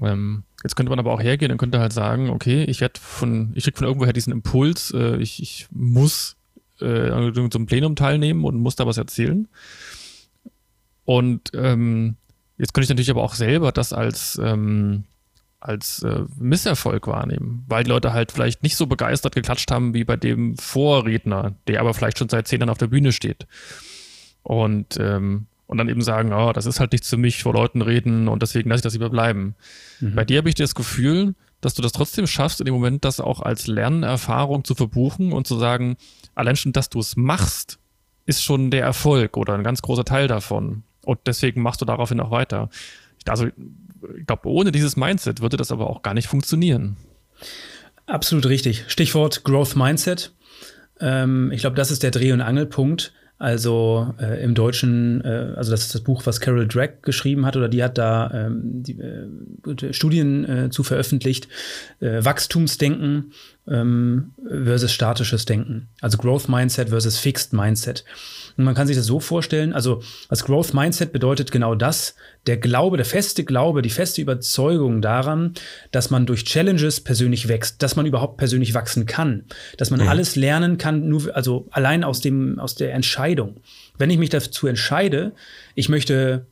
Ähm, 0.00 0.44
jetzt 0.62 0.76
könnte 0.76 0.90
man 0.90 0.98
aber 0.98 1.12
auch 1.12 1.22
hergehen 1.22 1.50
und 1.50 1.58
könnte 1.58 1.80
halt 1.80 1.92
sagen, 1.92 2.30
okay, 2.30 2.64
ich 2.64 2.80
werde 2.80 3.00
von, 3.00 3.52
ich 3.54 3.64
krieg 3.64 3.76
von 3.76 3.86
irgendwoher 3.86 4.12
diesen 4.12 4.32
Impuls, 4.32 4.92
äh, 4.92 5.16
ich, 5.16 5.42
ich 5.42 5.66
muss 5.70 6.36
äh, 6.80 7.10
einem 7.10 7.66
Plenum 7.66 7.96
teilnehmen 7.96 8.44
und 8.44 8.58
muss 8.58 8.76
da 8.76 8.86
was 8.86 8.98
erzählen. 8.98 9.48
Und 11.04 11.50
ähm, 11.54 12.16
jetzt 12.58 12.74
könnte 12.74 12.84
ich 12.84 12.90
natürlich 12.90 13.10
aber 13.10 13.22
auch 13.22 13.34
selber 13.34 13.72
das 13.72 13.92
als 13.92 14.40
ähm, 14.42 15.04
als 15.62 16.02
äh, 16.02 16.24
Misserfolg 16.38 17.06
wahrnehmen, 17.06 17.64
weil 17.68 17.84
die 17.84 17.90
Leute 17.90 18.12
halt 18.12 18.32
vielleicht 18.32 18.62
nicht 18.62 18.76
so 18.76 18.86
begeistert 18.86 19.34
geklatscht 19.34 19.70
haben 19.70 19.94
wie 19.94 20.04
bei 20.04 20.16
dem 20.16 20.56
Vorredner, 20.56 21.54
der 21.68 21.80
aber 21.80 21.94
vielleicht 21.94 22.18
schon 22.18 22.28
seit 22.28 22.48
zehn 22.48 22.60
Jahren 22.60 22.70
auf 22.70 22.78
der 22.78 22.88
Bühne 22.88 23.12
steht. 23.12 23.46
Und, 24.42 24.98
ähm, 24.98 25.46
und 25.66 25.78
dann 25.78 25.88
eben 25.88 26.02
sagen, 26.02 26.32
oh, 26.32 26.52
das 26.52 26.66
ist 26.66 26.80
halt 26.80 26.92
nichts 26.92 27.08
für 27.08 27.16
mich, 27.16 27.42
vor 27.42 27.54
Leuten 27.54 27.80
reden 27.80 28.28
und 28.28 28.42
deswegen 28.42 28.68
lasse 28.68 28.80
ich 28.80 28.82
das 28.82 28.92
lieber 28.94 29.10
bleiben. 29.10 29.54
Mhm. 30.00 30.14
Bei 30.16 30.24
dir 30.24 30.38
habe 30.38 30.48
ich 30.48 30.56
das 30.56 30.74
Gefühl, 30.74 31.34
dass 31.60 31.74
du 31.74 31.82
das 31.82 31.92
trotzdem 31.92 32.26
schaffst, 32.26 32.60
in 32.60 32.66
dem 32.66 32.74
Moment 32.74 33.04
das 33.04 33.20
auch 33.20 33.40
als 33.40 33.68
Lernerfahrung 33.68 34.64
zu 34.64 34.74
verbuchen 34.74 35.32
und 35.32 35.46
zu 35.46 35.58
sagen, 35.58 35.96
allein 36.34 36.56
schon, 36.56 36.72
dass 36.72 36.90
du 36.90 36.98
es 36.98 37.16
machst, 37.16 37.78
ist 38.26 38.42
schon 38.42 38.70
der 38.70 38.82
Erfolg 38.82 39.36
oder 39.36 39.54
ein 39.54 39.64
ganz 39.64 39.80
großer 39.80 40.04
Teil 40.04 40.28
davon. 40.28 40.82
Und 41.04 41.20
deswegen 41.26 41.62
machst 41.62 41.80
du 41.80 41.84
daraufhin 41.84 42.20
auch 42.20 42.30
weiter. 42.30 42.68
Also 43.26 43.46
ich 44.18 44.26
glaube, 44.26 44.48
ohne 44.48 44.72
dieses 44.72 44.96
Mindset 44.96 45.40
würde 45.40 45.56
das 45.56 45.72
aber 45.72 45.88
auch 45.88 46.02
gar 46.02 46.14
nicht 46.14 46.28
funktionieren. 46.28 46.96
Absolut 48.06 48.46
richtig. 48.46 48.84
Stichwort 48.88 49.44
Growth 49.44 49.76
Mindset. 49.76 50.32
Ähm, 51.00 51.50
ich 51.52 51.60
glaube, 51.60 51.76
das 51.76 51.90
ist 51.90 52.02
der 52.02 52.10
Dreh- 52.10 52.32
und 52.32 52.40
Angelpunkt. 52.40 53.12
Also 53.42 54.14
äh, 54.20 54.40
im 54.44 54.54
Deutschen, 54.54 55.20
äh, 55.24 55.54
also 55.56 55.72
das 55.72 55.82
ist 55.82 55.94
das 55.96 56.02
Buch, 56.02 56.26
was 56.26 56.40
Carol 56.40 56.68
Drake 56.68 56.98
geschrieben 57.02 57.44
hat, 57.44 57.56
oder 57.56 57.68
die 57.68 57.82
hat 57.82 57.98
da 57.98 58.30
ähm, 58.32 58.60
die, 58.84 59.00
äh, 59.00 59.92
Studien 59.92 60.44
äh, 60.48 60.70
zu 60.70 60.84
veröffentlicht. 60.84 61.48
Äh, 61.98 62.24
Wachstumsdenken 62.24 63.32
ähm, 63.68 64.32
versus 64.48 64.92
statisches 64.92 65.44
Denken. 65.44 65.88
Also 66.00 66.18
Growth 66.18 66.48
Mindset 66.48 66.88
versus 66.88 67.18
Fixed 67.18 67.52
Mindset. 67.52 68.04
Und 68.56 68.64
man 68.64 68.74
kann 68.74 68.86
sich 68.86 68.96
das 68.96 69.06
so 69.06 69.20
vorstellen, 69.20 69.72
also 69.72 70.02
das 70.28 70.44
Growth 70.44 70.74
Mindset 70.74 71.12
bedeutet 71.12 71.52
genau 71.52 71.74
das, 71.74 72.14
der 72.46 72.56
Glaube, 72.56 72.96
der 72.96 73.06
feste 73.06 73.44
Glaube, 73.44 73.82
die 73.82 73.90
feste 73.90 74.20
Überzeugung 74.20 75.00
daran, 75.00 75.54
dass 75.92 76.10
man 76.10 76.26
durch 76.26 76.44
Challenges 76.44 77.00
persönlich 77.00 77.48
wächst, 77.48 77.82
dass 77.82 77.96
man 77.96 78.04
überhaupt 78.04 78.36
persönlich 78.36 78.74
wachsen 78.74 79.06
kann, 79.06 79.44
dass 79.78 79.90
man 79.90 80.00
mhm. 80.00 80.08
alles 80.08 80.34
lernen 80.36 80.76
kann, 80.76 81.08
nur, 81.08 81.34
also 81.34 81.68
allein 81.70 82.04
aus 82.04 82.20
dem, 82.20 82.58
aus 82.58 82.74
der 82.74 82.92
Entscheidung. 82.94 83.60
Wenn 83.96 84.10
ich 84.10 84.18
mich 84.18 84.30
dazu 84.30 84.66
entscheide, 84.66 85.32
ich 85.74 85.88
möchte 85.88 86.46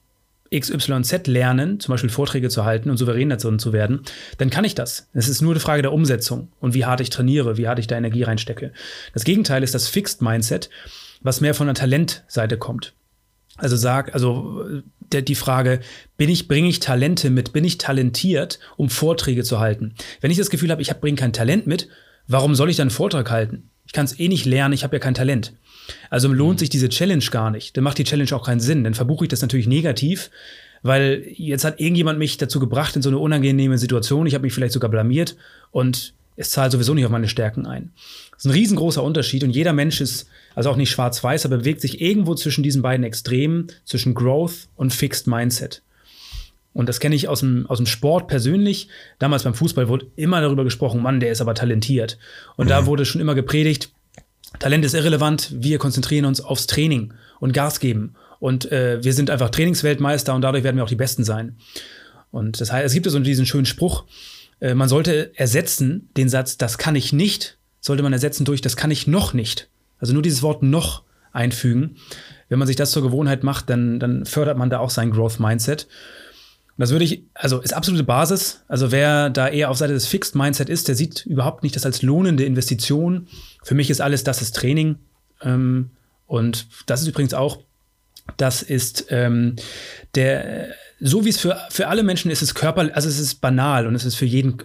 XYZ 0.55 1.27
lernen, 1.27 1.79
zum 1.81 1.93
Beispiel 1.93 2.11
Vorträge 2.11 2.49
zu 2.49 2.65
halten 2.65 2.91
und 2.91 2.97
souverän 2.97 3.29
dazu 3.29 3.57
zu 3.57 3.73
werden, 3.73 4.01
dann 4.39 4.51
kann 4.51 4.65
ich 4.65 4.75
das. 4.75 5.09
Es 5.13 5.29
ist 5.29 5.43
nur 5.43 5.53
eine 5.53 5.61
Frage 5.61 5.83
der 5.83 5.93
Umsetzung 5.93 6.49
und 6.61 6.75
wie 6.75 6.85
hart 6.85 7.01
ich 7.01 7.11
trainiere, 7.11 7.57
wie 7.57 7.69
hart 7.69 7.79
ich 7.79 7.87
da 7.87 7.97
Energie 7.97 8.25
reinstecke. 8.25 8.73
Das 9.13 9.25
Gegenteil 9.25 9.63
ist 9.63 9.75
das 9.75 9.89
Fixed 9.89 10.23
Mindset, 10.23 10.69
was 11.23 11.41
mehr 11.41 11.55
von 11.55 11.67
der 11.67 11.75
Talentseite 11.75 12.59
kommt. 12.59 12.95
Also 13.57 13.77
sag, 13.77 14.15
also 14.15 14.65
die 15.13 15.35
Frage, 15.35 15.81
bin 16.17 16.31
ich, 16.31 16.49
bringe 16.49 16.69
ich 16.69 16.81
Talente 16.81 17.31
mit, 17.31 17.53
bin 17.53 17.65
ich 17.65 17.79
talentiert, 17.79 18.59
um 18.77 18.89
Vorträge 18.89 19.45
zu 19.45 19.61
halten? 19.61 19.95
Wenn 20.21 20.31
ich 20.31 20.39
das 20.39 20.51
Gefühl 20.51 20.71
habe, 20.71 20.83
ich 20.83 20.93
bringe 20.95 21.17
kein 21.17 21.33
Talent 21.33 21.67
mit, 21.67 21.89
warum 22.27 22.55
soll 22.55 22.71
ich 22.71 22.77
dann 22.77 22.89
einen 22.89 22.91
Vortrag 22.91 23.31
halten? 23.31 23.71
Ich 23.87 23.93
kann 23.93 24.05
es 24.05 24.19
eh 24.19 24.29
nicht 24.29 24.47
lernen, 24.47 24.73
ich 24.73 24.85
habe 24.85 24.97
ja 24.97 25.01
kein 25.01 25.15
Talent. 25.15 25.53
Also 26.09 26.33
lohnt 26.33 26.59
sich 26.59 26.71
diese 26.71 26.89
Challenge 26.89 27.25
gar 27.31 27.51
nicht. 27.51 27.77
Dann 27.77 27.85
macht 27.85 27.99
die 27.99 28.05
Challenge 28.05 28.33
auch 28.35 28.45
keinen 28.45 28.61
Sinn. 28.61 28.85
Dann 28.85 28.95
verbuche 28.95 29.25
ich 29.25 29.29
das 29.29 29.43
natürlich 29.43 29.67
negativ, 29.67 30.31
weil 30.83 31.25
jetzt 31.35 31.65
hat 31.65 31.81
irgendjemand 31.81 32.19
mich 32.19 32.37
dazu 32.37 32.61
gebracht 32.61 32.97
in 32.97 33.03
so 33.03 33.11
eine 33.11 33.19
unangenehme 33.19 33.79
Situation. 33.79 34.27
Ich 34.27 34.35
habe 34.35 34.43
mich 34.43 34.53
vielleicht 34.53 34.73
sogar 34.73 34.91
blamiert 34.91 35.37
und 35.71 36.15
es 36.37 36.51
zahlt 36.51 36.73
sowieso 36.73 36.95
nicht 36.95 37.05
auf 37.05 37.11
meine 37.11 37.29
Stärken 37.29 37.67
ein. 37.67 37.91
Das 38.33 38.45
ist 38.45 38.51
ein 38.51 38.55
riesengroßer 38.55 39.03
Unterschied 39.03 39.45
und 39.45 39.51
jeder 39.51 39.75
Mensch 39.75 40.01
ist 40.01 40.27
also 40.55 40.71
auch 40.71 40.77
nicht 40.77 40.91
schwarz-weiß, 40.91 41.45
aber 41.45 41.59
bewegt 41.59 41.83
sich 41.83 42.01
irgendwo 42.01 42.35
zwischen 42.35 42.63
diesen 42.63 42.81
beiden 42.81 43.05
Extremen, 43.05 43.67
zwischen 43.85 44.15
Growth 44.15 44.69
und 44.77 44.95
Fixed 44.95 45.27
Mindset. 45.27 45.83
Und 46.73 46.89
das 46.89 47.01
kenne 47.01 47.15
ich 47.15 47.29
aus 47.29 47.41
dem, 47.41 47.67
aus 47.67 47.79
dem 47.79 47.87
Sport 47.87 48.29
persönlich. 48.29 48.89
Damals 49.19 49.43
beim 49.43 49.55
Fußball 49.55 49.89
wurde 49.89 50.07
immer 50.17 50.41
darüber 50.41 50.65
gesprochen, 50.65 51.03
Mann, 51.03 51.21
der 51.21 51.33
ist 51.33 51.41
aber 51.41 51.55
talentiert. 51.55 52.17
Und 52.57 52.67
mhm. 52.67 52.71
da 52.71 52.87
wurde 52.87 53.05
schon 53.05 53.21
immer 53.21 53.35
gepredigt, 53.35 53.91
Talent 54.59 54.85
ist 54.85 54.95
irrelevant, 54.95 55.53
wir 55.55 55.79
konzentrieren 55.79 56.25
uns 56.25 56.41
aufs 56.41 56.67
Training 56.67 57.15
und 57.39 57.53
Gas 57.53 57.81
geben. 57.81 58.15
Und 58.41 58.71
äh, 58.73 59.03
wir 59.03 59.13
sind 59.13 59.31
einfach 59.31 59.51
Trainingsweltmeister 59.51 60.35
und 60.35 60.43
dadurch 60.43 60.65
werden 60.65 60.77
wir 60.77 60.85
auch 60.85 60.89
die 60.89 60.97
Besten 60.97 61.25
sein. 61.25 61.57
Und 62.31 62.61
das 62.61 62.73
heißt, 62.73 62.87
es 62.87 62.93
gibt 62.93 63.09
so 63.09 63.19
diesen 63.19 63.47
schönen 63.47 63.67
Spruch, 63.67 64.05
äh, 64.61 64.75
man 64.75 64.89
sollte 64.89 65.33
ersetzen 65.35 66.09
den 66.17 66.29
Satz, 66.29 66.57
das 66.57 66.79
kann 66.79 66.97
ich 66.97 67.13
nicht, 67.13 67.59
sollte 67.81 68.03
man 68.03 68.13
ersetzen 68.13 68.45
durch, 68.45 68.61
das 68.61 68.77
kann 68.77 68.91
ich 68.91 69.07
noch 69.07 69.35
nicht. 69.35 69.69
Also 69.99 70.13
nur 70.13 70.23
dieses 70.23 70.43
Wort 70.43 70.63
noch 70.63 71.03
einfügen. 71.33 71.97
Wenn 72.49 72.59
man 72.59 72.67
sich 72.67 72.77
das 72.77 72.91
zur 72.91 73.03
Gewohnheit 73.03 73.45
macht, 73.45 73.71
dann, 73.71 74.01
dann 74.01 74.27
fördert 74.27 74.59
man 74.59 74.71
da 74.71 74.79
auch 74.79 74.91
sein 74.91 75.11
Growth 75.11 75.39
Mindset. 75.39 75.87
Das 76.81 76.93
würde 76.93 77.05
ich, 77.05 77.25
also 77.35 77.61
ist 77.61 77.75
absolute 77.75 78.05
Basis. 78.05 78.63
Also 78.67 78.91
wer 78.91 79.29
da 79.29 79.49
eher 79.49 79.71
auf 79.71 79.77
Seite 79.77 79.93
des 79.93 80.07
Fixed 80.07 80.35
Mindset 80.35 80.71
ist, 80.71 80.89
der 80.89 80.95
sieht 80.95 81.27
überhaupt 81.27 81.63
nicht 81.63 81.77
das 81.77 81.85
als 81.85 82.01
lohnende 82.01 82.45
Investition. 82.47 83.29
Für 83.63 83.75
mich 83.75 83.91
ist 83.91 84.01
alles, 84.01 84.25
das 84.25 84.41
ist 84.41 84.57
Training. 84.57 84.97
Ähm, 85.43 85.91
und 86.27 86.69
das 86.87 87.03
ist 87.03 87.09
übrigens 87.09 87.35
auch, 87.35 87.59
das 88.39 88.63
ist 88.63 89.07
ähm, 89.11 89.57
der, 90.15 90.69
so 91.01 91.27
wie 91.27 91.29
es 91.29 91.39
für, 91.39 91.59
für 91.69 91.89
alle 91.89 92.03
Menschen 92.03 92.31
ist, 92.31 92.41
es 92.41 92.55
Körper, 92.55 92.89
also 92.95 93.11
es 93.11 93.19
ist 93.19 93.43
banal 93.43 93.87
und 93.87 93.95
es 93.95 94.07
ist 94.07 94.15
für 94.15 94.25
jeden 94.25 94.57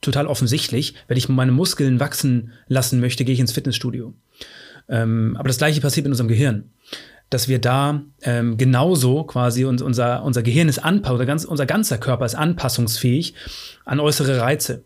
total 0.00 0.28
offensichtlich. 0.28 0.94
Wenn 1.08 1.16
ich 1.16 1.28
meine 1.28 1.50
Muskeln 1.50 1.98
wachsen 1.98 2.52
lassen 2.68 3.00
möchte, 3.00 3.24
gehe 3.24 3.34
ich 3.34 3.40
ins 3.40 3.52
Fitnessstudio. 3.52 4.14
Ähm, 4.88 5.36
aber 5.36 5.48
das 5.48 5.58
gleiche 5.58 5.80
passiert 5.80 6.06
in 6.06 6.12
unserem 6.12 6.28
Gehirn 6.28 6.70
dass 7.30 7.48
wir 7.48 7.58
da 7.58 8.02
ähm, 8.22 8.56
genauso 8.56 9.24
quasi 9.24 9.64
und 9.64 9.82
unser, 9.82 10.22
unser 10.22 10.42
Gehirn 10.42 10.68
ist 10.68 10.78
anpassungsfähig, 10.78 11.12
unser, 11.12 11.26
ganz, 11.26 11.44
unser 11.44 11.66
ganzer 11.66 11.98
Körper 11.98 12.26
ist 12.26 12.34
anpassungsfähig 12.34 13.34
an 13.84 14.00
äußere 14.00 14.40
Reize. 14.40 14.84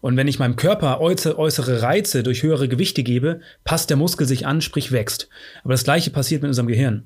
Und 0.00 0.16
wenn 0.16 0.28
ich 0.28 0.38
meinem 0.38 0.56
Körper 0.56 1.00
äußere 1.00 1.82
Reize 1.82 2.22
durch 2.22 2.42
höhere 2.42 2.68
Gewichte 2.68 3.02
gebe, 3.02 3.40
passt 3.64 3.88
der 3.88 3.96
Muskel 3.96 4.26
sich 4.26 4.46
an, 4.46 4.60
sprich 4.60 4.92
wächst. 4.92 5.28
Aber 5.62 5.72
das 5.72 5.84
gleiche 5.84 6.10
passiert 6.10 6.42
mit 6.42 6.48
unserem 6.48 6.68
Gehirn. 6.68 7.04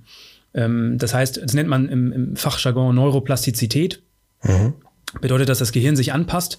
Ähm, 0.54 0.96
das 0.98 1.14
heißt, 1.14 1.40
das 1.42 1.54
nennt 1.54 1.68
man 1.68 1.88
im, 1.88 2.12
im 2.12 2.36
Fachjargon 2.36 2.94
Neuroplastizität. 2.94 4.02
Mhm 4.42 4.74
bedeutet, 5.20 5.48
dass 5.48 5.58
das 5.58 5.72
Gehirn 5.72 5.96
sich 5.96 6.12
anpasst. 6.12 6.58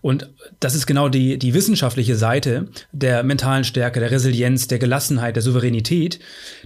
Und 0.00 0.32
das 0.60 0.74
ist 0.74 0.86
genau 0.86 1.08
die, 1.08 1.38
die 1.38 1.54
wissenschaftliche 1.54 2.16
Seite 2.16 2.68
der 2.92 3.22
mentalen 3.22 3.64
Stärke, 3.64 4.00
der 4.00 4.10
Resilienz, 4.10 4.68
der 4.68 4.78
Gelassenheit, 4.78 5.36
der 5.36 5.42
Souveränität, 5.42 6.18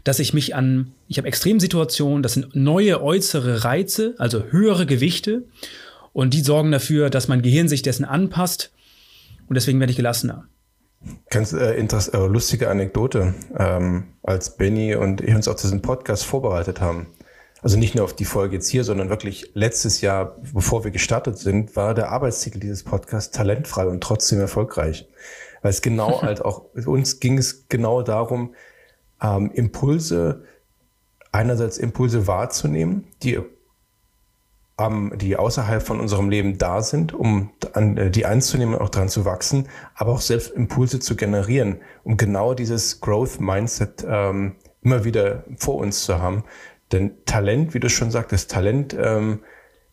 dass 0.04 0.18
ich 0.18 0.35
mich 0.35 0.54
an, 0.54 0.92
ich 1.09 1.18
habe 1.18 1.28
Extremsituationen, 1.28 2.22
das 2.22 2.35
sind 2.35 2.54
neue 2.54 3.02
äußere 3.02 3.64
Reize, 3.64 4.14
also 4.18 4.44
höhere 4.50 4.87
Gewichte. 4.87 5.44
Und 6.12 6.35
die 6.35 6.40
sorgen 6.40 6.72
dafür, 6.72 7.11
dass 7.11 7.28
mein 7.28 7.42
Gehirn 7.42 7.68
sich 7.68 7.83
dessen 7.83 8.04
anpasst. 8.04 8.72
Und 9.48 9.54
deswegen 9.54 9.78
werde 9.78 9.92
ich 9.92 9.96
gelassener. 9.96 10.46
Ganz 11.30 11.52
äh, 11.52 11.76
äh, 11.76 12.26
lustige 12.26 12.68
Anekdote, 12.68 13.35
ähm, 13.56 14.09
als 14.22 14.56
Benny 14.56 14.94
und 14.96 15.20
ich 15.20 15.35
uns 15.35 15.48
auf 15.48 15.56
diesen 15.56 15.83
Podcast 15.83 16.24
vorbereitet 16.24 16.80
haben 16.80 17.06
also 17.62 17.79
nicht 17.79 17.94
nur 17.94 18.05
auf 18.05 18.14
die 18.14 18.25
Folge 18.25 18.57
jetzt 18.57 18.68
hier, 18.68 18.85
sondern 18.85 19.11
wirklich 19.11 19.51
letztes 19.55 20.01
Jahr, 20.01 20.37
bevor 20.53 20.85
wir 20.85 20.90
gestartet 20.90 21.38
sind, 21.38 21.77
war 21.77 21.94
der 21.94 22.11
Arbeitstitel 22.11 22.59
dieses 22.59 22.85
Podcasts 22.85 23.31
talentfrei 23.37 23.87
und 23.87 24.03
trotzdem 24.03 24.40
erfolgreich. 24.40 25.09
Weil 25.62 25.70
es 25.70 25.83
genau 25.83 26.23
halt 26.23 26.44
auch, 26.44 26.64
uns 26.87 27.20
ging 27.20 27.37
es 27.38 27.68
genau 27.68 28.03
darum, 28.03 28.55
ähm, 29.23 29.51
Impulse, 29.53 30.44
einerseits 31.33 31.77
Impulse 31.77 32.27
wahrzunehmen, 32.27 33.09
die, 33.23 33.40
ähm, 34.79 35.12
die 35.16 35.37
außerhalb 35.37 35.83
von 35.83 36.01
unserem 36.01 36.31
Leben 36.31 36.57
da 36.57 36.81
sind, 36.81 37.12
um 37.12 37.51
an, 37.75 37.99
äh, 37.99 38.11
die 38.11 38.25
einzunehmen 38.25 38.75
und 38.75 38.81
auch 38.81 38.88
daran 38.88 39.11
zu 39.11 39.27
wachsen, 39.27 39.68
aber 39.94 40.12
auch 40.12 40.23
selbst 40.23 40.51
Impulse 40.53 40.99
zu 40.99 41.14
generieren, 41.14 41.81
um 42.05 42.16
genau 42.16 42.55
dieses 42.55 43.03
Growth 43.03 43.38
Mindset 43.38 44.05
ähm, 44.09 44.57
immer 44.81 45.05
wieder 45.05 45.44
vor 45.59 45.77
uns 45.77 46.05
zu 46.05 46.20
haben, 46.20 46.44
denn 46.92 47.12
Talent, 47.24 47.74
wie 47.74 47.81
du 47.81 47.88
schon 47.88 48.11
sagtest, 48.11 48.50
Talent 48.50 48.96
ähm, 48.98 49.40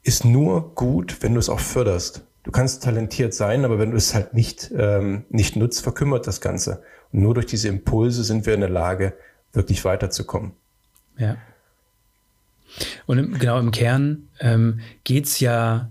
ist 0.03 0.25
nur 0.25 0.73
gut, 0.75 1.17
wenn 1.21 1.33
du 1.33 1.39
es 1.39 1.49
auch 1.49 1.59
förderst. 1.59 2.23
Du 2.43 2.51
kannst 2.51 2.83
talentiert 2.83 3.33
sein, 3.33 3.65
aber 3.65 3.77
wenn 3.77 3.91
du 3.91 3.97
es 3.97 4.13
halt 4.13 4.33
nicht, 4.33 4.71
ähm, 4.75 5.25
nicht 5.29 5.55
nutzt, 5.55 5.81
verkümmert 5.81 6.27
das 6.27 6.39
Ganze. 6.39 6.81
Und 7.11 7.21
nur 7.21 7.33
durch 7.33 7.45
diese 7.45 7.67
Impulse 7.67 8.23
sind 8.23 8.45
wir 8.45 8.53
in 8.53 8.61
der 8.61 8.69
Lage, 8.69 9.13
wirklich 9.53 9.83
weiterzukommen. 9.85 10.53
Ja. 11.17 11.37
Und 13.05 13.17
im, 13.17 13.39
genau 13.39 13.59
im 13.59 13.71
Kern 13.71 14.29
ähm, 14.39 14.79
geht 15.03 15.25
es 15.25 15.39
ja 15.39 15.89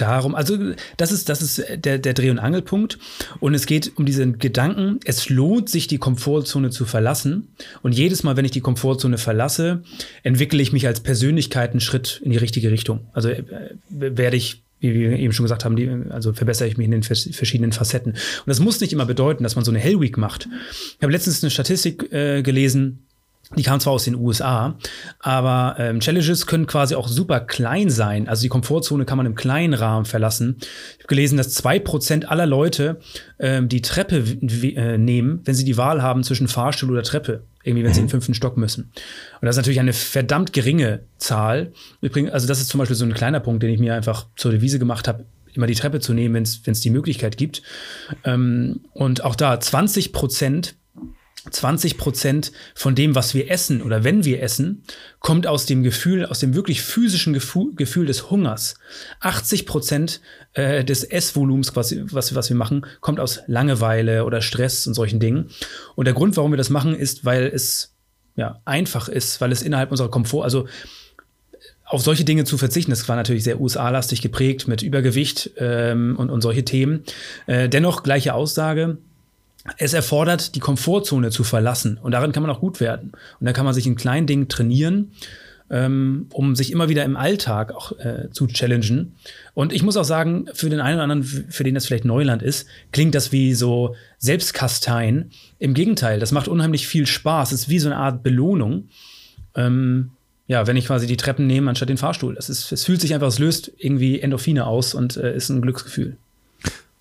darum, 0.00 0.34
also 0.34 0.56
das 0.96 1.12
ist, 1.12 1.28
das 1.28 1.42
ist 1.42 1.62
der, 1.84 1.98
der 1.98 2.14
Dreh- 2.14 2.30
und 2.30 2.38
Angelpunkt. 2.38 2.98
Und 3.40 3.54
es 3.54 3.66
geht 3.66 3.92
um 3.96 4.06
diesen 4.06 4.38
Gedanken, 4.38 5.00
es 5.04 5.28
lohnt 5.28 5.68
sich, 5.68 5.86
die 5.86 5.98
Komfortzone 5.98 6.70
zu 6.70 6.84
verlassen. 6.84 7.48
Und 7.82 7.92
jedes 7.92 8.22
Mal, 8.22 8.36
wenn 8.36 8.44
ich 8.44 8.50
die 8.50 8.60
Komfortzone 8.60 9.18
verlasse, 9.18 9.82
entwickle 10.22 10.62
ich 10.62 10.72
mich 10.72 10.86
als 10.86 11.00
Persönlichkeit 11.00 11.70
einen 11.70 11.80
Schritt 11.80 12.20
in 12.24 12.30
die 12.30 12.38
richtige 12.38 12.70
Richtung. 12.70 13.06
Also 13.12 13.28
äh, 13.30 13.44
werde 13.88 14.36
ich 14.36 14.62
wie 14.80 14.94
wir 14.94 15.18
eben 15.18 15.32
schon 15.32 15.44
gesagt 15.44 15.64
haben, 15.64 15.76
die, 15.76 15.88
also 16.08 16.32
verbessere 16.32 16.66
ich 16.66 16.78
mich 16.78 16.86
in 16.86 16.90
den 16.90 17.02
verschiedenen 17.02 17.72
Facetten. 17.72 18.12
Und 18.12 18.46
das 18.46 18.60
muss 18.60 18.80
nicht 18.80 18.92
immer 18.92 19.04
bedeuten, 19.04 19.42
dass 19.42 19.54
man 19.54 19.64
so 19.64 19.70
eine 19.70 19.78
Hell 19.78 20.00
Week 20.00 20.16
macht. 20.16 20.48
Ich 20.96 21.02
habe 21.02 21.12
letztens 21.12 21.42
eine 21.42 21.50
Statistik 21.50 22.10
äh, 22.12 22.42
gelesen, 22.42 23.06
die 23.56 23.64
kam 23.64 23.80
zwar 23.80 23.94
aus 23.94 24.04
den 24.04 24.14
USA, 24.14 24.78
aber 25.18 25.74
ähm, 25.78 25.98
Challenges 25.98 26.46
können 26.46 26.68
quasi 26.68 26.94
auch 26.94 27.08
super 27.08 27.40
klein 27.40 27.90
sein. 27.90 28.28
Also 28.28 28.42
die 28.42 28.48
Komfortzone 28.48 29.04
kann 29.04 29.16
man 29.16 29.26
im 29.26 29.34
kleinen 29.34 29.74
Rahmen 29.74 30.04
verlassen. 30.04 30.56
Ich 30.60 30.98
habe 30.98 31.08
gelesen, 31.08 31.36
dass 31.36 31.52
zwei 31.52 31.80
Prozent 31.80 32.30
aller 32.30 32.46
Leute 32.46 33.00
ähm, 33.40 33.68
die 33.68 33.82
Treppe 33.82 34.18
äh, 34.18 34.98
nehmen, 34.98 35.40
wenn 35.44 35.54
sie 35.54 35.64
die 35.64 35.76
Wahl 35.76 36.00
haben 36.00 36.22
zwischen 36.22 36.46
Fahrstuhl 36.46 36.92
oder 36.92 37.02
Treppe. 37.02 37.42
Irgendwie, 37.64 37.84
wenn 37.84 37.92
sie 37.92 38.00
in 38.00 38.06
den 38.06 38.08
mhm. 38.08 38.12
fünften 38.12 38.34
Stock 38.34 38.56
müssen. 38.56 38.84
Und 39.40 39.46
das 39.46 39.54
ist 39.54 39.58
natürlich 39.58 39.80
eine 39.80 39.92
verdammt 39.92 40.52
geringe 40.52 41.00
Zahl. 41.18 41.72
Übrigens, 42.00 42.30
also 42.30 42.46
das 42.46 42.60
ist 42.60 42.68
zum 42.68 42.78
Beispiel 42.78 42.96
so 42.96 43.04
ein 43.04 43.12
kleiner 43.14 43.40
Punkt, 43.40 43.64
den 43.64 43.70
ich 43.70 43.80
mir 43.80 43.94
einfach 43.94 44.26
zur 44.36 44.52
Devise 44.52 44.78
gemacht 44.78 45.08
habe, 45.08 45.24
immer 45.54 45.66
die 45.66 45.74
Treppe 45.74 45.98
zu 45.98 46.14
nehmen, 46.14 46.34
wenn 46.34 46.72
es 46.72 46.80
die 46.80 46.90
Möglichkeit 46.90 47.36
gibt. 47.36 47.62
Ähm, 48.24 48.80
und 48.92 49.24
auch 49.24 49.34
da 49.34 49.58
20 49.58 50.12
Prozent 50.12 50.76
20 51.50 51.98
Prozent 51.98 52.52
von 52.74 52.94
dem, 52.94 53.14
was 53.14 53.34
wir 53.34 53.50
essen 53.50 53.82
oder 53.82 54.04
wenn 54.04 54.24
wir 54.24 54.42
essen, 54.42 54.82
kommt 55.18 55.46
aus 55.46 55.66
dem 55.66 55.82
Gefühl, 55.82 56.26
aus 56.26 56.38
dem 56.38 56.54
wirklich 56.54 56.82
physischen 56.82 57.32
Gefühl, 57.32 58.06
des 58.06 58.30
Hungers. 58.30 58.74
80 59.20 59.66
Prozent 59.66 60.20
äh, 60.54 60.84
des 60.84 61.04
Essvolumens, 61.04 61.76
was, 61.76 61.94
was, 62.12 62.34
was 62.34 62.48
wir 62.48 62.56
machen, 62.56 62.86
kommt 63.00 63.20
aus 63.20 63.40
Langeweile 63.46 64.24
oder 64.24 64.40
Stress 64.40 64.86
und 64.86 64.94
solchen 64.94 65.20
Dingen. 65.20 65.50
Und 65.96 66.06
der 66.06 66.14
Grund, 66.14 66.36
warum 66.36 66.52
wir 66.52 66.58
das 66.58 66.70
machen, 66.70 66.94
ist, 66.94 67.24
weil 67.24 67.46
es 67.46 67.94
ja 68.36 68.60
einfach 68.64 69.08
ist, 69.08 69.40
weil 69.40 69.52
es 69.52 69.62
innerhalb 69.62 69.90
unserer 69.90 70.10
Komfort, 70.10 70.44
also 70.44 70.66
auf 71.90 72.02
solche 72.02 72.24
Dinge 72.24 72.44
zu 72.44 72.56
verzichten. 72.56 72.92
Das 72.92 73.08
war 73.08 73.16
natürlich 73.16 73.42
sehr 73.42 73.60
USA-lastig 73.60 74.22
geprägt 74.22 74.68
mit 74.68 74.82
Übergewicht 74.82 75.50
ähm, 75.58 76.14
und, 76.16 76.30
und 76.30 76.40
solche 76.40 76.64
Themen. 76.64 77.02
Äh, 77.46 77.68
dennoch 77.68 78.04
gleiche 78.04 78.32
Aussage. 78.34 78.98
Es 79.76 79.92
erfordert, 79.92 80.54
die 80.54 80.60
Komfortzone 80.60 81.30
zu 81.30 81.44
verlassen. 81.44 81.98
Und 81.98 82.12
darin 82.12 82.32
kann 82.32 82.42
man 82.42 82.50
auch 82.50 82.60
gut 82.60 82.80
werden. 82.80 83.12
Und 83.40 83.46
da 83.46 83.52
kann 83.52 83.64
man 83.64 83.74
sich 83.74 83.86
in 83.86 83.94
kleinen 83.94 84.26
Dingen 84.26 84.48
trainieren 84.48 85.12
ähm, 85.70 86.26
um 86.32 86.56
sich 86.56 86.72
immer 86.72 86.88
wieder 86.88 87.04
im 87.04 87.16
Alltag 87.16 87.72
auch 87.72 87.92
äh, 87.98 88.28
zu 88.32 88.48
challengen. 88.48 89.14
Und 89.54 89.72
ich 89.72 89.82
muss 89.82 89.96
auch 89.96 90.04
sagen, 90.04 90.46
für 90.52 90.68
den 90.68 90.80
einen 90.80 90.96
oder 90.96 91.04
anderen, 91.04 91.22
für 91.22 91.64
den 91.64 91.74
das 91.74 91.86
vielleicht 91.86 92.04
Neuland 92.04 92.42
ist, 92.42 92.66
klingt 92.92 93.14
das 93.14 93.30
wie 93.30 93.54
so 93.54 93.94
Selbstkasteien. 94.18 95.30
Im 95.58 95.74
Gegenteil, 95.74 96.18
das 96.18 96.32
macht 96.32 96.48
unheimlich 96.48 96.88
viel 96.88 97.06
Spaß. 97.06 97.52
Es 97.52 97.62
ist 97.62 97.68
wie 97.68 97.78
so 97.78 97.88
eine 97.88 97.98
Art 97.98 98.22
Belohnung. 98.22 98.88
Ähm, 99.54 100.10
ja, 100.48 100.66
wenn 100.66 100.76
ich 100.76 100.86
quasi 100.86 101.06
die 101.06 101.16
Treppen 101.16 101.46
nehme 101.46 101.70
anstatt 101.70 101.88
den 101.88 101.96
Fahrstuhl. 101.96 102.36
Es, 102.36 102.48
ist, 102.48 102.72
es 102.72 102.84
fühlt 102.84 103.00
sich 103.00 103.14
einfach, 103.14 103.28
es 103.28 103.38
löst 103.38 103.70
irgendwie 103.78 104.20
Endorphine 104.20 104.66
aus 104.66 104.94
und 104.94 105.16
äh, 105.16 105.36
ist 105.36 105.48
ein 105.50 105.62
Glücksgefühl. 105.62 106.16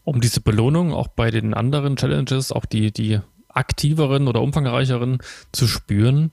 Um 0.10 0.22
diese 0.22 0.42
Belohnung 0.42 0.94
auch 0.94 1.08
bei 1.08 1.30
den 1.30 1.54
anderen 1.54 1.96
Challenges, 1.96 2.52
auch 2.52 2.66
die, 2.66 2.92
die 2.92 3.20
aktiveren 3.48 4.28
oder 4.28 4.42
umfangreicheren 4.42 5.20
zu 5.52 5.68
spüren, 5.68 6.32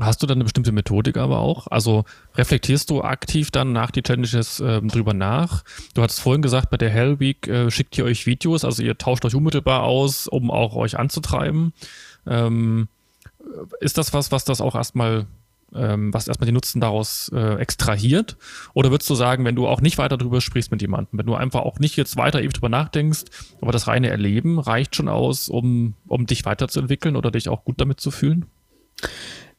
Hast 0.00 0.22
du 0.22 0.26
dann 0.26 0.38
eine 0.38 0.44
bestimmte 0.44 0.72
Methodik 0.72 1.16
aber 1.16 1.38
auch? 1.38 1.68
Also 1.68 2.04
reflektierst 2.34 2.90
du 2.90 3.02
aktiv 3.02 3.52
dann 3.52 3.72
nach 3.72 3.92
die 3.92 4.02
Challenges 4.02 4.58
äh, 4.58 4.82
drüber 4.82 5.14
nach? 5.14 5.62
Du 5.94 6.02
hattest 6.02 6.20
vorhin 6.20 6.42
gesagt, 6.42 6.70
bei 6.70 6.76
der 6.76 6.90
Hell 6.90 7.20
Week 7.20 7.46
äh, 7.46 7.70
schickt 7.70 7.96
ihr 7.96 8.04
euch 8.04 8.26
Videos, 8.26 8.64
also 8.64 8.82
ihr 8.82 8.98
tauscht 8.98 9.24
euch 9.24 9.36
unmittelbar 9.36 9.84
aus, 9.84 10.26
um 10.26 10.50
auch 10.50 10.74
euch 10.74 10.98
anzutreiben. 10.98 11.72
Ähm, 12.26 12.88
ist 13.78 13.96
das 13.96 14.12
was, 14.12 14.32
was 14.32 14.44
das 14.44 14.60
auch 14.60 14.74
erstmal, 14.74 15.26
ähm, 15.74 16.12
was 16.12 16.28
erstmal 16.28 16.46
die 16.46 16.52
Nutzen 16.52 16.80
daraus 16.80 17.30
äh, 17.34 17.56
extrahiert? 17.56 18.36
Oder 18.72 18.90
würdest 18.90 19.08
du 19.10 19.14
sagen, 19.14 19.44
wenn 19.44 19.56
du 19.56 19.66
auch 19.66 19.80
nicht 19.80 19.98
weiter 19.98 20.16
drüber 20.16 20.40
sprichst 20.40 20.70
mit 20.70 20.82
jemandem, 20.82 21.18
wenn 21.18 21.26
du 21.26 21.34
einfach 21.34 21.62
auch 21.62 21.78
nicht 21.78 21.96
jetzt 21.96 22.16
weiter 22.16 22.40
ewig 22.40 22.52
drüber 22.52 22.68
nachdenkst, 22.68 23.24
aber 23.60 23.72
das 23.72 23.86
reine 23.86 24.08
Erleben 24.08 24.58
reicht 24.58 24.96
schon 24.96 25.08
aus, 25.08 25.48
um, 25.48 25.94
um 26.06 26.26
dich 26.26 26.44
weiterzuentwickeln 26.44 27.16
oder 27.16 27.30
dich 27.30 27.48
auch 27.48 27.64
gut 27.64 27.80
damit 27.80 28.00
zu 28.00 28.10
fühlen? 28.10 28.46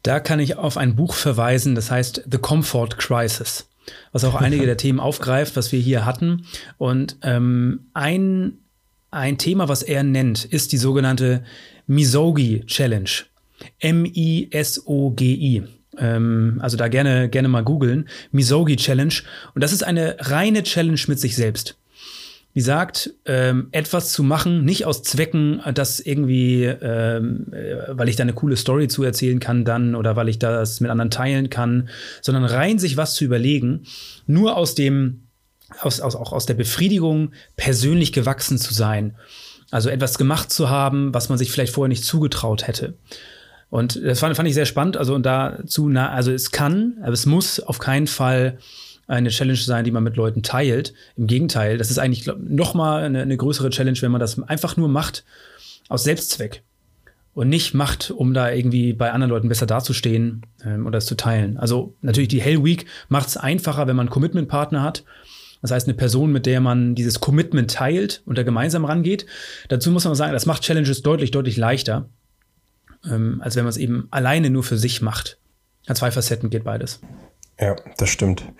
Da 0.04 0.20
kann 0.20 0.40
ich 0.40 0.56
auf 0.58 0.78
ein 0.78 0.96
Buch 0.96 1.14
verweisen, 1.14 1.74
das 1.76 1.90
heißt 1.90 2.28
The 2.30 2.38
Comfort 2.38 2.90
Crisis, 2.98 3.68
was 4.12 4.24
auch 4.24 4.36
einige 4.36 4.66
der 4.66 4.78
Themen 4.86 5.00
aufgreift, 5.00 5.56
was 5.56 5.72
wir 5.72 5.80
hier 5.80 6.06
hatten. 6.06 6.46
Und 6.78 7.18
ähm, 7.24 7.88
ein, 7.94 8.60
ein 9.10 9.38
Thema, 9.38 9.68
was 9.68 9.82
er 9.82 10.04
nennt, 10.04 10.46
ist 10.46 10.72
die 10.72 10.78
sogenannte 10.78 11.44
Misogi 11.88 12.64
Challenge. 12.66 13.10
M-I-S-O-G-I. 13.80 15.64
Ähm, 15.98 16.60
also 16.62 16.78
da 16.78 16.88
gerne, 16.88 17.30
gerne 17.30 17.48
mal 17.48 17.64
googeln. 17.64 18.08
Misogi 18.32 18.76
Challenge. 18.76 19.16
Und 19.54 19.64
das 19.64 19.74
ist 19.74 19.84
eine 19.84 20.18
reine 20.20 20.64
Challenge 20.64 21.00
mit 21.08 21.20
sich 21.20 21.36
selbst 21.36 21.78
die 22.56 22.62
sagt, 22.62 23.14
ähm, 23.26 23.68
etwas 23.72 24.14
zu 24.14 24.24
machen, 24.24 24.64
nicht 24.64 24.86
aus 24.86 25.04
Zwecken, 25.04 25.62
dass 25.74 26.00
irgendwie, 26.00 26.64
ähm, 26.64 27.48
äh, 27.52 27.76
weil 27.90 28.08
ich 28.08 28.16
da 28.16 28.24
eine 28.24 28.34
coole 28.34 28.56
Story 28.56 28.88
zu 28.88 29.04
erzählen 29.04 29.42
kann 29.42 29.66
dann 29.66 29.94
oder 29.94 30.16
weil 30.16 30.30
ich 30.30 30.40
das 30.40 30.80
mit 30.80 30.90
anderen 30.90 31.12
teilen 31.12 31.50
kann, 31.50 31.90
sondern 32.22 32.46
rein 32.46 32.80
sich 32.80 32.96
was 32.96 33.14
zu 33.14 33.26
überlegen, 33.26 33.84
nur 34.26 34.56
aus 34.56 34.74
dem, 34.74 35.24
aus, 35.82 36.00
aus, 36.00 36.16
auch 36.16 36.32
aus 36.32 36.46
der 36.46 36.54
Befriedigung, 36.54 37.32
persönlich 37.58 38.14
gewachsen 38.14 38.58
zu 38.58 38.74
sein. 38.74 39.16
Also 39.70 39.90
etwas 39.90 40.18
gemacht 40.18 40.50
zu 40.50 40.70
haben, 40.70 41.14
was 41.14 41.28
man 41.28 41.38
sich 41.38 41.52
vielleicht 41.52 41.74
vorher 41.74 41.90
nicht 41.90 42.06
zugetraut 42.06 42.68
hätte. 42.68 42.94
Und 43.76 44.02
das 44.02 44.22
fand, 44.22 44.38
fand 44.38 44.48
ich 44.48 44.54
sehr 44.54 44.66
spannend. 44.66 44.96
Also 44.96 45.14
und 45.14 45.26
dazu, 45.26 45.90
na, 45.90 46.10
also 46.10 46.32
es 46.32 46.52
kann, 46.52 46.94
aber 47.02 47.12
es 47.12 47.26
muss 47.26 47.60
auf 47.60 47.78
keinen 47.78 48.08
Fall 48.08 48.58
eine 49.06 49.28
Challenge 49.28 49.58
sein, 49.58 49.84
die 49.84 49.92
man 49.92 50.02
mit 50.02 50.16
Leuten 50.16 50.44
teilt. 50.44 50.94
Im 51.18 51.28
Gegenteil, 51.28 51.78
das 51.78 51.92
ist 51.92 51.98
eigentlich 51.98 52.24
glaub, 52.24 52.38
noch 52.40 52.74
mal 52.74 53.04
eine, 53.04 53.22
eine 53.22 53.36
größere 53.36 53.72
Challenge, 53.72 54.02
wenn 54.02 54.12
man 54.12 54.22
das 54.22 54.42
einfach 54.42 54.78
nur 54.78 54.88
macht 54.88 55.26
aus 55.90 56.06
Selbstzweck 56.06 56.64
und 57.34 57.50
nicht 57.50 57.74
macht, 57.74 58.12
um 58.12 58.34
da 58.34 58.50
irgendwie 58.50 58.94
bei 58.94 59.12
anderen 59.12 59.32
Leuten 59.32 59.50
besser 59.50 59.66
dazustehen 59.66 60.44
ähm, 60.64 60.86
oder 60.86 61.00
es 61.00 61.06
zu 61.06 61.16
teilen. 61.16 61.58
Also 61.58 61.96
natürlich 62.02 62.30
die 62.30 62.42
Hell 62.42 62.64
Week 62.64 62.86
macht 63.10 63.28
es 63.28 63.36
einfacher, 63.36 63.88
wenn 63.88 63.98
man 63.98 64.06
einen 64.06 64.14
Commitment-Partner 64.14 64.84
hat. 64.84 65.04
Das 65.62 65.72
heißt, 65.72 65.86
eine 65.86 65.96
Person, 65.96 66.32
mit 66.32 66.46
der 66.46 66.62
man 66.62 66.96
dieses 66.96 67.20
Commitment 67.20 67.72
teilt 67.72 68.22
und 68.26 68.38
da 68.38 68.44
gemeinsam 68.44 68.86
rangeht. 68.86 69.26
Dazu 69.68 69.92
muss 69.92 70.06
man 70.06 70.16
sagen, 70.16 70.32
das 70.32 70.46
macht 70.46 70.62
Challenges 70.62 71.02
deutlich, 71.02 71.32
deutlich 71.32 71.58
leichter, 71.58 72.08
ähm, 73.10 73.42
als 73.44 73.56
wenn 73.56 73.64
man 73.64 73.70
es 73.70 73.78
eben 73.78 74.08
alleine 74.12 74.50
nur 74.50 74.64
für 74.64 74.78
sich 74.78 75.02
macht. 75.02 75.40
An 75.88 75.96
zwei 75.96 76.12
Facetten 76.12 76.50
geht 76.50 76.64
beides. 76.64 77.00
Ja, 77.60 77.76
das 77.98 78.10
stimmt. 78.10 78.52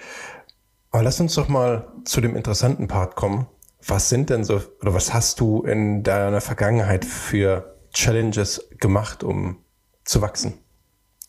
Aber 0.92 1.04
lass 1.04 1.20
uns 1.20 1.36
doch 1.36 1.48
mal 1.48 1.92
zu 2.06 2.22
dem 2.22 2.36
interessanten 2.36 2.88
Part 2.88 3.16
kommen. 3.16 3.48
Was 3.86 4.10
sind 4.10 4.30
denn 4.30 4.44
so, 4.44 4.62
oder 4.82 4.94
was 4.94 5.14
hast 5.14 5.40
du 5.40 5.62
in 5.64 6.04
deiner 6.04 6.42
Vergangenheit 6.42 7.06
für 7.06 7.76
Challenges 7.94 8.70
gemacht, 8.80 9.24
um 9.24 9.58
zu 10.04 10.22
wachsen? 10.22 10.54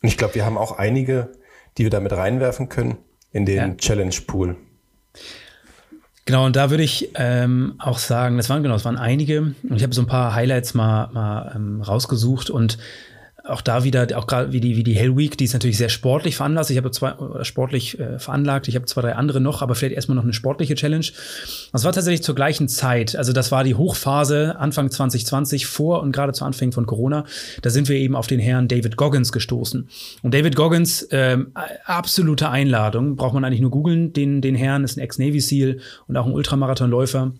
Und 0.01 0.09
ich 0.09 0.17
glaube, 0.17 0.35
wir 0.35 0.45
haben 0.45 0.57
auch 0.57 0.77
einige, 0.77 1.33
die 1.77 1.83
wir 1.83 1.89
damit 1.89 2.13
reinwerfen 2.13 2.69
können 2.69 2.97
in 3.31 3.45
den 3.45 3.57
ja. 3.57 3.75
Challenge 3.75 4.15
Pool. 4.25 4.55
Genau, 6.27 6.45
und 6.45 6.57
da 6.57 6.69
würde 6.69 6.83
ich 6.83 7.11
ähm, 7.15 7.75
auch 7.79 7.97
sagen, 7.97 8.35
das 8.35 8.49
waren 8.49 8.61
genau, 8.61 8.75
das 8.75 8.83
waren 8.83 8.97
einige. 8.97 9.55
Und 9.63 9.77
ich 9.77 9.83
habe 9.83 9.95
so 9.95 10.01
ein 10.01 10.07
paar 10.07 10.35
Highlights 10.35 10.73
mal, 10.73 11.07
mal 11.13 11.53
ähm, 11.55 11.81
rausgesucht 11.81 12.49
und 12.49 12.77
auch 13.47 13.61
da 13.61 13.83
wieder, 13.83 14.07
auch 14.15 14.27
gerade 14.27 14.51
wie 14.51 14.59
die, 14.59 14.75
wie 14.75 14.83
die 14.83 14.95
Hell 14.95 15.15
Week, 15.15 15.37
die 15.37 15.45
ist 15.45 15.53
natürlich 15.53 15.77
sehr 15.77 15.89
sportlich 15.89 16.35
veranlasst. 16.35 16.69
Ich 16.71 16.77
habe 16.77 16.91
zwei, 16.91 17.13
sportlich 17.43 17.99
äh, 17.99 18.19
veranlagt. 18.19 18.67
Ich 18.67 18.75
habe 18.75 18.85
zwei, 18.85 19.01
drei 19.01 19.15
andere 19.15 19.39
noch, 19.39 19.61
aber 19.61 19.75
vielleicht 19.75 19.95
erstmal 19.95 20.15
noch 20.15 20.23
eine 20.23 20.33
sportliche 20.33 20.75
Challenge. 20.75 21.05
Das 21.71 21.83
war 21.83 21.93
tatsächlich 21.93 22.23
zur 22.23 22.35
gleichen 22.35 22.67
Zeit. 22.67 23.15
Also 23.15 23.33
das 23.33 23.51
war 23.51 23.63
die 23.63 23.75
Hochphase 23.75 24.55
Anfang 24.59 24.89
2020 24.89 25.65
vor 25.65 26.01
und 26.01 26.11
gerade 26.11 26.33
zu 26.33 26.45
Anfang 26.45 26.71
von 26.71 26.85
Corona. 26.85 27.25
Da 27.61 27.69
sind 27.69 27.89
wir 27.89 27.97
eben 27.97 28.15
auf 28.15 28.27
den 28.27 28.39
Herrn 28.39 28.67
David 28.67 28.97
Goggins 28.97 29.31
gestoßen. 29.31 29.87
Und 30.21 30.33
David 30.33 30.55
Goggins, 30.55 31.07
ähm, 31.11 31.51
absolute 31.85 32.49
Einladung. 32.49 33.15
Braucht 33.15 33.33
man 33.33 33.45
eigentlich 33.45 33.61
nur 33.61 33.71
googeln. 33.71 34.13
Den, 34.13 34.41
den 34.41 34.55
Herrn 34.55 34.83
ist 34.83 34.97
ein 34.97 35.01
Ex-Navy 35.01 35.39
SEAL 35.39 35.79
und 36.07 36.17
auch 36.17 36.25
ein 36.25 36.33
Ultramarathonläufer. 36.33 37.33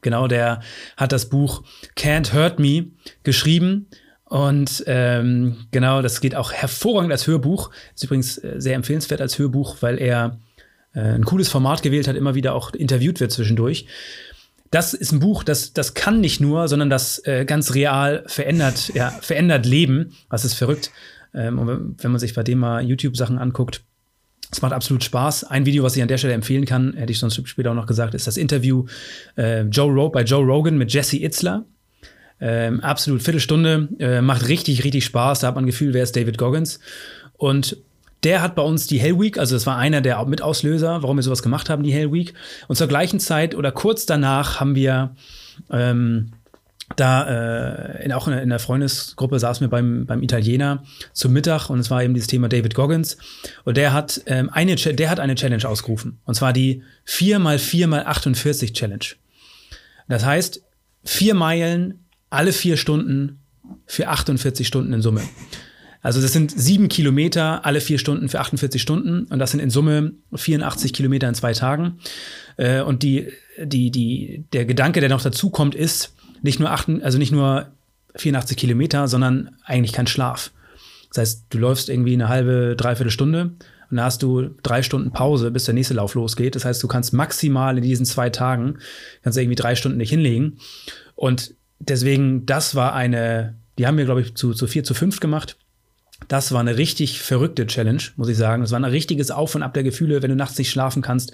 Genau, 0.00 0.26
der 0.26 0.60
hat 0.96 1.12
das 1.12 1.26
Buch 1.26 1.62
Can't 1.96 2.32
Hurt 2.32 2.58
Me 2.58 2.86
geschrieben 3.22 3.86
und 4.28 4.82
ähm, 4.88 5.66
genau, 5.70 6.02
das 6.02 6.20
geht 6.20 6.34
auch 6.34 6.52
hervorragend 6.52 7.12
als 7.12 7.28
Hörbuch. 7.28 7.70
Ist 7.94 8.04
übrigens 8.04 8.38
äh, 8.38 8.56
sehr 8.58 8.74
empfehlenswert 8.74 9.20
als 9.20 9.38
Hörbuch, 9.38 9.76
weil 9.80 10.00
er 10.00 10.40
äh, 10.94 11.00
ein 11.00 11.24
cooles 11.24 11.48
Format 11.48 11.82
gewählt 11.82 12.08
hat, 12.08 12.16
immer 12.16 12.34
wieder 12.34 12.54
auch 12.54 12.72
interviewt 12.72 13.20
wird 13.20 13.30
zwischendurch. 13.30 13.86
Das 14.72 14.94
ist 14.94 15.12
ein 15.12 15.20
Buch, 15.20 15.44
das, 15.44 15.74
das 15.74 15.94
kann 15.94 16.20
nicht 16.20 16.40
nur, 16.40 16.66
sondern 16.66 16.90
das 16.90 17.24
äh, 17.24 17.44
ganz 17.44 17.74
real 17.74 18.24
verändert, 18.26 18.90
ja, 18.94 19.10
verändert 19.10 19.64
Leben. 19.64 20.16
Was 20.28 20.44
ist 20.44 20.54
verrückt. 20.54 20.90
Ähm, 21.32 21.94
wenn 21.98 22.10
man 22.10 22.18
sich 22.18 22.34
bei 22.34 22.42
dem 22.42 22.58
mal 22.58 22.82
YouTube-Sachen 22.82 23.38
anguckt, 23.38 23.82
es 24.50 24.60
macht 24.60 24.72
absolut 24.72 25.04
Spaß. 25.04 25.44
Ein 25.44 25.66
Video, 25.66 25.84
was 25.84 25.94
ich 25.94 26.02
an 26.02 26.08
der 26.08 26.18
Stelle 26.18 26.34
empfehlen 26.34 26.64
kann, 26.64 26.94
hätte 26.94 27.12
ich 27.12 27.20
sonst 27.20 27.40
später 27.48 27.70
auch 27.70 27.74
noch 27.74 27.86
gesagt, 27.86 28.14
ist 28.14 28.26
das 28.26 28.36
Interview 28.36 28.86
äh, 29.36 29.62
Joe 29.62 29.92
Ro 29.92 30.08
bei 30.08 30.22
Joe 30.22 30.44
Rogan 30.44 30.78
mit 30.78 30.92
Jesse 30.92 31.22
Itzler. 31.22 31.64
Ähm, 32.40 32.80
absolut 32.80 33.22
Viertelstunde, 33.22 33.88
äh, 33.98 34.20
macht 34.20 34.48
richtig, 34.48 34.84
richtig 34.84 35.04
Spaß. 35.04 35.40
Da 35.40 35.48
hat 35.48 35.54
man 35.54 35.64
ein 35.64 35.68
Gefühl, 35.68 35.94
wer 35.94 36.02
ist 36.02 36.16
David 36.16 36.38
Goggins. 36.38 36.80
Und 37.36 37.78
der 38.24 38.42
hat 38.42 38.54
bei 38.54 38.62
uns 38.62 38.86
die 38.86 38.98
Hell 38.98 39.18
Week, 39.20 39.38
also 39.38 39.54
das 39.54 39.66
war 39.66 39.76
einer 39.76 40.00
der 40.00 40.24
Mitauslöser, 40.24 41.02
warum 41.02 41.16
wir 41.16 41.22
sowas 41.22 41.42
gemacht 41.42 41.70
haben, 41.70 41.82
die 41.82 41.92
Hell 41.92 42.12
Week. 42.12 42.34
Und 42.66 42.76
zur 42.76 42.88
gleichen 42.88 43.20
Zeit 43.20 43.54
oder 43.54 43.72
kurz 43.72 44.06
danach 44.06 44.60
haben 44.60 44.74
wir 44.74 45.14
ähm, 45.70 46.32
da 46.94 47.24
äh, 47.24 48.04
in, 48.04 48.12
auch 48.12 48.28
in, 48.28 48.34
in 48.34 48.48
der 48.48 48.58
Freundesgruppe 48.58 49.38
saßen 49.40 49.64
wir 49.64 49.70
beim, 49.70 50.06
beim 50.06 50.22
Italiener 50.22 50.84
zum 51.12 51.32
Mittag 51.32 51.68
und 51.68 51.80
es 51.80 51.90
war 51.90 52.02
eben 52.02 52.14
dieses 52.14 52.28
Thema 52.28 52.48
David 52.48 52.74
Goggins. 52.74 53.16
Und 53.64 53.76
der 53.76 53.92
hat, 53.92 54.22
ähm, 54.26 54.50
eine, 54.50 54.76
der 54.76 55.10
hat 55.10 55.18
eine 55.18 55.34
Challenge 55.34 55.68
ausgerufen. 55.68 56.18
Und 56.24 56.34
zwar 56.34 56.52
die 56.52 56.82
4x4x48 57.08 58.72
Challenge. 58.72 59.04
Das 60.08 60.24
heißt, 60.24 60.62
vier 61.04 61.34
Meilen 61.34 62.05
alle 62.36 62.52
vier 62.52 62.76
Stunden 62.76 63.40
für 63.86 64.08
48 64.08 64.66
Stunden 64.66 64.92
in 64.92 65.02
Summe. 65.02 65.22
Also 66.02 66.20
das 66.20 66.32
sind 66.32 66.52
sieben 66.52 66.88
Kilometer 66.88 67.64
alle 67.64 67.80
vier 67.80 67.98
Stunden 67.98 68.28
für 68.28 68.38
48 68.38 68.80
Stunden 68.80 69.24
und 69.24 69.38
das 69.40 69.50
sind 69.50 69.60
in 69.60 69.70
Summe 69.70 70.12
84 70.32 70.92
Kilometer 70.92 71.28
in 71.28 71.34
zwei 71.34 71.52
Tagen. 71.52 71.98
Äh, 72.56 72.82
und 72.82 73.02
die, 73.02 73.32
die, 73.60 73.90
die, 73.90 74.44
der 74.52 74.66
Gedanke, 74.66 75.00
der 75.00 75.08
noch 75.08 75.22
dazu 75.22 75.50
kommt, 75.50 75.74
ist 75.74 76.14
nicht 76.42 76.60
nur 76.60 76.70
acht, 76.70 76.88
also 77.02 77.18
nicht 77.18 77.32
nur 77.32 77.72
84 78.14 78.56
Kilometer, 78.56 79.08
sondern 79.08 79.56
eigentlich 79.64 79.92
kein 79.92 80.06
Schlaf. 80.06 80.52
Das 81.08 81.18
heißt, 81.18 81.46
du 81.50 81.58
läufst 81.58 81.88
irgendwie 81.88 82.12
eine 82.12 82.28
halbe, 82.28 82.76
dreiviertel 82.76 83.10
Stunde 83.10 83.50
und 83.90 83.96
dann 83.96 84.04
hast 84.04 84.22
du 84.22 84.50
drei 84.62 84.82
Stunden 84.82 85.10
Pause, 85.10 85.50
bis 85.50 85.64
der 85.64 85.74
nächste 85.74 85.94
Lauf 85.94 86.14
losgeht. 86.14 86.54
Das 86.54 86.64
heißt, 86.64 86.82
du 86.82 86.88
kannst 86.88 87.14
maximal 87.14 87.76
in 87.76 87.82
diesen 87.82 88.06
zwei 88.06 88.30
Tagen, 88.30 88.78
kannst 89.22 89.38
irgendwie 89.38 89.56
drei 89.56 89.74
Stunden 89.74 89.98
nicht 89.98 90.10
hinlegen. 90.10 90.58
Und 91.14 91.54
deswegen, 91.78 92.46
das 92.46 92.74
war 92.74 92.94
eine, 92.94 93.54
die 93.78 93.86
haben 93.86 93.98
wir, 93.98 94.04
glaube 94.04 94.22
ich, 94.22 94.34
zu, 94.34 94.54
zu 94.54 94.66
vier, 94.66 94.84
zu 94.84 94.94
fünf 94.94 95.20
gemacht. 95.20 95.56
Das 96.28 96.52
war 96.52 96.60
eine 96.60 96.78
richtig 96.78 97.20
verrückte 97.20 97.66
Challenge, 97.66 98.02
muss 98.16 98.28
ich 98.28 98.36
sagen. 98.36 98.62
Das 98.62 98.70
war 98.70 98.80
ein 98.80 98.84
richtiges 98.84 99.30
Auf 99.30 99.54
und 99.54 99.62
Ab 99.62 99.74
der 99.74 99.82
Gefühle, 99.82 100.22
wenn 100.22 100.30
du 100.30 100.36
nachts 100.36 100.56
nicht 100.58 100.70
schlafen 100.70 101.02
kannst, 101.02 101.32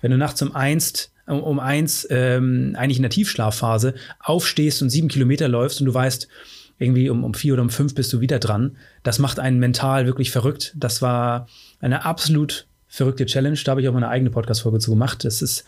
wenn 0.00 0.10
du 0.10 0.16
nachts 0.16 0.40
um 0.40 0.54
eins, 0.54 1.12
um 1.26 1.60
eins 1.60 2.06
ähm, 2.10 2.74
eigentlich 2.78 2.96
in 2.96 3.02
der 3.02 3.10
Tiefschlafphase 3.10 3.94
aufstehst 4.20 4.80
und 4.82 4.90
sieben 4.90 5.08
Kilometer 5.08 5.48
läufst 5.48 5.80
und 5.80 5.86
du 5.86 5.94
weißt, 5.94 6.28
irgendwie 6.78 7.10
um, 7.10 7.24
um 7.24 7.34
vier 7.34 7.52
oder 7.52 7.62
um 7.62 7.70
fünf 7.70 7.94
bist 7.94 8.12
du 8.12 8.20
wieder 8.20 8.38
dran. 8.38 8.76
Das 9.02 9.18
macht 9.18 9.38
einen 9.38 9.58
mental 9.58 10.06
wirklich 10.06 10.30
verrückt. 10.30 10.74
Das 10.76 11.02
war 11.02 11.46
eine 11.80 12.04
absolut 12.04 12.66
verrückte 12.88 13.26
Challenge. 13.26 13.58
Da 13.64 13.70
habe 13.70 13.82
ich 13.82 13.88
auch 13.88 13.92
meine 13.92 14.08
eigene 14.08 14.30
Podcast-Folge 14.30 14.78
zu 14.78 14.90
gemacht. 14.90 15.24
Das 15.24 15.42
ist, 15.42 15.64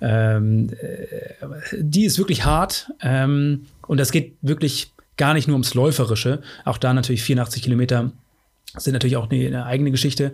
ähm, 0.00 0.70
äh, 0.80 1.76
die 1.78 2.04
ist 2.04 2.18
wirklich 2.18 2.44
hart 2.44 2.90
ähm, 3.02 3.66
und 3.86 3.98
das 3.98 4.12
geht 4.12 4.36
wirklich 4.42 4.92
gar 5.16 5.34
nicht 5.34 5.48
nur 5.48 5.54
ums 5.54 5.74
Läuferische. 5.74 6.40
Auch 6.64 6.78
da 6.78 6.94
natürlich 6.94 7.22
84 7.22 7.62
Kilometer 7.62 8.10
sind 8.76 8.92
natürlich 8.92 9.16
auch 9.16 9.30
eine, 9.30 9.46
eine 9.46 9.66
eigene 9.66 9.90
Geschichte. 9.90 10.32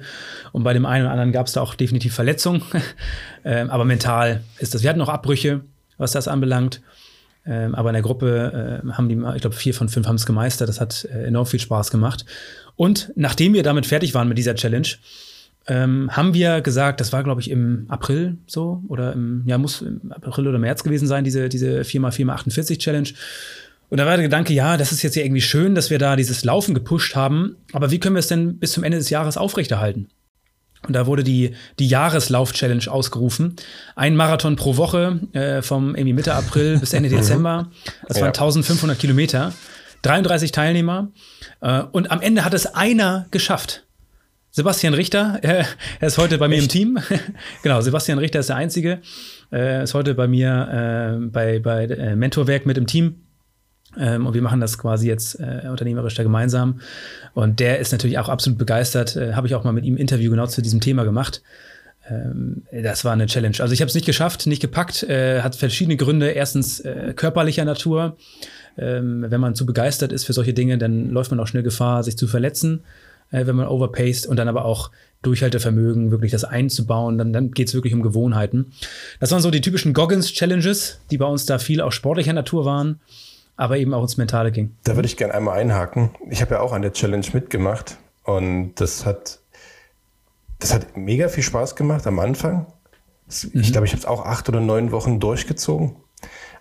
Und 0.52 0.62
bei 0.62 0.72
dem 0.72 0.86
einen 0.86 1.04
oder 1.04 1.12
anderen 1.12 1.32
gab 1.32 1.46
es 1.46 1.54
da 1.54 1.62
auch 1.62 1.74
definitiv 1.74 2.14
Verletzungen. 2.14 2.62
ähm, 3.44 3.70
aber 3.70 3.84
mental 3.84 4.42
ist 4.58 4.74
das. 4.74 4.82
Wir 4.82 4.90
hatten 4.90 5.00
auch 5.00 5.08
Abbrüche, 5.08 5.62
was 5.96 6.12
das 6.12 6.28
anbelangt. 6.28 6.82
Ähm, 7.46 7.74
aber 7.74 7.90
in 7.90 7.94
der 7.94 8.02
Gruppe 8.02 8.82
äh, 8.84 8.92
haben 8.92 9.08
die, 9.08 9.16
ich 9.34 9.40
glaube, 9.40 9.56
vier 9.56 9.72
von 9.72 9.88
fünf 9.88 10.06
haben 10.06 10.16
es 10.16 10.26
gemeistert. 10.26 10.68
Das 10.68 10.80
hat 10.80 11.06
äh, 11.06 11.26
enorm 11.26 11.46
viel 11.46 11.60
Spaß 11.60 11.90
gemacht. 11.90 12.24
Und 12.74 13.12
nachdem 13.16 13.54
wir 13.54 13.62
damit 13.62 13.86
fertig 13.86 14.14
waren 14.14 14.28
mit 14.28 14.36
dieser 14.36 14.54
Challenge, 14.54 14.88
ähm, 15.68 16.10
haben 16.12 16.34
wir 16.34 16.60
gesagt, 16.60 17.00
das 17.00 17.12
war, 17.12 17.24
glaube 17.24 17.40
ich, 17.40 17.50
im 17.50 17.86
April 17.88 18.38
so, 18.46 18.82
oder 18.88 19.12
im, 19.12 19.42
ja, 19.46 19.58
muss 19.58 19.82
im 19.82 20.12
April 20.12 20.48
oder 20.48 20.58
März 20.58 20.84
gewesen 20.84 21.08
sein, 21.08 21.24
diese, 21.24 21.48
diese 21.48 21.80
4x4x48 21.80 22.78
Challenge. 22.78 23.08
Und 23.88 23.98
da 23.98 24.06
war 24.06 24.16
der 24.16 24.24
Gedanke, 24.24 24.52
ja, 24.52 24.76
das 24.76 24.92
ist 24.92 25.02
jetzt 25.02 25.16
ja 25.16 25.22
irgendwie 25.22 25.40
schön, 25.40 25.74
dass 25.74 25.90
wir 25.90 25.98
da 25.98 26.16
dieses 26.16 26.44
Laufen 26.44 26.74
gepusht 26.74 27.14
haben, 27.14 27.56
aber 27.72 27.90
wie 27.90 28.00
können 28.00 28.14
wir 28.14 28.20
es 28.20 28.28
denn 28.28 28.58
bis 28.58 28.72
zum 28.72 28.84
Ende 28.84 28.98
des 28.98 29.10
Jahres 29.10 29.36
aufrechterhalten? 29.36 30.08
Und 30.86 30.92
da 30.92 31.06
wurde 31.06 31.24
die, 31.24 31.54
die 31.78 31.88
Jahreslauf-Challenge 31.88 32.84
ausgerufen. 32.88 33.56
Ein 33.96 34.14
Marathon 34.14 34.56
pro 34.56 34.76
Woche 34.76 35.20
äh, 35.32 35.62
vom 35.62 35.94
irgendwie 35.94 36.12
Mitte 36.12 36.34
April 36.34 36.78
bis 36.78 36.92
Ende 36.92 37.08
Dezember. 37.10 37.70
Das 38.06 38.18
waren 38.18 38.32
ja. 38.32 38.40
1500 38.40 38.98
Kilometer, 38.98 39.52
33 40.02 40.52
Teilnehmer. 40.52 41.08
Äh, 41.60 41.82
und 41.92 42.10
am 42.10 42.20
Ende 42.20 42.44
hat 42.44 42.54
es 42.54 42.66
einer 42.66 43.26
geschafft. 43.30 43.85
Sebastian 44.56 44.94
Richter, 44.94 45.38
äh, 45.42 45.64
er 46.00 46.08
ist 46.08 46.16
heute 46.16 46.38
bei 46.38 46.48
mir 46.48 46.54
Echt? 46.54 46.64
im 46.64 46.68
Team. 46.70 46.98
genau, 47.62 47.82
Sebastian 47.82 48.18
Richter 48.18 48.40
ist 48.40 48.48
der 48.48 48.56
Einzige. 48.56 49.00
Er 49.50 49.82
ist 49.82 49.92
heute 49.92 50.14
bei 50.14 50.26
mir 50.28 51.18
äh, 51.20 51.26
bei, 51.26 51.58
bei 51.58 51.84
äh, 51.84 52.16
Mentorwerk 52.16 52.64
mit 52.64 52.78
im 52.78 52.86
Team. 52.86 53.16
Ähm, 53.98 54.24
und 54.24 54.32
wir 54.32 54.40
machen 54.40 54.62
das 54.62 54.78
quasi 54.78 55.08
jetzt 55.08 55.38
äh, 55.40 55.68
unternehmerisch 55.68 56.14
da 56.14 56.22
gemeinsam. 56.22 56.80
Und 57.34 57.60
der 57.60 57.80
ist 57.80 57.92
natürlich 57.92 58.16
auch 58.18 58.30
absolut 58.30 58.58
begeistert. 58.58 59.14
Äh, 59.14 59.34
habe 59.34 59.46
ich 59.46 59.54
auch 59.54 59.62
mal 59.62 59.72
mit 59.72 59.84
ihm 59.84 59.96
ein 59.96 59.98
Interview 59.98 60.30
genau 60.30 60.46
zu 60.46 60.62
diesem 60.62 60.80
Thema 60.80 61.04
gemacht. 61.04 61.42
Ähm, 62.08 62.62
das 62.72 63.04
war 63.04 63.12
eine 63.12 63.26
Challenge. 63.26 63.56
Also 63.60 63.74
ich 63.74 63.82
habe 63.82 63.90
es 63.90 63.94
nicht 63.94 64.06
geschafft, 64.06 64.46
nicht 64.46 64.62
gepackt. 64.62 65.02
Äh, 65.02 65.42
hat 65.42 65.54
verschiedene 65.56 65.98
Gründe. 65.98 66.30
Erstens 66.30 66.80
äh, 66.80 67.12
körperlicher 67.14 67.66
Natur. 67.66 68.16
Ähm, 68.78 69.26
wenn 69.28 69.40
man 69.42 69.54
zu 69.54 69.66
begeistert 69.66 70.12
ist 70.12 70.24
für 70.24 70.32
solche 70.32 70.54
Dinge, 70.54 70.78
dann 70.78 71.10
läuft 71.10 71.30
man 71.30 71.40
auch 71.40 71.46
schnell 71.46 71.62
Gefahr, 71.62 72.02
sich 72.02 72.16
zu 72.16 72.26
verletzen 72.26 72.84
äh, 73.30 73.46
wenn 73.46 73.56
man 73.56 73.68
overpaced 73.68 74.26
und 74.26 74.36
dann 74.36 74.48
aber 74.48 74.64
auch 74.64 74.90
Durchhaltevermögen, 75.22 76.10
wirklich 76.10 76.32
das 76.32 76.44
einzubauen, 76.44 77.18
dann, 77.18 77.32
dann 77.32 77.50
geht 77.50 77.68
es 77.68 77.74
wirklich 77.74 77.94
um 77.94 78.02
Gewohnheiten. 78.02 78.72
Das 79.18 79.32
waren 79.32 79.40
so 79.40 79.50
die 79.50 79.60
typischen 79.60 79.92
Goggins-Challenges, 79.92 81.00
die 81.10 81.18
bei 81.18 81.26
uns 81.26 81.46
da 81.46 81.58
viel 81.58 81.80
auch 81.80 81.92
sportlicher 81.92 82.32
Natur 82.32 82.64
waren, 82.64 83.00
aber 83.56 83.78
eben 83.78 83.94
auch 83.94 84.02
ins 84.02 84.16
Mentale 84.16 84.52
ging. 84.52 84.76
Da 84.84 84.94
würde 84.94 85.06
ich 85.06 85.16
gerne 85.16 85.34
einmal 85.34 85.58
einhaken. 85.58 86.10
Ich 86.30 86.42
habe 86.42 86.54
ja 86.54 86.60
auch 86.60 86.72
an 86.72 86.82
der 86.82 86.92
Challenge 86.92 87.26
mitgemacht 87.32 87.96
und 88.24 88.74
das 88.76 89.04
hat, 89.04 89.40
das 90.58 90.72
hat 90.72 90.96
mega 90.96 91.28
viel 91.28 91.42
Spaß 91.42 91.74
gemacht 91.74 92.06
am 92.06 92.18
Anfang. 92.18 92.66
Ich 93.28 93.52
mhm. 93.52 93.62
glaube, 93.62 93.86
ich 93.86 93.92
habe 93.92 94.00
es 94.00 94.06
auch 94.06 94.24
acht 94.24 94.48
oder 94.48 94.60
neun 94.60 94.92
Wochen 94.92 95.18
durchgezogen. 95.18 95.96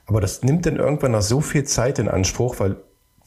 Aber 0.08 0.22
das 0.22 0.44
nimmt 0.44 0.66
dann 0.66 0.78
irgendwann 0.78 1.12
noch 1.12 1.22
so 1.22 1.42
viel 1.42 1.64
Zeit 1.64 2.00
in 2.00 2.08
Anspruch, 2.08 2.60
weil 2.60 2.78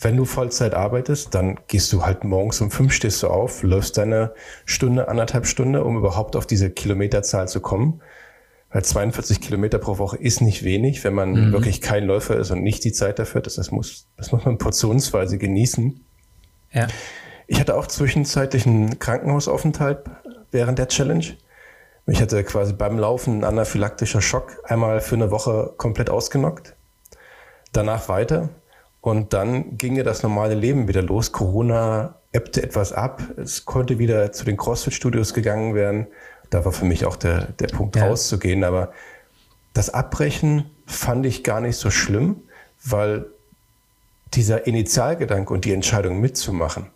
wenn 0.00 0.16
du 0.16 0.24
Vollzeit 0.24 0.74
arbeitest, 0.74 1.34
dann 1.34 1.58
gehst 1.66 1.92
du 1.92 2.04
halt 2.04 2.22
morgens 2.22 2.60
um 2.60 2.70
fünf 2.70 2.92
stehst 2.92 3.22
du 3.22 3.28
auf, 3.28 3.62
läufst 3.62 3.98
deine 3.98 4.32
Stunde, 4.64 5.08
anderthalb 5.08 5.46
Stunde, 5.46 5.82
um 5.82 5.96
überhaupt 5.96 6.36
auf 6.36 6.46
diese 6.46 6.70
Kilometerzahl 6.70 7.48
zu 7.48 7.60
kommen. 7.60 8.00
Weil 8.70 8.84
42 8.84 9.40
Kilometer 9.40 9.78
pro 9.78 9.98
Woche 9.98 10.18
ist 10.18 10.40
nicht 10.40 10.62
wenig, 10.62 11.02
wenn 11.02 11.14
man 11.14 11.30
mhm. 11.30 11.52
wirklich 11.52 11.80
kein 11.80 12.04
Läufer 12.04 12.36
ist 12.36 12.50
und 12.50 12.62
nicht 12.62 12.84
die 12.84 12.92
Zeit 12.92 13.18
dafür. 13.18 13.40
Das, 13.40 13.54
das, 13.54 13.70
muss, 13.70 14.06
das 14.16 14.30
muss 14.30 14.44
man 14.44 14.58
portionsweise 14.58 15.38
genießen. 15.38 16.04
Ja. 16.72 16.86
Ich 17.46 17.58
hatte 17.58 17.74
auch 17.76 17.86
zwischenzeitlich 17.86 18.66
einen 18.66 18.98
Krankenhausaufenthalt 18.98 20.00
während 20.50 20.78
der 20.78 20.88
Challenge. 20.88 21.24
Ich 22.06 22.20
hatte 22.20 22.44
quasi 22.44 22.74
beim 22.74 22.98
Laufen 22.98 23.38
ein 23.38 23.44
anaphylaktischer 23.44 24.20
Schock 24.20 24.58
einmal 24.64 25.00
für 25.00 25.14
eine 25.14 25.30
Woche 25.30 25.72
komplett 25.76 26.10
ausgenockt. 26.10 26.74
Danach 27.72 28.08
weiter. 28.08 28.50
Und 29.08 29.32
dann 29.32 29.78
ginge 29.78 30.02
das 30.02 30.22
normale 30.22 30.54
Leben 30.54 30.86
wieder 30.86 31.00
los. 31.00 31.32
Corona 31.32 32.16
ebbte 32.32 32.62
etwas 32.62 32.92
ab. 32.92 33.22
Es 33.38 33.64
konnte 33.64 33.98
wieder 33.98 34.32
zu 34.32 34.44
den 34.44 34.58
CrossFit-Studios 34.58 35.32
gegangen 35.32 35.74
werden. 35.74 36.08
Da 36.50 36.66
war 36.66 36.72
für 36.72 36.84
mich 36.84 37.06
auch 37.06 37.16
der, 37.16 37.46
der 37.52 37.68
Punkt 37.68 37.96
ja. 37.96 38.06
rauszugehen. 38.06 38.64
Aber 38.64 38.92
das 39.72 39.88
Abbrechen 39.88 40.66
fand 40.84 41.24
ich 41.24 41.42
gar 41.42 41.62
nicht 41.62 41.76
so 41.76 41.90
schlimm, 41.90 42.42
weil 42.84 43.24
dieser 44.34 44.66
Initialgedanke 44.66 45.54
und 45.54 45.64
die 45.64 45.72
Entscheidung 45.72 46.20
mitzumachen 46.20 46.88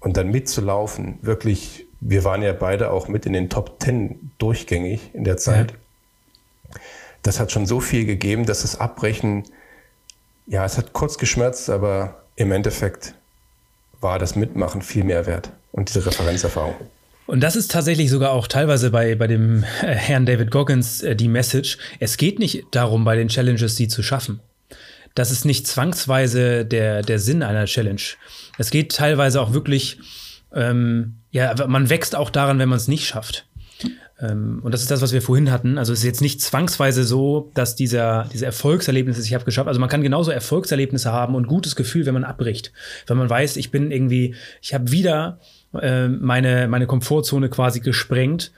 und 0.00 0.16
dann 0.16 0.32
mitzulaufen, 0.32 1.20
wirklich, 1.22 1.86
wir 2.00 2.24
waren 2.24 2.42
ja 2.42 2.52
beide 2.52 2.90
auch 2.90 3.06
mit 3.06 3.26
in 3.26 3.32
den 3.32 3.48
Top 3.48 3.78
Ten 3.78 4.32
durchgängig 4.38 5.14
in 5.14 5.22
der 5.22 5.36
Zeit. 5.36 5.70
Ja. 5.70 6.80
Das 7.22 7.38
hat 7.38 7.52
schon 7.52 7.64
so 7.64 7.78
viel 7.78 8.06
gegeben, 8.06 8.44
dass 8.44 8.62
das 8.62 8.80
Abbrechen 8.80 9.44
ja, 10.46 10.64
es 10.64 10.78
hat 10.78 10.92
kurz 10.92 11.18
geschmerzt, 11.18 11.70
aber 11.70 12.22
im 12.36 12.52
Endeffekt 12.52 13.14
war 14.00 14.18
das 14.18 14.36
Mitmachen 14.36 14.82
viel 14.82 15.04
mehr 15.04 15.26
wert 15.26 15.50
und 15.72 15.88
diese 15.88 16.04
Referenzerfahrung. 16.04 16.74
Und 17.26 17.40
das 17.40 17.56
ist 17.56 17.70
tatsächlich 17.70 18.10
sogar 18.10 18.32
auch 18.32 18.46
teilweise 18.46 18.90
bei, 18.90 19.14
bei 19.14 19.26
dem 19.26 19.64
äh, 19.82 19.94
Herrn 19.94 20.26
David 20.26 20.50
Goggins 20.50 21.02
äh, 21.02 21.16
die 21.16 21.28
Message. 21.28 21.78
Es 21.98 22.16
geht 22.18 22.38
nicht 22.38 22.64
darum, 22.72 23.04
bei 23.04 23.16
den 23.16 23.28
Challenges 23.28 23.76
sie 23.76 23.88
zu 23.88 24.02
schaffen. 24.02 24.40
Das 25.14 25.30
ist 25.30 25.44
nicht 25.44 25.66
zwangsweise 25.66 26.66
der, 26.66 27.02
der 27.02 27.18
Sinn 27.18 27.42
einer 27.42 27.64
Challenge. 27.66 28.02
Es 28.58 28.70
geht 28.70 28.94
teilweise 28.94 29.40
auch 29.40 29.52
wirklich, 29.52 29.98
ähm, 30.52 31.14
ja, 31.30 31.54
man 31.66 31.88
wächst 31.88 32.16
auch 32.16 32.30
daran, 32.30 32.58
wenn 32.58 32.68
man 32.68 32.78
es 32.78 32.88
nicht 32.88 33.06
schafft. 33.06 33.46
Ähm, 34.20 34.60
und 34.62 34.72
das 34.72 34.82
ist 34.82 34.90
das, 34.90 35.02
was 35.02 35.12
wir 35.12 35.22
vorhin 35.22 35.50
hatten. 35.50 35.78
Also 35.78 35.92
es 35.92 36.00
ist 36.00 36.04
jetzt 36.04 36.20
nicht 36.20 36.40
zwangsweise 36.40 37.04
so, 37.04 37.50
dass 37.54 37.74
dieser, 37.74 38.28
diese 38.32 38.46
Erfolgserlebnisse, 38.46 39.22
ich 39.22 39.34
habe 39.34 39.44
geschafft, 39.44 39.68
also 39.68 39.80
man 39.80 39.88
kann 39.88 40.02
genauso 40.02 40.30
Erfolgserlebnisse 40.30 41.12
haben 41.12 41.34
und 41.34 41.46
gutes 41.46 41.76
Gefühl, 41.76 42.06
wenn 42.06 42.14
man 42.14 42.24
abbricht. 42.24 42.72
Wenn 43.06 43.16
man 43.16 43.28
weiß, 43.28 43.56
ich 43.56 43.70
bin 43.70 43.90
irgendwie, 43.90 44.34
ich 44.62 44.74
habe 44.74 44.90
wieder 44.90 45.38
äh, 45.80 46.08
meine, 46.08 46.68
meine 46.68 46.86
Komfortzone 46.86 47.48
quasi 47.48 47.80
gesprengt 47.80 48.52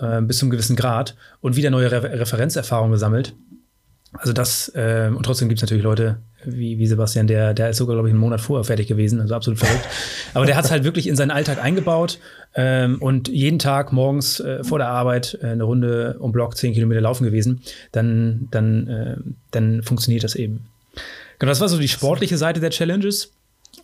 äh, 0.00 0.20
bis 0.20 0.38
zum 0.38 0.50
gewissen 0.50 0.76
Grad 0.76 1.16
und 1.40 1.56
wieder 1.56 1.70
neue 1.70 1.90
Re 1.90 2.02
Referenzerfahrungen 2.02 2.92
gesammelt. 2.92 3.34
Also 4.12 4.32
das, 4.32 4.70
äh, 4.74 5.10
und 5.14 5.22
trotzdem 5.24 5.48
gibt 5.48 5.58
es 5.58 5.62
natürlich 5.62 5.84
Leute 5.84 6.18
wie, 6.44 6.78
wie 6.78 6.86
Sebastian, 6.86 7.26
der, 7.26 7.52
der 7.52 7.70
ist 7.70 7.76
sogar, 7.76 7.96
glaube 7.96 8.08
ich, 8.08 8.12
einen 8.12 8.20
Monat 8.20 8.40
vorher 8.40 8.64
fertig 8.64 8.86
gewesen, 8.86 9.20
also 9.20 9.34
absolut 9.34 9.58
verrückt. 9.58 9.86
Aber 10.34 10.46
der 10.46 10.56
hat 10.56 10.64
es 10.64 10.70
halt 10.70 10.84
wirklich 10.84 11.06
in 11.06 11.16
seinen 11.16 11.30
Alltag 11.30 11.62
eingebaut 11.62 12.18
ähm, 12.54 13.02
und 13.02 13.28
jeden 13.28 13.58
Tag 13.58 13.92
morgens 13.92 14.40
äh, 14.40 14.64
vor 14.64 14.78
der 14.78 14.88
Arbeit 14.88 15.38
äh, 15.42 15.48
eine 15.48 15.64
Runde 15.64 16.16
um 16.20 16.32
Block 16.32 16.56
zehn 16.56 16.72
Kilometer 16.72 17.00
laufen 17.00 17.24
gewesen. 17.24 17.62
Dann, 17.92 18.48
dann, 18.50 18.86
äh, 18.86 19.16
dann 19.50 19.82
funktioniert 19.82 20.24
das 20.24 20.36
eben. 20.36 20.66
Genau, 21.38 21.50
das 21.50 21.60
war 21.60 21.68
so 21.68 21.78
die 21.78 21.88
sportliche 21.88 22.38
Seite 22.38 22.60
der 22.60 22.70
Challenges. 22.70 23.32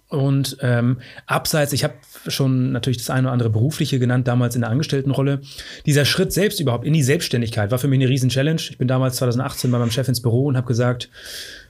Und 0.09 0.57
ähm, 0.61 0.99
abseits, 1.27 1.73
ich 1.73 1.85
habe 1.85 1.95
schon 2.29 2.73
natürlich 2.73 2.99
das 2.99 3.11
eine 3.11 3.29
oder 3.29 3.33
andere 3.33 3.51
berufliche 3.51 3.99
genannt, 3.99 4.29
damals 4.29 4.55
in 4.55 4.63
der 4.63 4.71
Angestelltenrolle. 4.71 5.41
Dieser 5.87 6.05
Schritt 6.05 6.33
selbst 6.33 6.61
überhaupt 6.61 6.87
in 6.87 6.93
die 6.93 7.03
Selbstständigkeit 7.03 7.71
war 7.71 7.79
für 7.79 7.89
mich 7.89 8.01
eine 8.01 8.09
riesen 8.09 8.31
Challenge. 8.31 8.61
Ich 8.61 8.79
bin 8.79 8.89
damals 8.89 9.17
2018 9.17 9.71
bei 9.71 9.79
meinem 9.79 9.91
Chef 9.91 10.09
ins 10.09 10.23
Büro 10.23 10.47
und 10.47 10.57
habe 10.57 10.67
gesagt, 10.67 11.11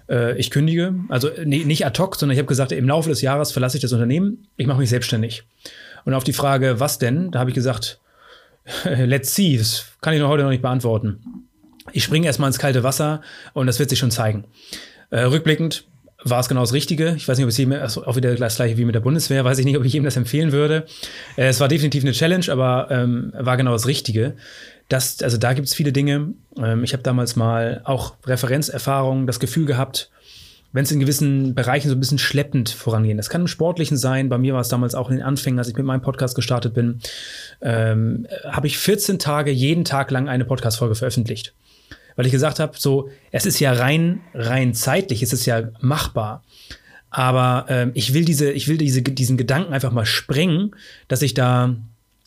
äh, 0.08 0.36
ich 0.38 0.50
kündige. 0.50 0.94
Also 1.08 1.30
nee, 1.44 1.64
nicht 1.64 1.86
ad 1.86 2.00
hoc, 2.00 2.16
sondern 2.16 2.34
ich 2.34 2.38
habe 2.38 2.48
gesagt, 2.48 2.72
im 2.72 2.88
Laufe 2.88 3.08
des 3.08 3.22
Jahres 3.22 3.52
verlasse 3.52 3.76
ich 3.76 3.82
das 3.82 3.92
Unternehmen, 3.92 4.46
ich 4.56 4.66
mache 4.66 4.78
mich 4.78 4.90
selbstständig. 4.90 5.44
Und 6.04 6.14
auf 6.14 6.24
die 6.24 6.32
Frage, 6.32 6.80
was 6.80 6.98
denn, 6.98 7.30
da 7.30 7.40
habe 7.40 7.50
ich 7.50 7.54
gesagt, 7.54 8.00
let's 8.84 9.34
see, 9.34 9.56
das 9.56 9.86
kann 10.00 10.14
ich 10.14 10.20
noch 10.20 10.28
heute 10.28 10.42
noch 10.42 10.50
nicht 10.50 10.62
beantworten. 10.62 11.18
Ich 11.92 12.04
springe 12.04 12.26
erstmal 12.26 12.48
ins 12.48 12.58
kalte 12.58 12.82
Wasser 12.82 13.20
und 13.52 13.66
das 13.66 13.78
wird 13.78 13.90
sich 13.90 13.98
schon 13.98 14.10
zeigen. 14.10 14.44
Äh, 15.10 15.20
rückblickend 15.20 15.86
war 16.24 16.40
es 16.40 16.48
genau 16.48 16.62
das 16.62 16.72
Richtige. 16.72 17.14
Ich 17.16 17.28
weiß 17.28 17.36
nicht, 17.36 17.44
ob 17.44 17.50
es 17.50 17.58
jedem, 17.58 17.72
also 17.74 18.04
auch 18.04 18.16
wieder 18.16 18.34
das 18.34 18.56
gleiche 18.56 18.76
wie 18.76 18.84
mit 18.84 18.94
der 18.94 19.00
Bundeswehr, 19.00 19.44
weiß 19.44 19.58
ich 19.58 19.64
nicht, 19.64 19.76
ob 19.76 19.84
ich 19.84 19.92
jedem 19.92 20.04
das 20.04 20.16
empfehlen 20.16 20.52
würde. 20.52 20.86
Äh, 21.36 21.48
es 21.48 21.60
war 21.60 21.68
definitiv 21.68 22.02
eine 22.02 22.12
Challenge, 22.12 22.46
aber 22.50 22.88
ähm, 22.90 23.32
war 23.38 23.56
genau 23.56 23.72
das 23.72 23.86
Richtige. 23.86 24.34
Das, 24.88 25.22
also 25.22 25.36
da 25.36 25.52
gibt 25.52 25.68
es 25.68 25.74
viele 25.74 25.92
Dinge. 25.92 26.34
Ähm, 26.58 26.82
ich 26.82 26.92
habe 26.92 27.02
damals 27.02 27.36
mal 27.36 27.82
auch 27.84 28.14
Referenzerfahrungen, 28.26 29.26
das 29.26 29.38
Gefühl 29.38 29.66
gehabt, 29.66 30.10
wenn 30.72 30.84
es 30.84 30.90
in 30.90 30.98
gewissen 30.98 31.54
Bereichen 31.54 31.88
so 31.88 31.94
ein 31.94 32.00
bisschen 32.00 32.18
schleppend 32.18 32.68
vorangehen. 32.68 33.16
Das 33.16 33.30
kann 33.30 33.42
im 33.42 33.46
Sportlichen 33.46 33.96
sein. 33.96 34.28
Bei 34.28 34.38
mir 34.38 34.54
war 34.54 34.60
es 34.60 34.68
damals 34.68 34.94
auch 34.94 35.08
in 35.08 35.16
den 35.16 35.24
Anfängen, 35.24 35.58
als 35.58 35.68
ich 35.68 35.76
mit 35.76 35.86
meinem 35.86 36.02
Podcast 36.02 36.34
gestartet 36.34 36.74
bin, 36.74 36.98
ähm, 37.62 38.26
habe 38.44 38.66
ich 38.66 38.78
14 38.78 39.20
Tage 39.20 39.52
jeden 39.52 39.84
Tag 39.84 40.10
lang 40.10 40.28
eine 40.28 40.44
Podcast-Folge 40.44 40.96
veröffentlicht. 40.96 41.54
Weil 42.16 42.26
ich 42.26 42.32
gesagt 42.32 42.60
habe, 42.60 42.74
so, 42.78 43.08
es 43.32 43.46
ist 43.46 43.58
ja 43.60 43.72
rein, 43.72 44.20
rein 44.34 44.74
zeitlich, 44.74 45.22
es 45.22 45.32
ist 45.32 45.46
ja 45.46 45.68
machbar. 45.80 46.42
Aber 47.10 47.66
ähm, 47.68 47.92
ich 47.94 48.14
will 48.14 48.24
diese, 48.24 48.50
ich 48.50 48.68
will 48.68 48.76
diese, 48.76 49.02
diesen 49.02 49.36
Gedanken 49.36 49.72
einfach 49.72 49.92
mal 49.92 50.06
sprengen, 50.06 50.74
dass 51.08 51.22
ich 51.22 51.34
da 51.34 51.76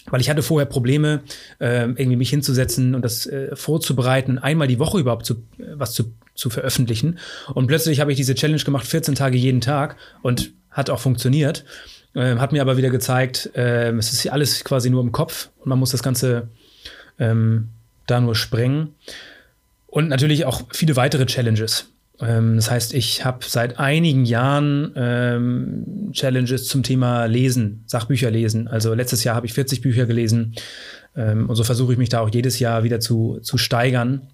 weil 0.09 0.21
ich 0.21 0.29
hatte 0.29 0.41
vorher 0.41 0.65
Probleme, 0.65 1.21
äh, 1.59 1.81
irgendwie 1.83 2.15
mich 2.15 2.29
hinzusetzen 2.29 2.95
und 2.95 3.01
das 3.01 3.25
äh, 3.25 3.55
vorzubereiten, 3.55 4.37
einmal 4.37 4.67
die 4.67 4.79
Woche 4.79 4.99
überhaupt 4.99 5.25
zu, 5.25 5.35
äh, 5.59 5.73
was 5.73 5.93
zu, 5.93 6.13
zu 6.33 6.49
veröffentlichen. 6.49 7.19
Und 7.53 7.67
plötzlich 7.67 7.99
habe 7.99 8.11
ich 8.11 8.17
diese 8.17 8.35
Challenge 8.35 8.63
gemacht, 8.63 8.87
14 8.87 9.15
Tage 9.15 9.37
jeden 9.37 9.61
Tag 9.61 9.97
und 10.21 10.53
hat 10.71 10.89
auch 10.89 10.99
funktioniert. 10.99 11.65
Äh, 12.13 12.37
hat 12.37 12.51
mir 12.51 12.61
aber 12.61 12.77
wieder 12.77 12.89
gezeigt, 12.89 13.51
äh, 13.55 13.91
es 13.91 14.13
ist 14.13 14.31
alles 14.31 14.63
quasi 14.63 14.89
nur 14.89 15.01
im 15.01 15.11
Kopf 15.11 15.49
und 15.59 15.67
man 15.67 15.79
muss 15.79 15.91
das 15.91 16.03
Ganze 16.03 16.47
ähm, 17.19 17.69
da 18.05 18.21
nur 18.21 18.35
sprengen. 18.35 18.95
Und 19.97 20.09
natürlich 20.09 20.45
auch 20.45 20.61
viele 20.73 20.95
weitere 20.95 21.25
Challenges. 21.25 21.87
Ähm, 22.19 22.57
das 22.57 22.69
heißt, 22.69 22.93
ich 22.93 23.25
habe 23.25 23.39
seit 23.43 23.79
einigen 23.79 24.25
Jahren 24.25 24.91
ähm, 24.95 26.11
Challenges 26.11 26.67
zum 26.67 26.83
Thema 26.83 27.25
Lesen, 27.25 27.83
Sachbücher 27.87 28.29
lesen. 28.29 28.67
Also 28.67 28.93
letztes 28.93 29.23
Jahr 29.23 29.35
habe 29.35 29.47
ich 29.47 29.53
40 29.53 29.81
Bücher 29.81 30.05
gelesen 30.05 30.53
ähm, 31.15 31.49
und 31.49 31.55
so 31.55 31.63
versuche 31.63 31.93
ich 31.93 31.97
mich 31.97 32.09
da 32.09 32.19
auch 32.19 32.29
jedes 32.29 32.59
Jahr 32.59 32.83
wieder 32.83 32.99
zu, 32.99 33.39
zu 33.41 33.57
steigern 33.57 34.27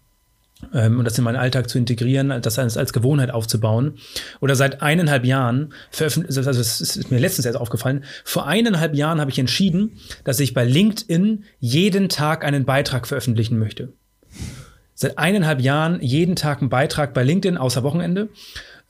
ähm, 0.74 1.00
und 1.00 1.06
das 1.06 1.18
in 1.18 1.24
meinen 1.24 1.38
Alltag 1.38 1.70
zu 1.70 1.78
integrieren, 1.78 2.42
das 2.42 2.60
als, 2.60 2.76
als 2.76 2.92
Gewohnheit 2.92 3.32
aufzubauen. 3.32 3.94
Oder 4.42 4.58
seit 4.58 4.82
eineinhalb 4.82 5.24
Jahren, 5.24 5.74
also 5.98 6.42
es 6.42 6.82
ist 6.82 7.10
mir 7.10 7.20
letztens 7.20 7.46
erst 7.46 7.58
aufgefallen, 7.58 8.04
vor 8.26 8.48
eineinhalb 8.48 8.96
Jahren 8.96 9.22
habe 9.22 9.32
ich 9.32 9.40
entschieden, 9.40 9.92
dass 10.26 10.42
ich 10.42 10.54
bei 10.54 10.66
LinkedIn 10.66 11.46
jeden 11.62 12.10
Tag 12.10 12.44
einen 12.44 12.66
Beitrag 12.66 13.08
veröffentlichen 13.08 13.58
möchte 13.58 13.94
seit 14.96 15.18
eineinhalb 15.18 15.62
Jahren 15.62 16.02
jeden 16.02 16.36
Tag 16.36 16.62
einen 16.62 16.70
Beitrag 16.70 17.14
bei 17.14 17.24
LinkedIn, 17.24 17.58
außer 17.58 17.84
Wochenende. 17.84 18.30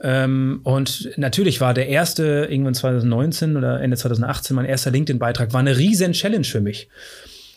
Ähm, 0.02 0.60
und 0.64 1.12
natürlich 1.18 1.62
war 1.62 1.74
der 1.74 1.88
erste, 1.88 2.48
irgendwann 2.50 2.74
2019 2.74 3.56
oder 3.56 3.82
Ende 3.82 3.96
2018, 3.96 4.56
mein 4.56 4.66
erster 4.66 4.92
LinkedIn-Beitrag, 4.92 5.54
war 5.54 5.62
eine 5.62 5.78
riesen 5.78 6.12
Challenge 6.12 6.44
für 6.44 6.62
mich. 6.62 6.90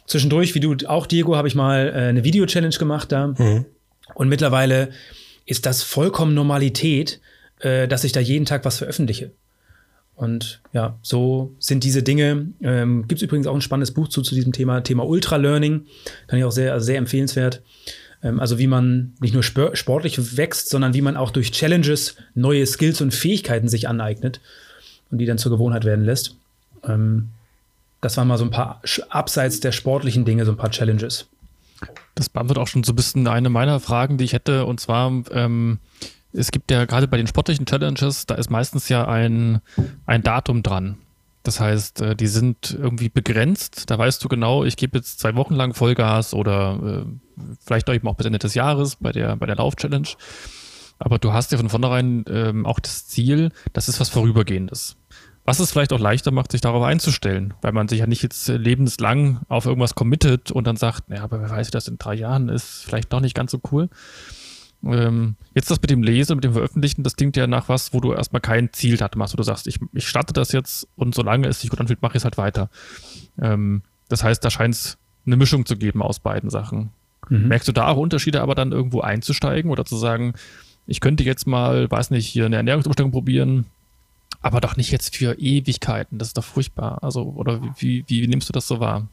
Zwischendurch, 0.07 0.55
wie 0.55 0.61
du 0.61 0.77
auch, 0.87 1.07
Diego, 1.07 1.37
habe 1.37 1.49
ich 1.49 1.55
mal 1.55 1.89
äh, 1.89 2.09
eine 2.09 2.23
Video-Challenge 2.23 2.77
gemacht 2.77 3.11
da. 3.11 3.29
Mhm. 3.29 3.67
Und 4.15 4.29
mittlerweile 4.29 4.91
ist 5.45 5.67
das 5.67 5.83
vollkommen 5.83 6.35
Normalität, 6.35 7.21
äh, 7.61 7.89
dass 7.89 8.05
ich 8.05 8.13
da 8.13 8.21
jeden 8.21 8.45
Tag 8.45 8.65
was 8.65 8.79
veröffentliche. 8.79 9.33
Und 10.15 10.63
ja, 10.73 10.99
so 11.03 11.55
sind 11.59 11.85
diese 11.85 12.03
Dinge. 12.03 12.49
Ähm, 12.63 13.07
Gibt 13.07 13.21
es 13.21 13.23
übrigens 13.23 13.47
auch 13.47 13.55
ein 13.55 13.61
spannendes 13.61 13.93
Buch 13.93 14.09
zu, 14.09 14.23
zu 14.23 14.35
diesem 14.35 14.53
Thema, 14.53 14.81
Thema 14.81 15.05
Ultra-Learning. 15.07 15.85
Kann 16.27 16.39
ich 16.39 16.45
auch 16.45 16.53
sehr, 16.53 16.73
also 16.73 16.87
sehr 16.87 16.97
empfehlenswert. 16.97 17.63
Ähm, 18.27 18.41
also 18.41 18.59
wie 18.59 18.67
man 18.67 19.15
nicht 19.21 19.35
nur 19.35 19.43
sportlich 19.43 20.37
wächst, 20.37 20.69
sondern 20.69 20.95
wie 20.95 21.01
man 21.01 21.17
auch 21.17 21.31
durch 21.31 21.53
Challenges 21.53 22.17
neue 22.35 22.67
Skills 22.67 23.01
und 23.01 23.15
Fähigkeiten 23.15 23.69
sich 23.69 23.89
aneignet 23.89 24.41
und 25.11 25.19
die 25.19 25.27
dann 25.27 25.39
zur 25.39 25.53
Gewohnheit 25.53 25.85
werden 25.85 26.05
lässt. 26.05 26.35
Ähm, 26.83 27.29
das 28.01 28.17
waren 28.17 28.29
mal 28.29 28.39
so 28.39 28.45
ein 28.45 28.51
paar 28.51 28.83
abseits 29.11 29.61
der 29.61 29.73
sportlichen 29.73 30.25
Dinge, 30.25 30.45
so 30.45 30.53
ein 30.53 30.57
paar 30.57 30.71
Challenges. 30.71 31.29
Das 32.15 32.29
beantwortet 32.29 32.63
auch 32.63 32.69
schon 32.69 32.83
so 32.83 32.93
ein 32.93 32.97
bisschen 32.97 33.29
eine 33.29 33.49
meiner 33.49 33.81
Fragen, 33.81 34.19
die 34.19 34.25
ich 34.25 34.33
hätte. 34.33 34.65
Und 34.65 34.81
zwar, 34.81 35.13
ähm, 35.31 35.79
es 36.33 36.51
gibt 36.51 36.71
ja 36.71 36.85
gerade 36.85 37.09
bei 37.09 37.17
den 37.17 37.27
sportlichen 37.27 37.67
Challenges, 37.67 38.27
da 38.27 38.35
ist 38.35 38.51
meistens 38.51 38.89
ja 38.89 39.07
ein, 39.07 39.61
ein 40.07 40.23
Datum 40.23 40.63
dran. 40.63 40.97
Das 41.47 41.61
heißt, 41.61 42.01
äh, 42.01 42.17
die 42.17 42.27
sind 42.27 42.77
irgendwie 42.77 43.09
begrenzt. 43.09 43.89
Da 43.89 43.97
weißt 43.97 44.23
du 44.25 44.29
genau, 44.29 44.65
ich 44.65 44.77
gebe 44.77 44.99
jetzt 44.99 45.21
zwei 45.21 45.37
Wochen 45.37 45.55
lang 45.55 45.75
Vollgas 45.75 46.35
oder 46.35 47.05
äh, 47.05 47.43
vielleicht 47.65 47.89
eben 47.89 48.09
auch 48.09 48.17
bis 48.17 48.27
Ende 48.27 48.41
des 48.41 48.55
Jahres 48.55 48.97
bei 48.97 49.13
der, 49.13 49.37
bei 49.37 49.47
der 49.47 49.55
Lauf-Challenge. 49.55 50.09
Aber 50.99 51.19
du 51.19 51.33
hast 51.33 51.53
ja 51.53 51.59
von 51.59 51.69
vornherein 51.69 52.25
ähm, 52.29 52.67
auch 52.67 52.81
das 52.81 53.07
Ziel, 53.07 53.51
das 53.73 53.89
ist 53.89 54.01
was 54.01 54.09
Vorübergehendes. 54.09 54.97
Was 55.45 55.61
es 55.61 55.71
vielleicht 55.71 55.93
auch 55.93 56.01
leichter 56.01 56.33
macht, 56.33 56.51
sich 56.51 56.63
darauf 56.63 56.83
einzustellen, 56.83 57.55
weil 57.63 57.71
man 57.71 57.87
sich 57.87 58.01
ja 58.01 58.09
nicht 58.09 58.25
jetzt 58.25 58.49
lebenslang 58.49 59.43
auf 59.49 59.67
irgendwas 59.67 59.95
committet 59.95 60.51
und 60.51 60.67
dann 60.67 60.77
sagt, 60.77 61.09
naja, 61.09 61.23
aber 61.23 61.41
wer 61.41 61.51
weiß, 61.51 61.69
wie 61.69 61.73
das 61.73 61.87
in 61.87 61.99
drei 61.99 62.15
Jahren 62.15 62.49
ist, 62.49 62.83
vielleicht 62.85 63.13
doch 63.13 63.21
nicht 63.21 63.37
ganz 63.37 63.53
so 63.53 63.61
cool. 63.71 63.89
Ähm, 64.93 65.37
jetzt 65.55 65.71
das 65.71 65.81
mit 65.81 65.91
dem 65.91 66.03
Lesen, 66.03 66.37
mit 66.37 66.45
dem 66.45 66.53
Veröffentlichen, 66.53 67.03
das 67.03 67.17
klingt 67.17 67.37
ja 67.37 67.47
nach 67.47 67.69
was, 67.69 67.93
wo 67.93 68.01
du 68.01 68.13
erstmal 68.13 68.41
kein 68.41 68.73
Ziel 68.73 68.99
machst, 69.17 69.35
wo 69.35 69.37
du 69.37 69.43
sagst, 69.43 69.67
ich, 69.67 69.79
ich 69.93 70.07
starte 70.07 70.33
das 70.33 70.53
jetzt 70.53 70.89
und 70.97 71.15
solange 71.15 71.49
es 71.49 71.61
sich 71.61 71.71
gut 71.71 71.81
anfühlt, 71.81 72.03
mache 72.03 72.13
ich 72.13 72.21
es 72.21 72.25
halt 72.25 72.39
weiter. 72.39 72.71
Ähm, 73.41 73.83
das 74.09 74.23
heißt, 74.23 74.45
da 74.45 74.51
scheint 74.51 74.75
es 74.75 74.99
eine 75.27 75.37
Mischung 75.37 75.67
zu 75.67 75.77
geben 75.77 76.03
aus 76.03 76.21
beiden 76.21 76.51
Sachen. 76.51 76.91
Mhm. 77.29 77.49
Merkst 77.49 77.69
du 77.69 77.73
da 77.73 77.89
auch 77.89 77.97
Unterschiede, 77.97 78.41
aber 78.41 78.55
dann 78.55 78.73
irgendwo 78.73 79.01
einzusteigen 79.01 79.71
oder 79.71 79.85
zu 79.85 79.97
sagen, 79.97 80.35
ich 80.87 81.01
könnte 81.01 81.25
jetzt 81.25 81.47
mal, 81.47 81.91
weiß 81.91 82.11
nicht, 82.11 82.27
hier 82.27 82.47
eine 82.47 82.57
Ernährungsumstellung 82.57 83.11
probieren, 83.11 83.67
aber 84.41 84.61
doch 84.61 84.77
nicht 84.77 84.93
jetzt 84.93 85.17
für 85.17 85.39
Ewigkeiten. 85.39 86.19
Das 86.19 86.29
ist 86.29 86.37
doch 86.37 86.45
furchtbar. 86.45 87.03
Also, 87.03 87.23
oder 87.23 87.61
wie, 87.63 88.05
wie, 88.07 88.23
wie 88.23 88.29
nimmst 88.29 88.49
du 88.49 88.53
das 88.53 88.69
so 88.69 88.79
wahr? 88.79 89.09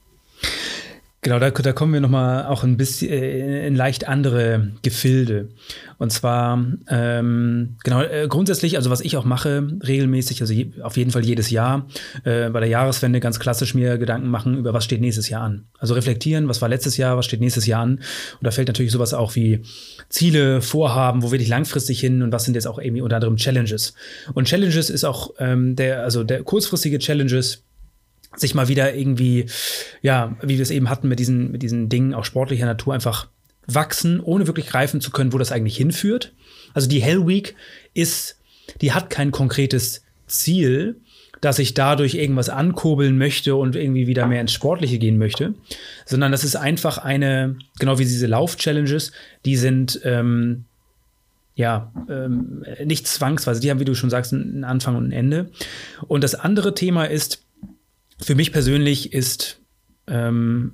Genau, 1.24 1.40
da, 1.40 1.52
da 1.52 1.72
kommen 1.72 1.94
wir 1.94 2.02
nochmal 2.02 2.48
auch 2.48 2.64
ein 2.64 2.76
bisschen 2.76 3.10
äh, 3.10 3.66
in 3.66 3.76
leicht 3.76 4.10
andere 4.10 4.74
Gefilde. 4.82 5.48
Und 5.98 6.12
zwar, 6.12 6.62
ähm, 6.90 7.78
genau, 7.86 8.02
äh, 8.02 8.28
grundsätzlich, 8.28 8.76
also 8.76 8.90
was 8.90 9.00
ich 9.00 9.16
auch 9.16 9.24
mache, 9.24 9.66
regelmäßig, 9.88 10.42
also 10.42 10.54
je, 10.54 10.72
auf 10.82 10.98
jeden 10.98 11.12
Fall 11.12 11.24
jedes 11.24 11.50
Jahr, 11.50 11.88
äh, 12.26 12.50
bei 12.50 12.60
der 12.60 12.68
Jahreswende 12.68 13.22
ganz 13.22 13.40
klassisch 13.40 13.74
mir 13.74 13.98
Gedanken 13.98 14.28
machen 14.28 14.58
über, 14.58 14.74
was 14.74 14.84
steht 14.84 15.00
nächstes 15.00 15.30
Jahr 15.30 15.44
an. 15.44 15.64
Also 15.80 15.94
reflektieren, 15.94 16.50
was 16.50 16.62
war 16.62 16.68
letztes 16.68 16.98
Jahr, 16.98 17.16
was 17.16 17.26
steht 17.26 17.40
nächstes 17.40 17.68
Jahr 17.68 17.84
an. 17.84 17.92
Und 17.92 18.42
da 18.42 18.52
fällt 18.52 18.68
natürlich 18.68 18.92
sowas 18.92 19.14
auch 19.14 19.34
wie 19.36 19.62
Ziele, 20.10 20.62
Vorhaben, 20.62 21.24
wo 21.24 21.32
will 21.32 21.40
ich 21.40 21.48
langfristig 21.48 22.02
hin 22.02 22.22
und 22.22 22.34
was 22.34 22.44
sind 22.44 22.56
jetzt 22.56 22.68
auch 22.68 22.80
irgendwie 22.80 23.02
unter 23.02 23.16
anderem 23.16 23.38
Challenges. 23.38 23.94
Und 24.34 24.50
Challenges 24.50 24.90
ist 24.90 25.06
auch 25.06 25.32
ähm, 25.40 25.78
der, 25.78 26.04
also 26.04 26.26
der 26.26 26.44
kurzfristige 26.44 27.00
Challenges, 27.00 27.64
sich 28.36 28.56
mal 28.56 28.68
wieder 28.68 28.94
irgendwie, 28.96 29.46
ja, 30.02 30.36
wie 30.42 30.56
wir 30.56 30.62
es 30.62 30.72
eben 30.72 30.90
hatten 30.90 31.08
mit 31.08 31.20
diesen, 31.20 31.52
mit 31.52 31.62
diesen 31.62 31.90
Dingen 31.90 32.14
auch 32.14 32.26
sportlicher 32.26 32.66
Natur 32.66 32.94
einfach 32.94 33.28
wachsen, 33.68 34.20
ohne 34.20 34.48
wirklich 34.48 34.68
greifen 34.68 35.02
zu 35.02 35.12
können, 35.12 35.34
wo 35.34 35.38
das 35.38 35.52
eigentlich 35.52 35.78
hinführt. 35.78 36.34
Also 36.74 36.90
die 36.90 37.02
Hell 37.02 37.28
Week 37.28 37.56
ist, 37.94 38.40
die 38.82 38.92
hat 38.92 39.10
kein 39.10 39.32
konkretes 39.32 40.04
Ziel, 40.28 40.98
dass 41.42 41.60
ich 41.60 41.74
dadurch 41.74 42.16
irgendwas 42.16 42.48
ankurbeln 42.48 43.18
möchte 43.18 43.56
und 43.56 43.76
irgendwie 43.76 44.08
wieder 44.08 44.28
mehr 44.28 44.40
ins 44.40 44.54
Sportliche 44.54 44.98
gehen 44.98 45.18
möchte, 45.18 45.54
sondern 46.06 46.32
das 46.32 46.46
ist 46.46 46.56
einfach 46.56 46.98
eine, 46.98 47.58
genau 47.80 48.00
wie 48.00 48.06
diese 48.06 48.28
Lauf-Challenges, 48.28 49.12
die 49.44 49.58
sind 49.58 50.00
ähm, 50.06 50.64
ja 51.56 51.92
ähm, 52.10 52.66
nicht 52.86 53.08
zwangsweise, 53.08 53.60
die 53.60 53.70
haben, 53.70 53.82
wie 53.82 53.86
du 53.86 53.94
schon 53.94 54.10
sagst, 54.10 54.34
einen 54.34 54.64
Anfang 54.64 54.96
und 54.96 55.10
ein 55.10 55.12
Ende. 55.12 55.50
Und 56.08 56.24
das 56.24 56.34
andere 56.34 56.76
Thema 56.76 57.06
ist, 57.06 57.43
für 58.22 58.36
mich 58.36 58.51
persönlich 58.51 59.14
ist 59.14 59.59
ähm, 60.07 60.74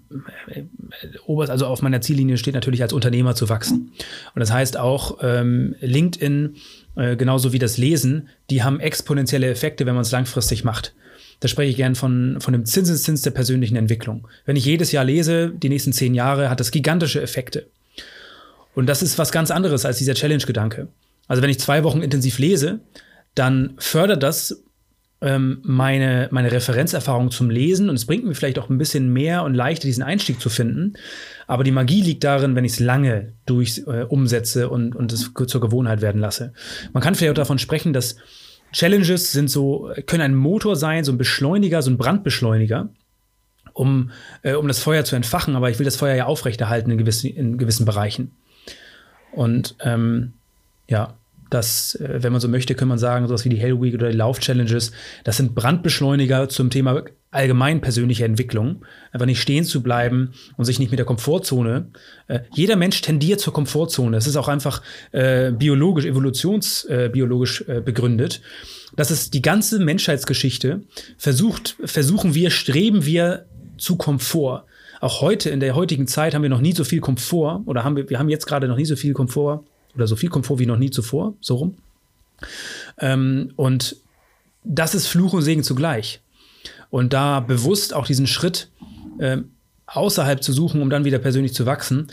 oberst, 1.25 1.51
also 1.51 1.67
auf 1.67 1.81
meiner 1.81 2.01
Ziellinie 2.01 2.37
steht 2.37 2.55
natürlich 2.55 2.81
als 2.81 2.93
Unternehmer 2.93 3.35
zu 3.35 3.49
wachsen. 3.49 3.91
Und 4.33 4.39
das 4.39 4.51
heißt 4.51 4.77
auch 4.77 5.19
ähm, 5.21 5.75
LinkedIn, 5.81 6.55
äh, 6.95 7.15
genauso 7.15 7.53
wie 7.53 7.59
das 7.59 7.77
Lesen, 7.77 8.29
die 8.49 8.63
haben 8.63 8.79
exponentielle 8.79 9.49
Effekte, 9.49 9.85
wenn 9.85 9.93
man 9.93 10.01
es 10.01 10.11
langfristig 10.11 10.63
macht. 10.63 10.93
Da 11.41 11.47
spreche 11.47 11.69
ich 11.69 11.77
gern 11.77 11.95
von, 11.95 12.37
von 12.41 12.51
dem 12.51 12.65
Zinseszins 12.65 13.21
der 13.21 13.31
persönlichen 13.31 13.75
Entwicklung. 13.77 14.27
Wenn 14.45 14.55
ich 14.55 14.65
jedes 14.65 14.91
Jahr 14.91 15.05
lese, 15.05 15.51
die 15.55 15.69
nächsten 15.69 15.93
zehn 15.93 16.13
Jahre, 16.13 16.49
hat 16.49 16.59
das 16.59 16.71
gigantische 16.71 17.21
Effekte. 17.21 17.67
Und 18.75 18.87
das 18.87 19.01
ist 19.01 19.17
was 19.17 19.31
ganz 19.31 19.51
anderes 19.51 19.85
als 19.85 19.97
dieser 19.99 20.15
Challenge-Gedanke. 20.15 20.87
Also 21.27 21.41
wenn 21.41 21.49
ich 21.49 21.59
zwei 21.59 21.83
Wochen 21.83 22.01
intensiv 22.01 22.39
lese, 22.39 22.79
dann 23.35 23.75
fördert 23.77 24.23
das 24.23 24.63
ähm, 25.21 25.59
meine, 25.63 26.29
meine 26.31 26.51
Referenzerfahrung 26.51 27.31
zum 27.31 27.49
Lesen 27.49 27.89
und 27.89 27.95
es 27.95 28.05
bringt 28.05 28.25
mir 28.25 28.33
vielleicht 28.33 28.57
auch 28.57 28.69
ein 28.69 28.77
bisschen 28.77 29.11
mehr 29.11 29.43
und 29.43 29.53
leichter, 29.53 29.87
diesen 29.87 30.03
Einstieg 30.03 30.39
zu 30.39 30.49
finden. 30.49 30.93
Aber 31.45 31.63
die 31.63 31.71
Magie 31.71 32.01
liegt 32.01 32.23
darin, 32.23 32.55
wenn 32.55 32.63
ich 32.63 32.73
es 32.73 32.79
lange 32.79 33.33
durch 33.45 33.83
äh, 33.87 34.03
umsetze 34.03 34.69
und, 34.69 34.95
und 34.95 35.11
es 35.11 35.31
zur 35.47 35.61
Gewohnheit 35.61 36.01
werden 36.01 36.21
lasse. 36.21 36.53
Man 36.93 37.03
kann 37.03 37.15
vielleicht 37.15 37.31
auch 37.31 37.41
davon 37.41 37.59
sprechen, 37.59 37.91
dass 37.91 38.15
Challenges 38.71 39.31
sind 39.31 39.49
so, 39.49 39.91
können 40.05 40.21
ein 40.21 40.35
Motor 40.35 40.75
sein, 40.75 41.03
so 41.03 41.11
ein 41.11 41.17
Beschleuniger, 41.17 41.81
so 41.81 41.91
ein 41.91 41.97
Brandbeschleuniger, 41.97 42.89
um, 43.73 44.11
äh, 44.43 44.53
um 44.53 44.67
das 44.67 44.79
Feuer 44.79 45.03
zu 45.03 45.15
entfachen, 45.15 45.55
aber 45.55 45.69
ich 45.69 45.79
will 45.79 45.85
das 45.85 45.95
Feuer 45.95 46.15
ja 46.15 46.25
aufrechterhalten 46.27 46.91
in 46.91 46.97
gewissen, 46.97 47.27
in 47.27 47.57
gewissen 47.57 47.85
Bereichen. 47.85 48.31
Und 49.31 49.75
ähm, 49.81 50.33
ja, 50.87 51.18
das, 51.49 51.95
äh, 51.95 52.21
wenn 52.21 52.31
man 52.31 52.41
so 52.41 52.47
möchte, 52.47 52.75
kann 52.75 52.87
man 52.87 52.97
sagen, 52.97 53.27
sowas 53.27 53.45
wie 53.45 53.49
die 53.49 53.57
Hell 53.57 53.81
Week 53.81 53.93
oder 53.93 54.09
die 54.09 54.17
Lauf-Challenges, 54.17 54.91
das 55.23 55.37
sind 55.37 55.55
Brandbeschleuniger 55.55 56.49
zum 56.49 56.69
Thema 56.69 57.03
allgemein 57.31 57.81
persönliche 57.81 58.25
Entwicklung. 58.25 58.85
Einfach 59.11 59.25
nicht 59.25 59.41
stehen 59.41 59.63
zu 59.63 59.83
bleiben 59.83 60.33
und 60.57 60.65
sich 60.65 60.79
nicht 60.79 60.91
mit 60.91 60.97
der 60.97 61.05
Komfortzone. 61.05 61.89
Äh, 62.27 62.39
jeder 62.53 62.75
Mensch 62.75 63.01
tendiert 63.01 63.39
zur 63.39 63.53
Komfortzone. 63.53 64.17
Es 64.17 64.27
ist 64.27 64.35
auch 64.35 64.47
einfach 64.47 64.81
äh, 65.11 65.51
biologisch, 65.51 66.05
evolutionsbiologisch 66.05 67.65
äh, 67.67 67.77
äh, 67.77 67.81
begründet. 67.81 68.41
Das 68.95 69.11
ist 69.11 69.33
die 69.33 69.41
ganze 69.41 69.79
Menschheitsgeschichte. 69.79 70.81
Versucht, 71.17 71.75
versuchen 71.83 72.33
wir, 72.33 72.49
streben 72.49 73.05
wir 73.05 73.45
zu 73.77 73.95
Komfort. 73.95 74.63
Auch 74.99 75.21
heute, 75.21 75.49
in 75.49 75.59
der 75.59 75.75
heutigen 75.75 76.07
Zeit, 76.07 76.33
haben 76.33 76.41
wir 76.41 76.49
noch 76.49 76.61
nie 76.61 76.73
so 76.73 76.83
viel 76.83 76.99
Komfort 76.99 77.61
oder 77.65 77.83
haben 77.83 77.95
wir, 77.95 78.09
wir 78.09 78.19
haben 78.19 78.29
jetzt 78.29 78.47
gerade 78.47 78.67
noch 78.67 78.75
nie 78.75 78.85
so 78.85 78.95
viel 78.95 79.13
Komfort 79.13 79.63
oder 79.95 80.07
so 80.07 80.15
viel 80.15 80.29
Komfort 80.29 80.59
wie 80.59 80.65
noch 80.65 80.77
nie 80.77 80.91
zuvor, 80.91 81.33
so 81.41 81.55
rum. 81.55 81.77
Ähm, 82.99 83.51
und 83.55 83.95
das 84.63 84.95
ist 84.95 85.07
Fluch 85.07 85.33
und 85.33 85.41
Segen 85.41 85.63
zugleich. 85.63 86.21
Und 86.89 87.13
da 87.13 87.39
bewusst 87.39 87.93
auch 87.93 88.05
diesen 88.05 88.27
Schritt 88.27 88.69
äh, 89.19 89.37
außerhalb 89.87 90.43
zu 90.43 90.53
suchen, 90.53 90.81
um 90.81 90.89
dann 90.89 91.05
wieder 91.05 91.19
persönlich 91.19 91.53
zu 91.53 91.65
wachsen, 91.65 92.07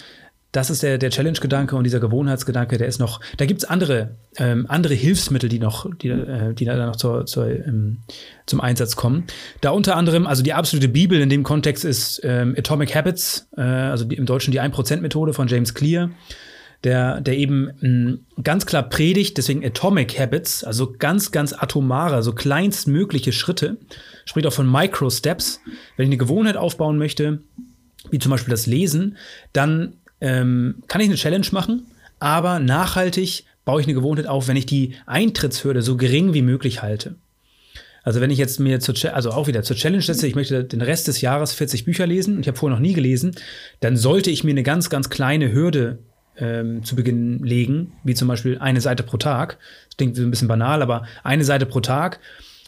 das 0.56 0.70
ist 0.70 0.82
der, 0.82 0.96
der 0.96 1.10
Challenge-Gedanke 1.10 1.76
und 1.76 1.84
dieser 1.84 2.00
Gewohnheitsgedanke, 2.00 2.78
der 2.78 2.86
ist 2.86 2.98
noch, 2.98 3.20
da 3.36 3.44
gibt 3.44 3.62
es 3.62 3.68
andere, 3.68 4.12
ähm, 4.38 4.64
andere 4.68 4.94
Hilfsmittel, 4.94 5.50
die 5.50 5.58
noch, 5.58 5.86
die, 5.96 6.08
äh, 6.08 6.54
die 6.54 6.64
da 6.64 6.86
noch 6.86 6.96
zur, 6.96 7.26
zur, 7.26 7.46
ähm, 7.46 7.98
zum 8.46 8.62
Einsatz 8.62 8.96
kommen. 8.96 9.24
Da 9.60 9.70
unter 9.70 9.96
anderem, 9.96 10.26
also 10.26 10.42
die 10.42 10.54
absolute 10.54 10.88
Bibel 10.88 11.20
in 11.20 11.28
dem 11.28 11.42
Kontext 11.42 11.84
ist 11.84 12.22
ähm, 12.24 12.54
Atomic 12.56 12.94
Habits, 12.94 13.48
äh, 13.58 13.60
also 13.60 14.04
die, 14.04 14.16
im 14.16 14.24
Deutschen 14.24 14.50
die 14.50 14.60
1%-Methode 14.62 15.34
von 15.34 15.46
James 15.46 15.74
Clear 15.74 16.10
der, 16.84 17.20
der 17.20 17.36
eben 17.36 17.64
mh, 17.64 17.72
hm, 17.80 18.26
ganz 18.42 18.66
klar 18.66 18.88
predigt, 18.88 19.38
deswegen 19.38 19.64
Atomic 19.64 20.18
Habits, 20.18 20.64
also 20.64 20.92
ganz, 20.98 21.32
ganz 21.32 21.52
atomare, 21.52 22.22
so 22.22 22.32
kleinstmögliche 22.32 23.32
Schritte, 23.32 23.78
spricht 24.24 24.46
auch 24.46 24.52
von 24.52 24.70
Micro 24.70 25.10
Steps. 25.10 25.60
Wenn 25.96 26.04
ich 26.04 26.10
eine 26.10 26.18
Gewohnheit 26.18 26.56
aufbauen 26.56 26.98
möchte, 26.98 27.40
wie 28.10 28.18
zum 28.18 28.30
Beispiel 28.30 28.50
das 28.50 28.66
Lesen, 28.66 29.16
dann 29.52 29.94
ähm, 30.20 30.82
kann 30.88 31.00
ich 31.00 31.08
eine 31.08 31.16
Challenge 31.16 31.46
machen, 31.52 31.86
aber 32.18 32.58
nachhaltig 32.58 33.44
baue 33.64 33.80
ich 33.80 33.86
eine 33.86 33.94
Gewohnheit 33.94 34.26
auf, 34.26 34.48
wenn 34.48 34.56
ich 34.56 34.66
die 34.66 34.94
Eintrittshürde 35.06 35.82
so 35.82 35.96
gering 35.96 36.34
wie 36.34 36.42
möglich 36.42 36.82
halte. 36.82 37.16
Also 38.06 38.20
wenn 38.20 38.30
ich 38.30 38.38
jetzt 38.38 38.60
mir 38.60 38.78
zur, 38.78 38.94
also 39.14 39.32
auch 39.32 39.48
wieder 39.48 39.64
zur 39.64 39.74
Challenge 39.74 40.00
setze, 40.00 40.28
ich 40.28 40.36
möchte 40.36 40.62
den 40.62 40.80
Rest 40.80 41.08
des 41.08 41.20
Jahres 41.20 41.52
40 41.54 41.84
Bücher 41.84 42.06
lesen 42.06 42.36
und 42.36 42.42
ich 42.42 42.46
habe 42.46 42.56
vorher 42.56 42.76
noch 42.76 42.80
nie 42.80 42.92
gelesen, 42.92 43.34
dann 43.80 43.96
sollte 43.96 44.30
ich 44.30 44.44
mir 44.44 44.52
eine 44.52 44.62
ganz, 44.62 44.90
ganz 44.90 45.10
kleine 45.10 45.52
Hürde 45.52 45.98
ähm, 46.38 46.84
zu 46.84 46.96
Beginn 46.96 47.42
legen, 47.42 47.92
wie 48.04 48.14
zum 48.14 48.28
Beispiel 48.28 48.58
eine 48.58 48.80
Seite 48.80 49.02
pro 49.02 49.16
Tag. 49.16 49.58
Das 49.88 49.96
klingt 49.96 50.16
so 50.16 50.22
ein 50.22 50.30
bisschen 50.30 50.48
banal, 50.48 50.82
aber 50.82 51.04
eine 51.24 51.44
Seite 51.44 51.66
pro 51.66 51.80
Tag, 51.80 52.20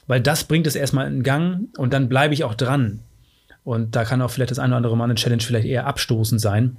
weil 0.06 0.20
das 0.20 0.44
bringt 0.44 0.66
es 0.66 0.76
erstmal 0.76 1.06
in 1.06 1.22
Gang 1.22 1.68
und 1.76 1.92
dann 1.92 2.08
bleibe 2.08 2.34
ich 2.34 2.44
auch 2.44 2.54
dran. 2.54 3.00
Und 3.64 3.96
da 3.96 4.04
kann 4.04 4.22
auch 4.22 4.30
vielleicht 4.30 4.50
das 4.50 4.58
eine 4.58 4.72
oder 4.72 4.76
andere 4.78 4.96
Mal 4.96 5.04
eine 5.04 5.14
Challenge 5.14 5.42
vielleicht 5.42 5.66
eher 5.66 5.86
abstoßend 5.86 6.40
sein. 6.40 6.78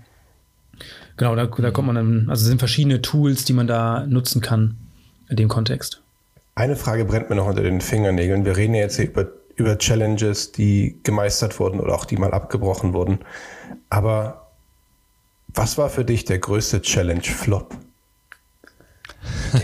Genau, 1.18 1.36
da, 1.36 1.46
da 1.46 1.72
kommt 1.72 1.88
man 1.88 1.96
dann, 1.96 2.30
also 2.30 2.42
es 2.42 2.48
sind 2.48 2.60
verschiedene 2.60 3.02
Tools, 3.02 3.46
die 3.46 3.54
man 3.54 3.68
da 3.68 4.06
nutzen 4.08 4.42
kann 4.42 4.78
in 5.30 5.36
dem 5.36 5.50
Kontext. 5.50 6.02
Eine 6.56 6.76
Frage 6.76 7.06
brennt 7.06 7.30
mir 7.30 7.36
noch 7.36 7.48
unter 7.48 7.62
den 7.62 7.82
Fingernägeln. 7.82 8.44
Wir 8.44 8.58
reden 8.58 8.74
ja 8.74 8.82
jetzt 8.82 8.96
hier 8.96 9.08
über, 9.08 9.28
über 9.56 9.78
Challenges, 9.78 10.52
die 10.52 11.00
gemeistert 11.04 11.60
wurden 11.60 11.80
oder 11.80 11.94
auch 11.94 12.06
die 12.06 12.18
mal 12.18 12.32
abgebrochen 12.32 12.94
wurden. 12.94 13.20
Aber 13.90 14.49
was 15.54 15.78
war 15.78 15.90
für 15.90 16.06
dich 16.06 16.26
der 16.26 16.40
größte 16.40 16.82
Challenge-Flop? 16.82 17.76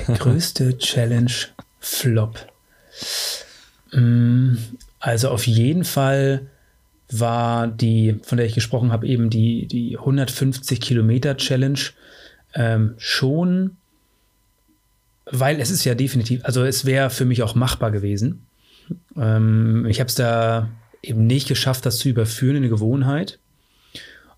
Der 0.08 0.16
größte 0.18 0.78
Challenge-Flop. 0.78 2.40
Mm, 3.92 4.56
also 5.00 5.30
auf 5.30 5.48
jeden 5.48 5.84
Fall 5.84 6.48
war 7.12 7.68
die, 7.68 8.20
von 8.24 8.38
der 8.38 8.48
ich 8.48 8.56
gesprochen 8.56 8.92
habe, 8.92 9.08
eben 9.08 9.30
die, 9.30 9.68
die 9.68 9.98
150 9.98 10.82
Kilometer 10.82 11.38
Challenge 11.38 11.80
ähm, 12.56 12.96
schon, 12.98 13.78
weil 15.26 15.60
es 15.60 15.70
ist 15.70 15.86
ja 15.86 15.96
definitiv, 15.96 16.44
also 16.44 16.64
es 16.64 16.86
wäre 16.86 17.10
für 17.10 17.26
mich 17.26 17.44
auch 17.44 17.56
machbar 17.56 17.92
gewesen. 17.92 18.46
Ähm, 19.16 19.86
ich 19.88 20.00
habe 20.00 20.08
es 20.08 20.16
da 20.16 20.70
eben 21.02 21.28
nicht 21.28 21.48
geschafft, 21.48 21.86
das 21.86 21.98
zu 21.98 22.10
überführen 22.10 22.56
in 22.56 22.64
eine 22.64 22.70
Gewohnheit. 22.70 23.40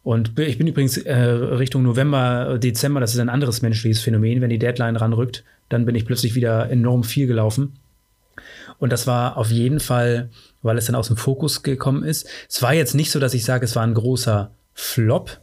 Und 0.07 0.39
ich 0.39 0.57
bin 0.57 0.67
übrigens 0.67 0.95
äh, 0.95 1.19
Richtung 1.19 1.83
November, 1.83 2.59
Dezember, 2.59 3.01
das 3.01 3.13
ist 3.13 3.19
ein 3.19 3.27
anderes 3.27 3.61
menschliches 3.61 3.99
Phänomen. 3.99 4.39
Wenn 4.39 4.49
die 4.49 4.57
Deadline 4.57 4.95
ranrückt, 4.95 5.43
dann 5.67 5.85
bin 5.85 5.95
ich 5.95 6.05
plötzlich 6.05 6.33
wieder 6.33 6.69
enorm 6.69 7.03
viel 7.03 7.27
gelaufen. 7.27 7.73
Und 8.79 8.93
das 8.93 9.05
war 9.05 9.35
auf 9.35 9.51
jeden 9.51 9.81
Fall, 9.81 10.29
weil 10.61 10.77
es 10.77 10.85
dann 10.85 10.95
aus 10.95 11.07
dem 11.07 11.17
Fokus 11.17 11.61
gekommen 11.61 12.03
ist. 12.03 12.25
Es 12.47 12.61
war 12.61 12.73
jetzt 12.73 12.95
nicht 12.95 13.11
so, 13.11 13.19
dass 13.19 13.33
ich 13.33 13.43
sage, 13.43 13.65
es 13.65 13.75
war 13.75 13.83
ein 13.83 13.95
großer 13.95 14.51
Flop. 14.73 15.41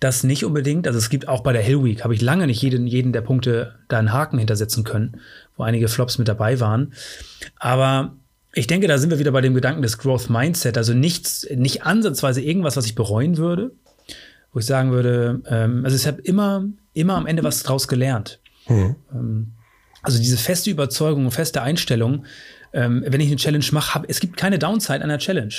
Das 0.00 0.24
nicht 0.24 0.44
unbedingt. 0.44 0.88
Also 0.88 0.98
es 0.98 1.08
gibt 1.08 1.28
auch 1.28 1.44
bei 1.44 1.52
der 1.52 1.62
Hell 1.62 1.84
Week, 1.84 2.02
habe 2.02 2.14
ich 2.14 2.20
lange 2.20 2.48
nicht 2.48 2.62
jeden, 2.62 2.88
jeden 2.88 3.12
der 3.12 3.20
Punkte 3.20 3.76
da 3.86 4.00
einen 4.00 4.12
Haken 4.12 4.38
hintersetzen 4.38 4.82
können, 4.82 5.20
wo 5.56 5.62
einige 5.62 5.86
Flops 5.86 6.18
mit 6.18 6.26
dabei 6.26 6.58
waren. 6.58 6.94
Aber 7.60 8.16
ich 8.54 8.66
denke, 8.66 8.88
da 8.88 8.98
sind 8.98 9.10
wir 9.10 9.20
wieder 9.20 9.30
bei 9.30 9.40
dem 9.40 9.54
Gedanken 9.54 9.82
des 9.82 9.98
Growth 9.98 10.30
Mindset. 10.30 10.76
Also 10.78 10.94
nichts, 10.94 11.46
nicht 11.54 11.84
ansatzweise 11.84 12.40
irgendwas, 12.40 12.76
was 12.76 12.86
ich 12.86 12.96
bereuen 12.96 13.36
würde, 13.36 13.70
wo 14.54 14.60
ich 14.60 14.66
sagen 14.66 14.92
würde, 14.92 15.42
ähm, 15.46 15.84
also 15.84 15.96
ich 15.96 16.06
habe 16.06 16.22
immer, 16.22 16.64
immer 16.94 17.16
am 17.16 17.26
Ende 17.26 17.42
was 17.42 17.62
draus 17.64 17.88
gelernt. 17.88 18.40
Mhm. 18.68 18.96
Ähm, 19.12 19.52
also 20.00 20.18
diese 20.18 20.36
feste 20.36 20.70
Überzeugung 20.70 21.30
feste 21.30 21.60
Einstellung, 21.60 22.24
ähm, 22.72 23.04
wenn 23.06 23.20
ich 23.20 23.26
eine 23.26 23.36
Challenge 23.36 23.64
mache, 23.72 23.94
hab, 23.94 24.08
es 24.08 24.20
gibt 24.20 24.36
keine 24.36 24.58
Downside 24.58 25.02
an 25.02 25.08
der 25.08 25.18
Challenge. 25.18 25.54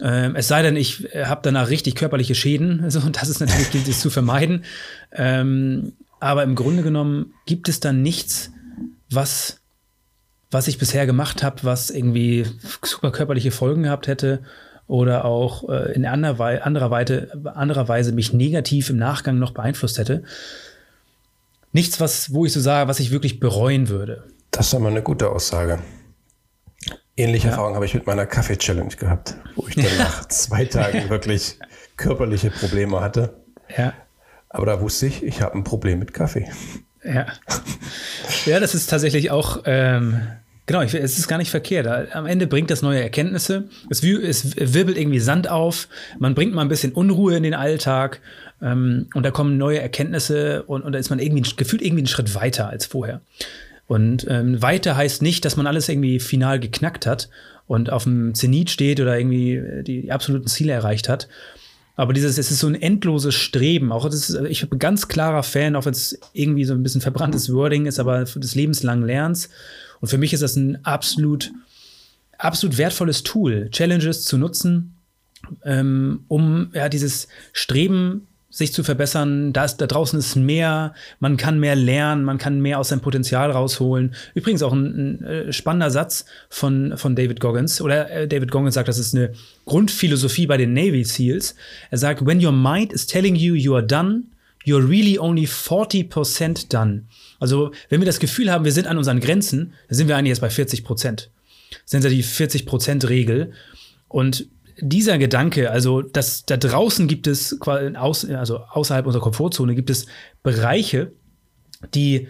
Ähm, 0.00 0.34
es 0.34 0.48
sei 0.48 0.62
denn, 0.62 0.76
ich 0.76 1.14
äh, 1.14 1.26
habe 1.26 1.40
danach 1.44 1.70
richtig 1.70 1.94
körperliche 1.94 2.34
Schäden. 2.34 2.80
Also, 2.84 3.00
und 3.00 3.20
das 3.20 3.28
ist 3.28 3.40
natürlich 3.40 3.70
gilt 3.70 3.88
es 3.88 4.00
zu 4.00 4.10
vermeiden. 4.10 4.64
Ähm, 5.12 5.92
aber 6.18 6.42
im 6.42 6.56
Grunde 6.56 6.82
genommen 6.82 7.32
gibt 7.46 7.68
es 7.68 7.78
dann 7.78 8.02
nichts, 8.02 8.50
was, 9.08 9.60
was 10.50 10.66
ich 10.66 10.78
bisher 10.78 11.06
gemacht 11.06 11.44
habe, 11.44 11.62
was 11.62 11.90
irgendwie 11.90 12.44
super 12.82 13.12
körperliche 13.12 13.52
Folgen 13.52 13.84
gehabt 13.84 14.08
hätte 14.08 14.42
oder 14.88 15.24
auch 15.24 15.68
äh, 15.68 15.92
in 15.92 16.06
anderer, 16.06 16.38
Wei 16.38 16.62
anderer, 16.62 16.90
Weite, 16.90 17.32
anderer 17.54 17.88
Weise 17.88 18.12
mich 18.12 18.32
negativ 18.32 18.90
im 18.90 18.98
Nachgang 18.98 19.38
noch 19.38 19.52
beeinflusst 19.52 19.98
hätte. 19.98 20.22
Nichts, 21.72 22.00
was, 22.00 22.32
wo 22.32 22.46
ich 22.46 22.52
so 22.52 22.60
sage, 22.60 22.88
was 22.88 23.00
ich 23.00 23.10
wirklich 23.10 23.40
bereuen 23.40 23.88
würde. 23.88 24.24
Das 24.50 24.68
ist 24.68 24.74
aber 24.74 24.88
eine 24.88 25.02
gute 25.02 25.30
Aussage. 25.30 25.80
Ähnliche 27.16 27.46
ja. 27.46 27.52
Erfahrung 27.52 27.74
habe 27.74 27.84
ich 27.84 27.94
mit 27.94 28.06
meiner 28.06 28.26
Kaffee-Challenge 28.26 28.94
gehabt, 28.94 29.36
wo 29.56 29.66
ich 29.68 29.74
dann 29.74 29.84
nach 29.98 30.26
zwei 30.28 30.64
Tagen 30.64 31.08
wirklich 31.10 31.58
körperliche 31.96 32.50
Probleme 32.50 33.00
hatte. 33.00 33.34
Ja. 33.76 33.92
Aber 34.48 34.66
da 34.66 34.80
wusste 34.80 35.06
ich, 35.06 35.22
ich 35.22 35.42
habe 35.42 35.54
ein 35.56 35.64
Problem 35.64 35.98
mit 35.98 36.14
Kaffee. 36.14 36.48
Ja. 37.02 37.26
Ja, 38.46 38.60
das 38.60 38.74
ist 38.74 38.88
tatsächlich 38.88 39.30
auch 39.30 39.62
ähm, 39.64 40.22
Genau, 40.66 40.82
ich, 40.82 40.92
es 40.94 41.16
ist 41.16 41.28
gar 41.28 41.38
nicht 41.38 41.50
verkehrt. 41.50 41.86
Am 42.14 42.26
Ende 42.26 42.48
bringt 42.48 42.70
das 42.70 42.82
neue 42.82 43.00
Erkenntnisse. 43.00 43.68
Es, 43.88 44.02
es, 44.02 44.56
wirbelt 44.74 44.98
irgendwie 44.98 45.20
Sand 45.20 45.48
auf. 45.48 45.88
Man 46.18 46.34
bringt 46.34 46.54
mal 46.54 46.62
ein 46.62 46.68
bisschen 46.68 46.92
Unruhe 46.92 47.36
in 47.36 47.44
den 47.44 47.54
Alltag. 47.54 48.20
Ähm, 48.60 49.06
und 49.14 49.22
da 49.24 49.30
kommen 49.30 49.58
neue 49.58 49.80
Erkenntnisse 49.80 50.64
und, 50.64 50.82
und 50.82 50.92
da 50.92 50.98
ist 50.98 51.10
man 51.10 51.20
irgendwie 51.20 51.48
gefühlt 51.56 51.82
irgendwie 51.82 52.00
einen 52.00 52.08
Schritt 52.08 52.34
weiter 52.34 52.68
als 52.68 52.86
vorher. 52.86 53.20
Und 53.86 54.26
ähm, 54.28 54.60
weiter 54.60 54.96
heißt 54.96 55.22
nicht, 55.22 55.44
dass 55.44 55.56
man 55.56 55.68
alles 55.68 55.88
irgendwie 55.88 56.18
final 56.18 56.58
geknackt 56.58 57.06
hat 57.06 57.28
und 57.68 57.90
auf 57.90 58.02
dem 58.02 58.34
Zenit 58.34 58.70
steht 58.70 59.00
oder 59.00 59.16
irgendwie 59.16 59.62
die, 59.86 60.02
die 60.02 60.12
absoluten 60.12 60.48
Ziele 60.48 60.72
erreicht 60.72 61.08
hat. 61.08 61.28
Aber 61.94 62.12
dieses, 62.12 62.36
es 62.36 62.50
ist 62.50 62.58
so 62.58 62.66
ein 62.66 62.74
endloses 62.74 63.34
Streben. 63.34 63.90
Auch 63.90 64.04
das 64.04 64.28
ist, 64.28 64.40
ich 64.48 64.68
bin 64.68 64.78
ganz 64.78 65.08
klarer 65.08 65.42
Fan, 65.42 65.76
auch 65.76 65.86
wenn 65.86 65.92
es 65.92 66.18
irgendwie 66.32 66.64
so 66.64 66.74
ein 66.74 66.82
bisschen 66.82 67.00
verbranntes 67.00 67.52
Wording 67.52 67.86
ist, 67.86 67.98
aber 67.98 68.24
des 68.24 68.54
lebenslangen 68.54 69.06
Lernens. 69.06 69.48
Und 70.00 70.08
für 70.08 70.18
mich 70.18 70.32
ist 70.32 70.42
das 70.42 70.56
ein 70.56 70.84
absolut, 70.84 71.52
absolut 72.38 72.78
wertvolles 72.78 73.22
Tool, 73.22 73.68
Challenges 73.70 74.24
zu 74.24 74.38
nutzen, 74.38 74.94
ähm, 75.64 76.24
um 76.28 76.70
ja, 76.74 76.88
dieses 76.88 77.28
Streben 77.52 78.26
sich 78.56 78.72
zu 78.72 78.82
verbessern. 78.82 79.52
Da, 79.52 79.64
ist, 79.64 79.76
da 79.78 79.86
draußen 79.86 80.18
ist 80.18 80.34
mehr, 80.34 80.94
man 81.20 81.36
kann 81.36 81.60
mehr 81.60 81.76
lernen, 81.76 82.24
man 82.24 82.38
kann 82.38 82.60
mehr 82.60 82.78
aus 82.78 82.88
seinem 82.88 83.00
Potenzial 83.00 83.50
rausholen. 83.50 84.14
Übrigens 84.34 84.62
auch 84.62 84.72
ein, 84.72 85.20
ein 85.20 85.24
äh, 85.24 85.52
spannender 85.52 85.90
Satz 85.90 86.24
von, 86.48 86.94
von 86.96 87.14
David 87.14 87.38
Goggins. 87.40 87.80
Oder 87.80 88.10
äh, 88.10 88.28
David 88.28 88.50
Goggins 88.50 88.74
sagt, 88.74 88.88
das 88.88 88.98
ist 88.98 89.14
eine 89.14 89.32
Grundphilosophie 89.66 90.46
bei 90.46 90.56
den 90.56 90.72
Navy 90.72 91.04
SEALs. 91.04 91.54
Er 91.90 91.98
sagt, 91.98 92.24
when 92.24 92.44
your 92.44 92.52
mind 92.52 92.92
is 92.92 93.06
telling 93.06 93.36
you 93.36 93.54
you 93.54 93.74
are 93.74 93.86
done, 93.86 94.24
you're 94.64 94.86
really 94.86 95.18
only 95.18 95.44
40% 95.44 96.70
done. 96.70 97.04
Also, 97.38 97.72
wenn 97.88 98.00
wir 98.00 98.06
das 98.06 98.18
Gefühl 98.18 98.50
haben, 98.50 98.64
wir 98.64 98.72
sind 98.72 98.86
an 98.86 98.98
unseren 98.98 99.20
Grenzen, 99.20 99.74
dann 99.88 99.96
sind 99.96 100.08
wir 100.08 100.16
eigentlich 100.16 100.30
jetzt 100.30 100.40
bei 100.40 100.50
40 100.50 100.84
Prozent. 100.84 101.30
Sind 101.84 102.04
ja 102.04 102.10
die 102.10 102.22
40 102.22 102.66
Prozent 102.66 103.08
Regel. 103.08 103.52
Und 104.08 104.46
dieser 104.78 105.18
Gedanke, 105.18 105.70
also 105.70 106.02
dass 106.02 106.44
da 106.44 106.56
draußen 106.56 107.08
gibt 107.08 107.26
es, 107.26 107.58
also 107.62 108.58
außerhalb 108.58 109.06
unserer 109.06 109.22
Komfortzone 109.22 109.74
gibt 109.74 109.90
es 109.90 110.06
Bereiche, 110.42 111.12
die, 111.94 112.28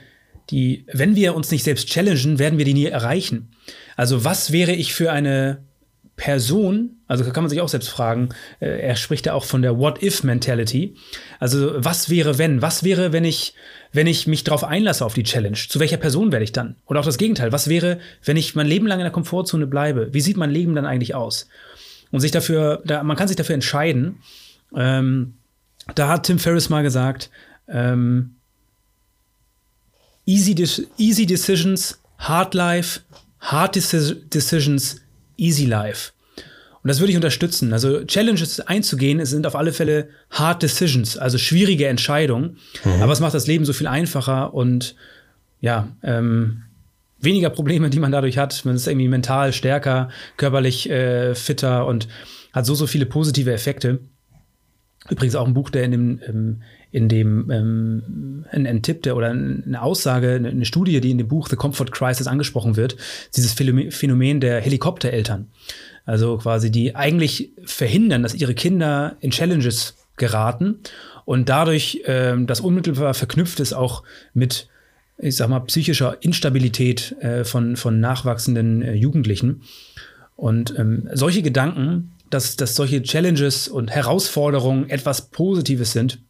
die, 0.50 0.86
wenn 0.92 1.16
wir 1.16 1.34
uns 1.34 1.50
nicht 1.50 1.64
selbst 1.64 1.88
challengen, 1.88 2.38
werden 2.38 2.58
wir 2.58 2.64
die 2.64 2.74
nie 2.74 2.86
erreichen. 2.86 3.50
Also 3.96 4.24
was 4.24 4.52
wäre 4.52 4.72
ich 4.72 4.94
für 4.94 5.10
eine 5.10 5.64
Person, 6.16 6.96
also 7.06 7.30
kann 7.30 7.44
man 7.44 7.50
sich 7.50 7.60
auch 7.60 7.68
selbst 7.68 7.90
fragen, 7.90 8.30
äh, 8.58 8.80
er 8.80 8.96
spricht 8.96 9.26
ja 9.26 9.34
auch 9.34 9.44
von 9.44 9.60
der 9.60 9.78
What-If-Mentality. 9.78 10.96
Also 11.38 11.72
was 11.76 12.08
wäre, 12.08 12.38
wenn? 12.38 12.62
Was 12.62 12.84
wäre, 12.84 13.12
wenn 13.12 13.24
ich, 13.24 13.54
wenn 13.92 14.06
ich 14.06 14.26
mich 14.26 14.42
darauf 14.42 14.64
einlasse 14.64 15.04
auf 15.04 15.12
die 15.12 15.24
Challenge? 15.24 15.56
Zu 15.56 15.78
welcher 15.78 15.98
Person 15.98 16.32
werde 16.32 16.44
ich 16.44 16.52
dann? 16.52 16.76
Oder 16.86 17.00
auch 17.00 17.04
das 17.04 17.18
Gegenteil. 17.18 17.52
Was 17.52 17.68
wäre, 17.68 17.98
wenn 18.24 18.38
ich 18.38 18.54
mein 18.54 18.66
Leben 18.66 18.86
lang 18.86 18.98
in 18.98 19.04
der 19.04 19.12
Komfortzone 19.12 19.66
bleibe? 19.66 20.14
Wie 20.14 20.22
sieht 20.22 20.38
mein 20.38 20.50
Leben 20.50 20.74
dann 20.74 20.86
eigentlich 20.86 21.14
aus? 21.14 21.48
Und 22.10 22.20
sich 22.20 22.30
dafür, 22.30 22.82
da, 22.86 23.02
man 23.02 23.16
kann 23.16 23.28
sich 23.28 23.36
dafür 23.36 23.54
entscheiden. 23.54 24.16
Ähm, 24.74 25.34
da 25.94 26.08
hat 26.08 26.24
Tim 26.24 26.38
Ferriss 26.38 26.70
mal 26.70 26.82
gesagt, 26.82 27.30
ähm, 27.68 28.36
easy, 30.24 30.54
easy 30.96 31.26
decisions, 31.26 32.00
hard 32.18 32.54
life, 32.54 33.00
hard 33.38 33.76
decisions, 33.76 35.00
easy 35.36 35.64
life. 35.64 36.12
Und 36.82 36.88
das 36.88 37.00
würde 37.00 37.10
ich 37.10 37.16
unterstützen. 37.16 37.72
Also 37.72 38.04
Challenges 38.04 38.60
einzugehen, 38.60 39.18
es 39.18 39.30
sind 39.30 39.46
auf 39.46 39.56
alle 39.56 39.72
Fälle 39.72 40.08
hard 40.30 40.62
decisions, 40.62 41.18
also 41.18 41.36
schwierige 41.36 41.88
Entscheidungen. 41.88 42.58
Mhm. 42.84 43.02
Aber 43.02 43.12
es 43.12 43.18
macht 43.18 43.34
das 43.34 43.48
Leben 43.48 43.64
so 43.64 43.72
viel 43.72 43.88
einfacher 43.88 44.54
und 44.54 44.94
ja, 45.60 45.88
ähm, 46.04 46.62
weniger 47.18 47.50
Probleme, 47.50 47.90
die 47.90 47.98
man 47.98 48.12
dadurch 48.12 48.38
hat. 48.38 48.64
Man 48.64 48.76
ist 48.76 48.86
irgendwie 48.86 49.08
mental 49.08 49.52
stärker, 49.52 50.10
körperlich 50.36 50.88
äh, 50.88 51.34
fitter 51.34 51.86
und 51.86 52.06
hat 52.52 52.66
so, 52.66 52.74
so 52.74 52.86
viele 52.86 53.06
positive 53.06 53.52
Effekte. 53.52 53.98
Übrigens 55.08 55.34
auch 55.34 55.46
ein 55.46 55.54
Buch, 55.54 55.70
der 55.70 55.84
in 55.84 55.90
dem, 55.90 56.20
ähm, 56.26 56.62
in 56.92 57.08
dem 57.08 57.50
ähm, 57.50 58.44
ein, 58.50 58.66
ein 58.66 58.82
Tipp 58.82 59.02
der, 59.02 59.16
oder 59.16 59.28
eine 59.28 59.82
Aussage, 59.82 60.34
eine 60.34 60.64
Studie, 60.64 61.00
die 61.00 61.10
in 61.10 61.18
dem 61.18 61.28
Buch 61.28 61.48
The 61.48 61.56
Comfort 61.56 61.90
Crisis 61.90 62.26
angesprochen 62.26 62.76
wird, 62.76 62.96
dieses 63.34 63.52
Phänomen 63.52 64.40
der 64.40 64.60
Helikoptereltern. 64.60 65.48
Also 66.04 66.38
quasi, 66.38 66.70
die 66.70 66.94
eigentlich 66.94 67.50
verhindern, 67.64 68.22
dass 68.22 68.34
ihre 68.34 68.54
Kinder 68.54 69.16
in 69.20 69.32
Challenges 69.32 69.96
geraten 70.16 70.78
und 71.24 71.48
dadurch 71.48 72.02
ähm, 72.06 72.46
das 72.46 72.60
unmittelbar 72.60 73.12
verknüpft 73.12 73.60
ist 73.60 73.72
auch 73.72 74.04
mit, 74.32 74.68
ich 75.18 75.36
sag 75.36 75.48
mal, 75.48 75.60
psychischer 75.60 76.16
Instabilität 76.20 77.16
äh, 77.20 77.44
von, 77.44 77.76
von 77.76 78.00
nachwachsenden 78.00 78.82
äh, 78.82 78.94
Jugendlichen. 78.94 79.62
Und 80.36 80.78
ähm, 80.78 81.08
solche 81.12 81.42
Gedanken, 81.42 82.12
dass, 82.30 82.56
dass 82.56 82.76
solche 82.76 83.02
Challenges 83.02 83.66
und 83.68 83.90
Herausforderungen 83.90 84.88
etwas 84.88 85.30
Positives 85.30 85.92
sind, 85.92 86.20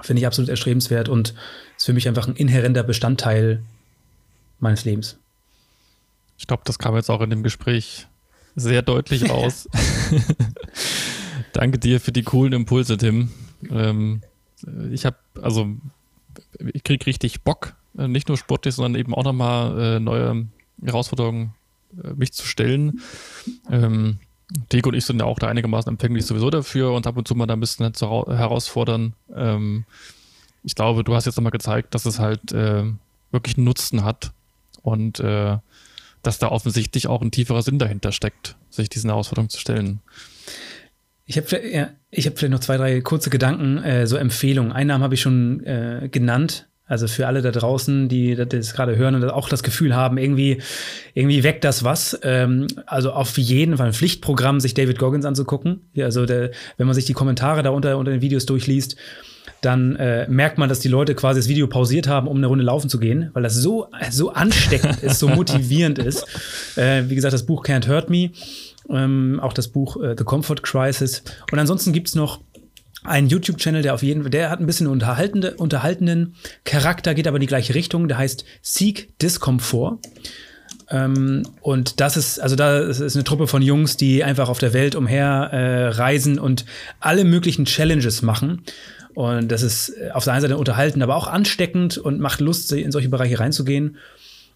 finde 0.00 0.20
ich 0.20 0.26
absolut 0.26 0.48
erstrebenswert 0.48 1.08
und 1.08 1.34
ist 1.76 1.86
für 1.86 1.92
mich 1.92 2.08
einfach 2.08 2.28
ein 2.28 2.36
inhärenter 2.36 2.82
Bestandteil 2.82 3.62
meines 4.60 4.84
Lebens. 4.84 5.18
Ich 6.38 6.46
glaube, 6.46 6.62
das 6.64 6.78
kam 6.78 6.94
jetzt 6.94 7.10
auch 7.10 7.20
in 7.20 7.30
dem 7.30 7.42
Gespräch 7.42 8.06
sehr 8.54 8.82
deutlich 8.82 9.28
raus. 9.30 9.68
Danke 11.52 11.78
dir 11.78 12.00
für 12.00 12.12
die 12.12 12.22
coolen 12.22 12.52
Impulse, 12.52 12.96
Tim. 12.96 13.30
Ähm, 13.70 14.22
ich 14.90 15.04
habe, 15.04 15.16
also, 15.40 15.68
ich 16.72 16.84
kriege 16.84 17.06
richtig 17.06 17.42
Bock, 17.42 17.74
äh, 17.96 18.08
nicht 18.08 18.28
nur 18.28 18.36
sportlich, 18.36 18.74
sondern 18.74 19.00
eben 19.00 19.14
auch 19.14 19.24
nochmal 19.24 19.96
äh, 19.96 20.00
neue 20.00 20.46
Herausforderungen 20.82 21.54
äh, 22.02 22.12
mich 22.14 22.32
zu 22.32 22.46
stellen. 22.46 23.00
Ähm, 23.70 24.18
Diego 24.72 24.88
und 24.88 24.94
ich 24.94 25.04
sind 25.04 25.20
ja 25.20 25.26
auch 25.26 25.38
da 25.38 25.48
einigermaßen 25.48 25.90
empfänglich 25.90 26.24
sowieso 26.24 26.50
dafür 26.50 26.92
und 26.92 27.06
ab 27.06 27.16
und 27.16 27.28
zu 27.28 27.34
mal 27.34 27.46
da 27.46 27.54
ein 27.54 27.60
bisschen 27.60 27.92
herausfordern. 27.92 29.14
Ähm, 29.34 29.84
ich 30.64 30.74
glaube, 30.74 31.04
du 31.04 31.14
hast 31.14 31.26
jetzt 31.26 31.36
nochmal 31.36 31.52
gezeigt, 31.52 31.94
dass 31.94 32.06
es 32.06 32.18
halt 32.18 32.52
äh, 32.52 32.84
wirklich 33.30 33.56
einen 33.56 33.64
Nutzen 33.64 34.04
hat 34.04 34.32
und 34.82 35.20
äh, 35.20 35.58
dass 36.22 36.38
da 36.38 36.48
offensichtlich 36.48 37.06
auch 37.06 37.22
ein 37.22 37.30
tieferer 37.30 37.62
Sinn 37.62 37.78
dahinter 37.78 38.12
steckt, 38.12 38.56
sich 38.70 38.88
diesen 38.88 39.10
Herausforderungen 39.10 39.50
zu 39.50 39.60
stellen. 39.60 40.00
Ich 41.26 41.36
habe 41.36 41.68
ja, 41.68 41.90
hab 42.12 42.38
vielleicht 42.38 42.50
noch 42.50 42.60
zwei, 42.60 42.78
drei 42.78 43.00
kurze 43.02 43.28
Gedanken, 43.28 43.78
äh, 43.78 44.06
so 44.06 44.16
Empfehlungen. 44.16 44.72
Einen 44.72 44.88
Namen 44.88 45.04
habe 45.04 45.14
ich 45.14 45.20
schon 45.20 45.64
äh, 45.64 46.08
genannt, 46.10 46.67
also 46.88 47.06
für 47.06 47.26
alle 47.26 47.42
da 47.42 47.50
draußen, 47.50 48.08
die 48.08 48.34
das 48.34 48.72
gerade 48.72 48.96
hören 48.96 49.14
und 49.14 49.24
auch 49.30 49.48
das 49.48 49.62
Gefühl 49.62 49.94
haben, 49.94 50.16
irgendwie, 50.16 50.62
irgendwie 51.14 51.44
weckt 51.44 51.62
das 51.64 51.84
was. 51.84 52.18
Ähm, 52.22 52.66
also 52.86 53.12
auf 53.12 53.36
jeden 53.36 53.76
Fall 53.76 53.88
ein 53.88 53.92
Pflichtprogramm, 53.92 54.58
sich 54.58 54.74
David 54.74 54.98
Goggins 54.98 55.26
anzugucken. 55.26 55.82
Ja, 55.92 56.06
also 56.06 56.24
der, 56.24 56.50
wenn 56.78 56.86
man 56.86 56.94
sich 56.94 57.04
die 57.04 57.12
Kommentare 57.12 57.62
da 57.62 57.70
unter, 57.70 57.98
unter 57.98 58.10
den 58.10 58.22
Videos 58.22 58.46
durchliest, 58.46 58.96
dann 59.60 59.96
äh, 59.96 60.26
merkt 60.28 60.56
man, 60.56 60.68
dass 60.68 60.80
die 60.80 60.88
Leute 60.88 61.14
quasi 61.14 61.40
das 61.40 61.48
Video 61.48 61.66
pausiert 61.66 62.08
haben, 62.08 62.26
um 62.26 62.36
eine 62.36 62.46
Runde 62.46 62.64
laufen 62.64 62.88
zu 62.88 62.98
gehen, 62.98 63.30
weil 63.34 63.42
das 63.42 63.54
so, 63.54 63.88
so 64.10 64.32
ansteckend 64.32 65.02
ist, 65.02 65.18
so 65.18 65.28
motivierend 65.28 65.98
ist. 65.98 66.24
Äh, 66.76 67.04
wie 67.08 67.14
gesagt, 67.14 67.34
das 67.34 67.44
Buch 67.44 67.64
Can't 67.64 67.88
Hurt 67.88 68.08
Me, 68.08 68.30
ähm, 68.88 69.40
auch 69.42 69.52
das 69.52 69.68
Buch 69.68 70.02
äh, 70.02 70.14
The 70.16 70.24
Comfort 70.24 70.62
Crisis. 70.62 71.22
Und 71.50 71.58
ansonsten 71.58 71.92
gibt's 71.92 72.14
noch 72.14 72.40
ein 73.04 73.28
YouTube-Channel, 73.28 73.82
der 73.82 73.94
auf 73.94 74.02
jeden 74.02 74.22
Fall, 74.22 74.30
der 74.30 74.50
hat 74.50 74.60
ein 74.60 74.66
bisschen 74.66 74.86
unterhaltende, 74.86 75.54
unterhaltenden 75.54 76.34
Charakter, 76.64 77.14
geht 77.14 77.28
aber 77.28 77.36
in 77.36 77.42
die 77.42 77.46
gleiche 77.46 77.74
Richtung. 77.74 78.08
Der 78.08 78.18
heißt 78.18 78.44
Seek 78.62 79.18
Discomfort. 79.20 79.98
Ähm, 80.90 81.42
und 81.60 82.00
das 82.00 82.16
ist, 82.16 82.40
also 82.40 82.56
da 82.56 82.78
ist 82.78 83.14
eine 83.14 83.24
Truppe 83.24 83.46
von 83.46 83.62
Jungs, 83.62 83.96
die 83.96 84.24
einfach 84.24 84.48
auf 84.48 84.58
der 84.58 84.72
Welt 84.72 84.94
umher 84.94 85.50
äh, 85.52 85.88
reisen 85.88 86.38
und 86.38 86.64
alle 87.00 87.24
möglichen 87.24 87.66
Challenges 87.66 88.22
machen. 88.22 88.62
Und 89.14 89.50
das 89.50 89.62
ist 89.62 89.92
auf 90.12 90.24
der 90.24 90.34
einen 90.34 90.42
Seite 90.42 90.56
unterhalten, 90.56 91.02
aber 91.02 91.16
auch 91.16 91.26
ansteckend 91.26 91.98
und 91.98 92.20
macht 92.20 92.40
Lust, 92.40 92.72
in 92.72 92.92
solche 92.92 93.08
Bereiche 93.08 93.40
reinzugehen. 93.40 93.96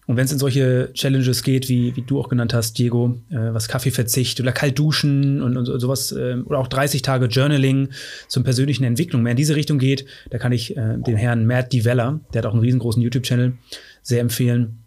Und 0.05 0.17
wenn 0.17 0.25
es 0.25 0.31
in 0.31 0.39
solche 0.39 0.91
Challenges 0.93 1.43
geht, 1.43 1.69
wie, 1.69 1.95
wie 1.95 2.01
du 2.01 2.19
auch 2.19 2.29
genannt 2.29 2.53
hast, 2.53 2.77
Diego, 2.77 3.21
äh, 3.29 3.53
was 3.53 3.67
Kaffeeverzicht 3.67 4.39
oder 4.41 4.51
kalt 4.51 4.77
duschen 4.77 5.41
und, 5.41 5.57
und 5.57 5.65
sowas, 5.65 6.11
äh, 6.11 6.37
oder 6.45 6.59
auch 6.59 6.67
30 6.67 7.01
Tage 7.01 7.27
Journaling 7.27 7.89
zum 8.27 8.43
persönlichen 8.43 8.83
Entwicklung 8.83 9.23
mehr 9.23 9.31
in 9.31 9.37
diese 9.37 9.55
Richtung 9.55 9.79
geht, 9.79 10.05
da 10.29 10.37
kann 10.37 10.51
ich 10.51 10.75
äh, 10.75 10.97
den 10.97 11.15
Herrn 11.15 11.45
Matt 11.45 11.71
Develler, 11.73 12.19
der 12.33 12.39
hat 12.39 12.45
auch 12.45 12.53
einen 12.53 12.63
riesengroßen 12.63 13.01
YouTube-Channel, 13.01 13.53
sehr 14.01 14.21
empfehlen 14.21 14.83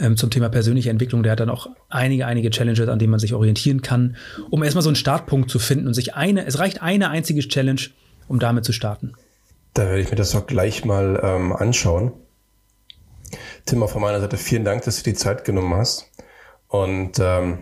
ähm, 0.00 0.16
zum 0.16 0.30
Thema 0.30 0.48
persönliche 0.48 0.90
Entwicklung. 0.90 1.22
Der 1.22 1.32
hat 1.32 1.40
dann 1.40 1.50
auch 1.50 1.68
einige, 1.88 2.26
einige 2.26 2.50
Challenges, 2.50 2.88
an 2.88 2.98
denen 2.98 3.10
man 3.10 3.20
sich 3.20 3.34
orientieren 3.34 3.82
kann, 3.82 4.16
um 4.50 4.62
erstmal 4.62 4.82
so 4.82 4.88
einen 4.88 4.96
Startpunkt 4.96 5.50
zu 5.50 5.58
finden 5.58 5.86
und 5.86 5.94
sich 5.94 6.14
eine, 6.14 6.46
es 6.46 6.58
reicht 6.58 6.82
eine 6.82 7.10
einzige 7.10 7.40
Challenge, 7.40 7.80
um 8.28 8.38
damit 8.38 8.64
zu 8.64 8.72
starten. 8.72 9.12
Da 9.74 9.86
werde 9.86 10.00
ich 10.00 10.10
mir 10.10 10.16
das 10.16 10.30
doch 10.30 10.46
gleich 10.46 10.84
mal 10.84 11.20
ähm, 11.22 11.52
anschauen. 11.52 12.12
Tim, 13.66 13.82
auch 13.82 13.90
von 13.90 14.02
meiner 14.02 14.20
Seite 14.20 14.36
vielen 14.36 14.64
Dank, 14.64 14.84
dass 14.84 14.98
du 14.98 15.04
die 15.04 15.14
Zeit 15.14 15.44
genommen 15.44 15.74
hast. 15.74 16.10
Und 16.68 17.18
ähm, 17.18 17.58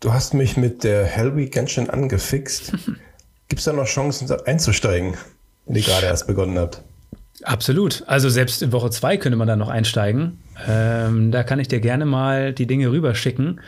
du 0.00 0.12
hast 0.12 0.34
mich 0.34 0.56
mit 0.56 0.84
der 0.84 1.04
Hell 1.04 1.36
Week 1.36 1.52
ganz 1.52 1.70
schön 1.70 1.90
angefixt. 1.90 2.72
Gibt 3.48 3.58
es 3.58 3.64
da 3.64 3.72
noch 3.72 3.86
Chancen 3.86 4.30
einzusteigen, 4.46 5.14
wenn 5.66 5.76
ihr 5.76 5.82
gerade 5.82 6.06
erst 6.06 6.26
begonnen 6.26 6.58
habt? 6.58 6.82
Absolut. 7.42 8.04
Also 8.06 8.28
selbst 8.28 8.62
in 8.62 8.70
Woche 8.72 8.90
zwei 8.90 9.16
könnte 9.16 9.36
man 9.36 9.48
da 9.48 9.56
noch 9.56 9.68
einsteigen. 9.68 10.38
Ähm, 10.68 11.32
da 11.32 11.42
kann 11.42 11.58
ich 11.58 11.68
dir 11.68 11.80
gerne 11.80 12.04
mal 12.04 12.52
die 12.52 12.66
Dinge 12.66 12.90
rüberschicken. 12.90 13.60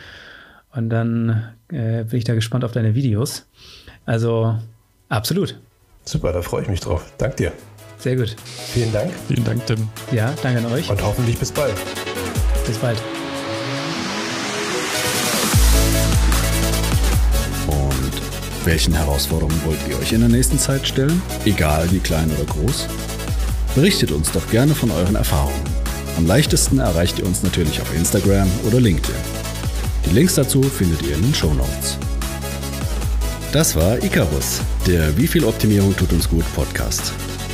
Und 0.75 0.89
dann 0.89 1.53
äh, 1.69 2.03
bin 2.03 2.19
ich 2.19 2.23
da 2.23 2.33
gespannt 2.33 2.63
auf 2.63 2.71
deine 2.71 2.95
Videos. 2.95 3.45
Also 4.05 4.57
absolut. 5.09 5.59
Super, 6.05 6.33
da 6.33 6.41
freue 6.41 6.63
ich 6.63 6.69
mich 6.69 6.81
drauf. 6.81 7.11
Dank 7.17 7.37
dir. 7.37 7.51
Sehr 8.03 8.17
gut. 8.17 8.35
Vielen 8.73 8.91
Dank. 8.91 9.13
Vielen 9.29 9.45
Dank, 9.45 9.65
Tim. 9.65 9.87
Ja, 10.11 10.33
danke 10.43 10.59
an 10.59 10.73
euch. 10.73 10.89
Und 10.89 11.01
hoffentlich 11.01 11.37
bis 11.37 11.53
bald. 11.53 11.73
Bis 12.67 12.77
bald. 12.77 12.97
Und 17.65 18.11
welchen 18.65 18.93
Herausforderungen 18.93 19.57
wollt 19.63 19.79
ihr 19.87 19.97
euch 19.97 20.11
in 20.11 20.19
der 20.19 20.27
nächsten 20.27 20.59
Zeit 20.59 20.85
stellen? 20.85 21.21
Egal 21.45 21.89
wie 21.91 21.99
klein 21.99 22.29
oder 22.35 22.43
groß? 22.43 22.89
Berichtet 23.73 24.11
uns 24.11 24.33
doch 24.33 24.49
gerne 24.51 24.75
von 24.75 24.91
euren 24.91 25.15
Erfahrungen. 25.15 25.63
Am 26.17 26.27
leichtesten 26.27 26.79
erreicht 26.79 27.19
ihr 27.19 27.25
uns 27.25 27.41
natürlich 27.41 27.81
auf 27.81 27.95
Instagram 27.95 28.49
oder 28.67 28.81
LinkedIn. 28.81 29.15
Die 30.07 30.13
Links 30.13 30.35
dazu 30.35 30.61
findet 30.61 31.01
ihr 31.03 31.15
in 31.15 31.21
den 31.21 31.33
Show 31.33 31.53
Notes. 31.53 31.97
Das 33.53 33.77
war 33.77 34.03
Icarus, 34.03 34.59
der 34.87 35.15
Wie 35.15 35.27
viel 35.27 35.45
Optimierung 35.45 35.95
tut 35.95 36.11
uns 36.11 36.27
gut 36.27 36.43
Podcast. 36.53 37.13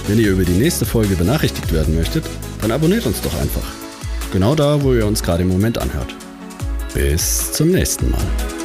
Wenn 0.10 0.18
ihr 0.18 0.32
über 0.32 0.44
die 0.44 0.54
nächste 0.54 0.88
Folge 0.88 1.16
benachrichtigt 1.16 1.72
werden 1.72 1.96
möchtet, 1.96 2.26
dann 2.64 2.72
abonniert 2.72 3.06
uns 3.06 3.22
doch 3.22 3.40
einfach. 3.40 3.76
Genau 4.34 4.56
da, 4.56 4.82
wo 4.82 4.96
ihr 4.96 5.06
uns 5.06 5.22
gerade 5.22 5.44
im 5.44 5.50
Moment 5.50 5.78
anhört. 5.78 6.16
Bis 6.96 7.52
zum 7.52 7.70
nächsten 7.70 8.10
Mal. 8.10 8.59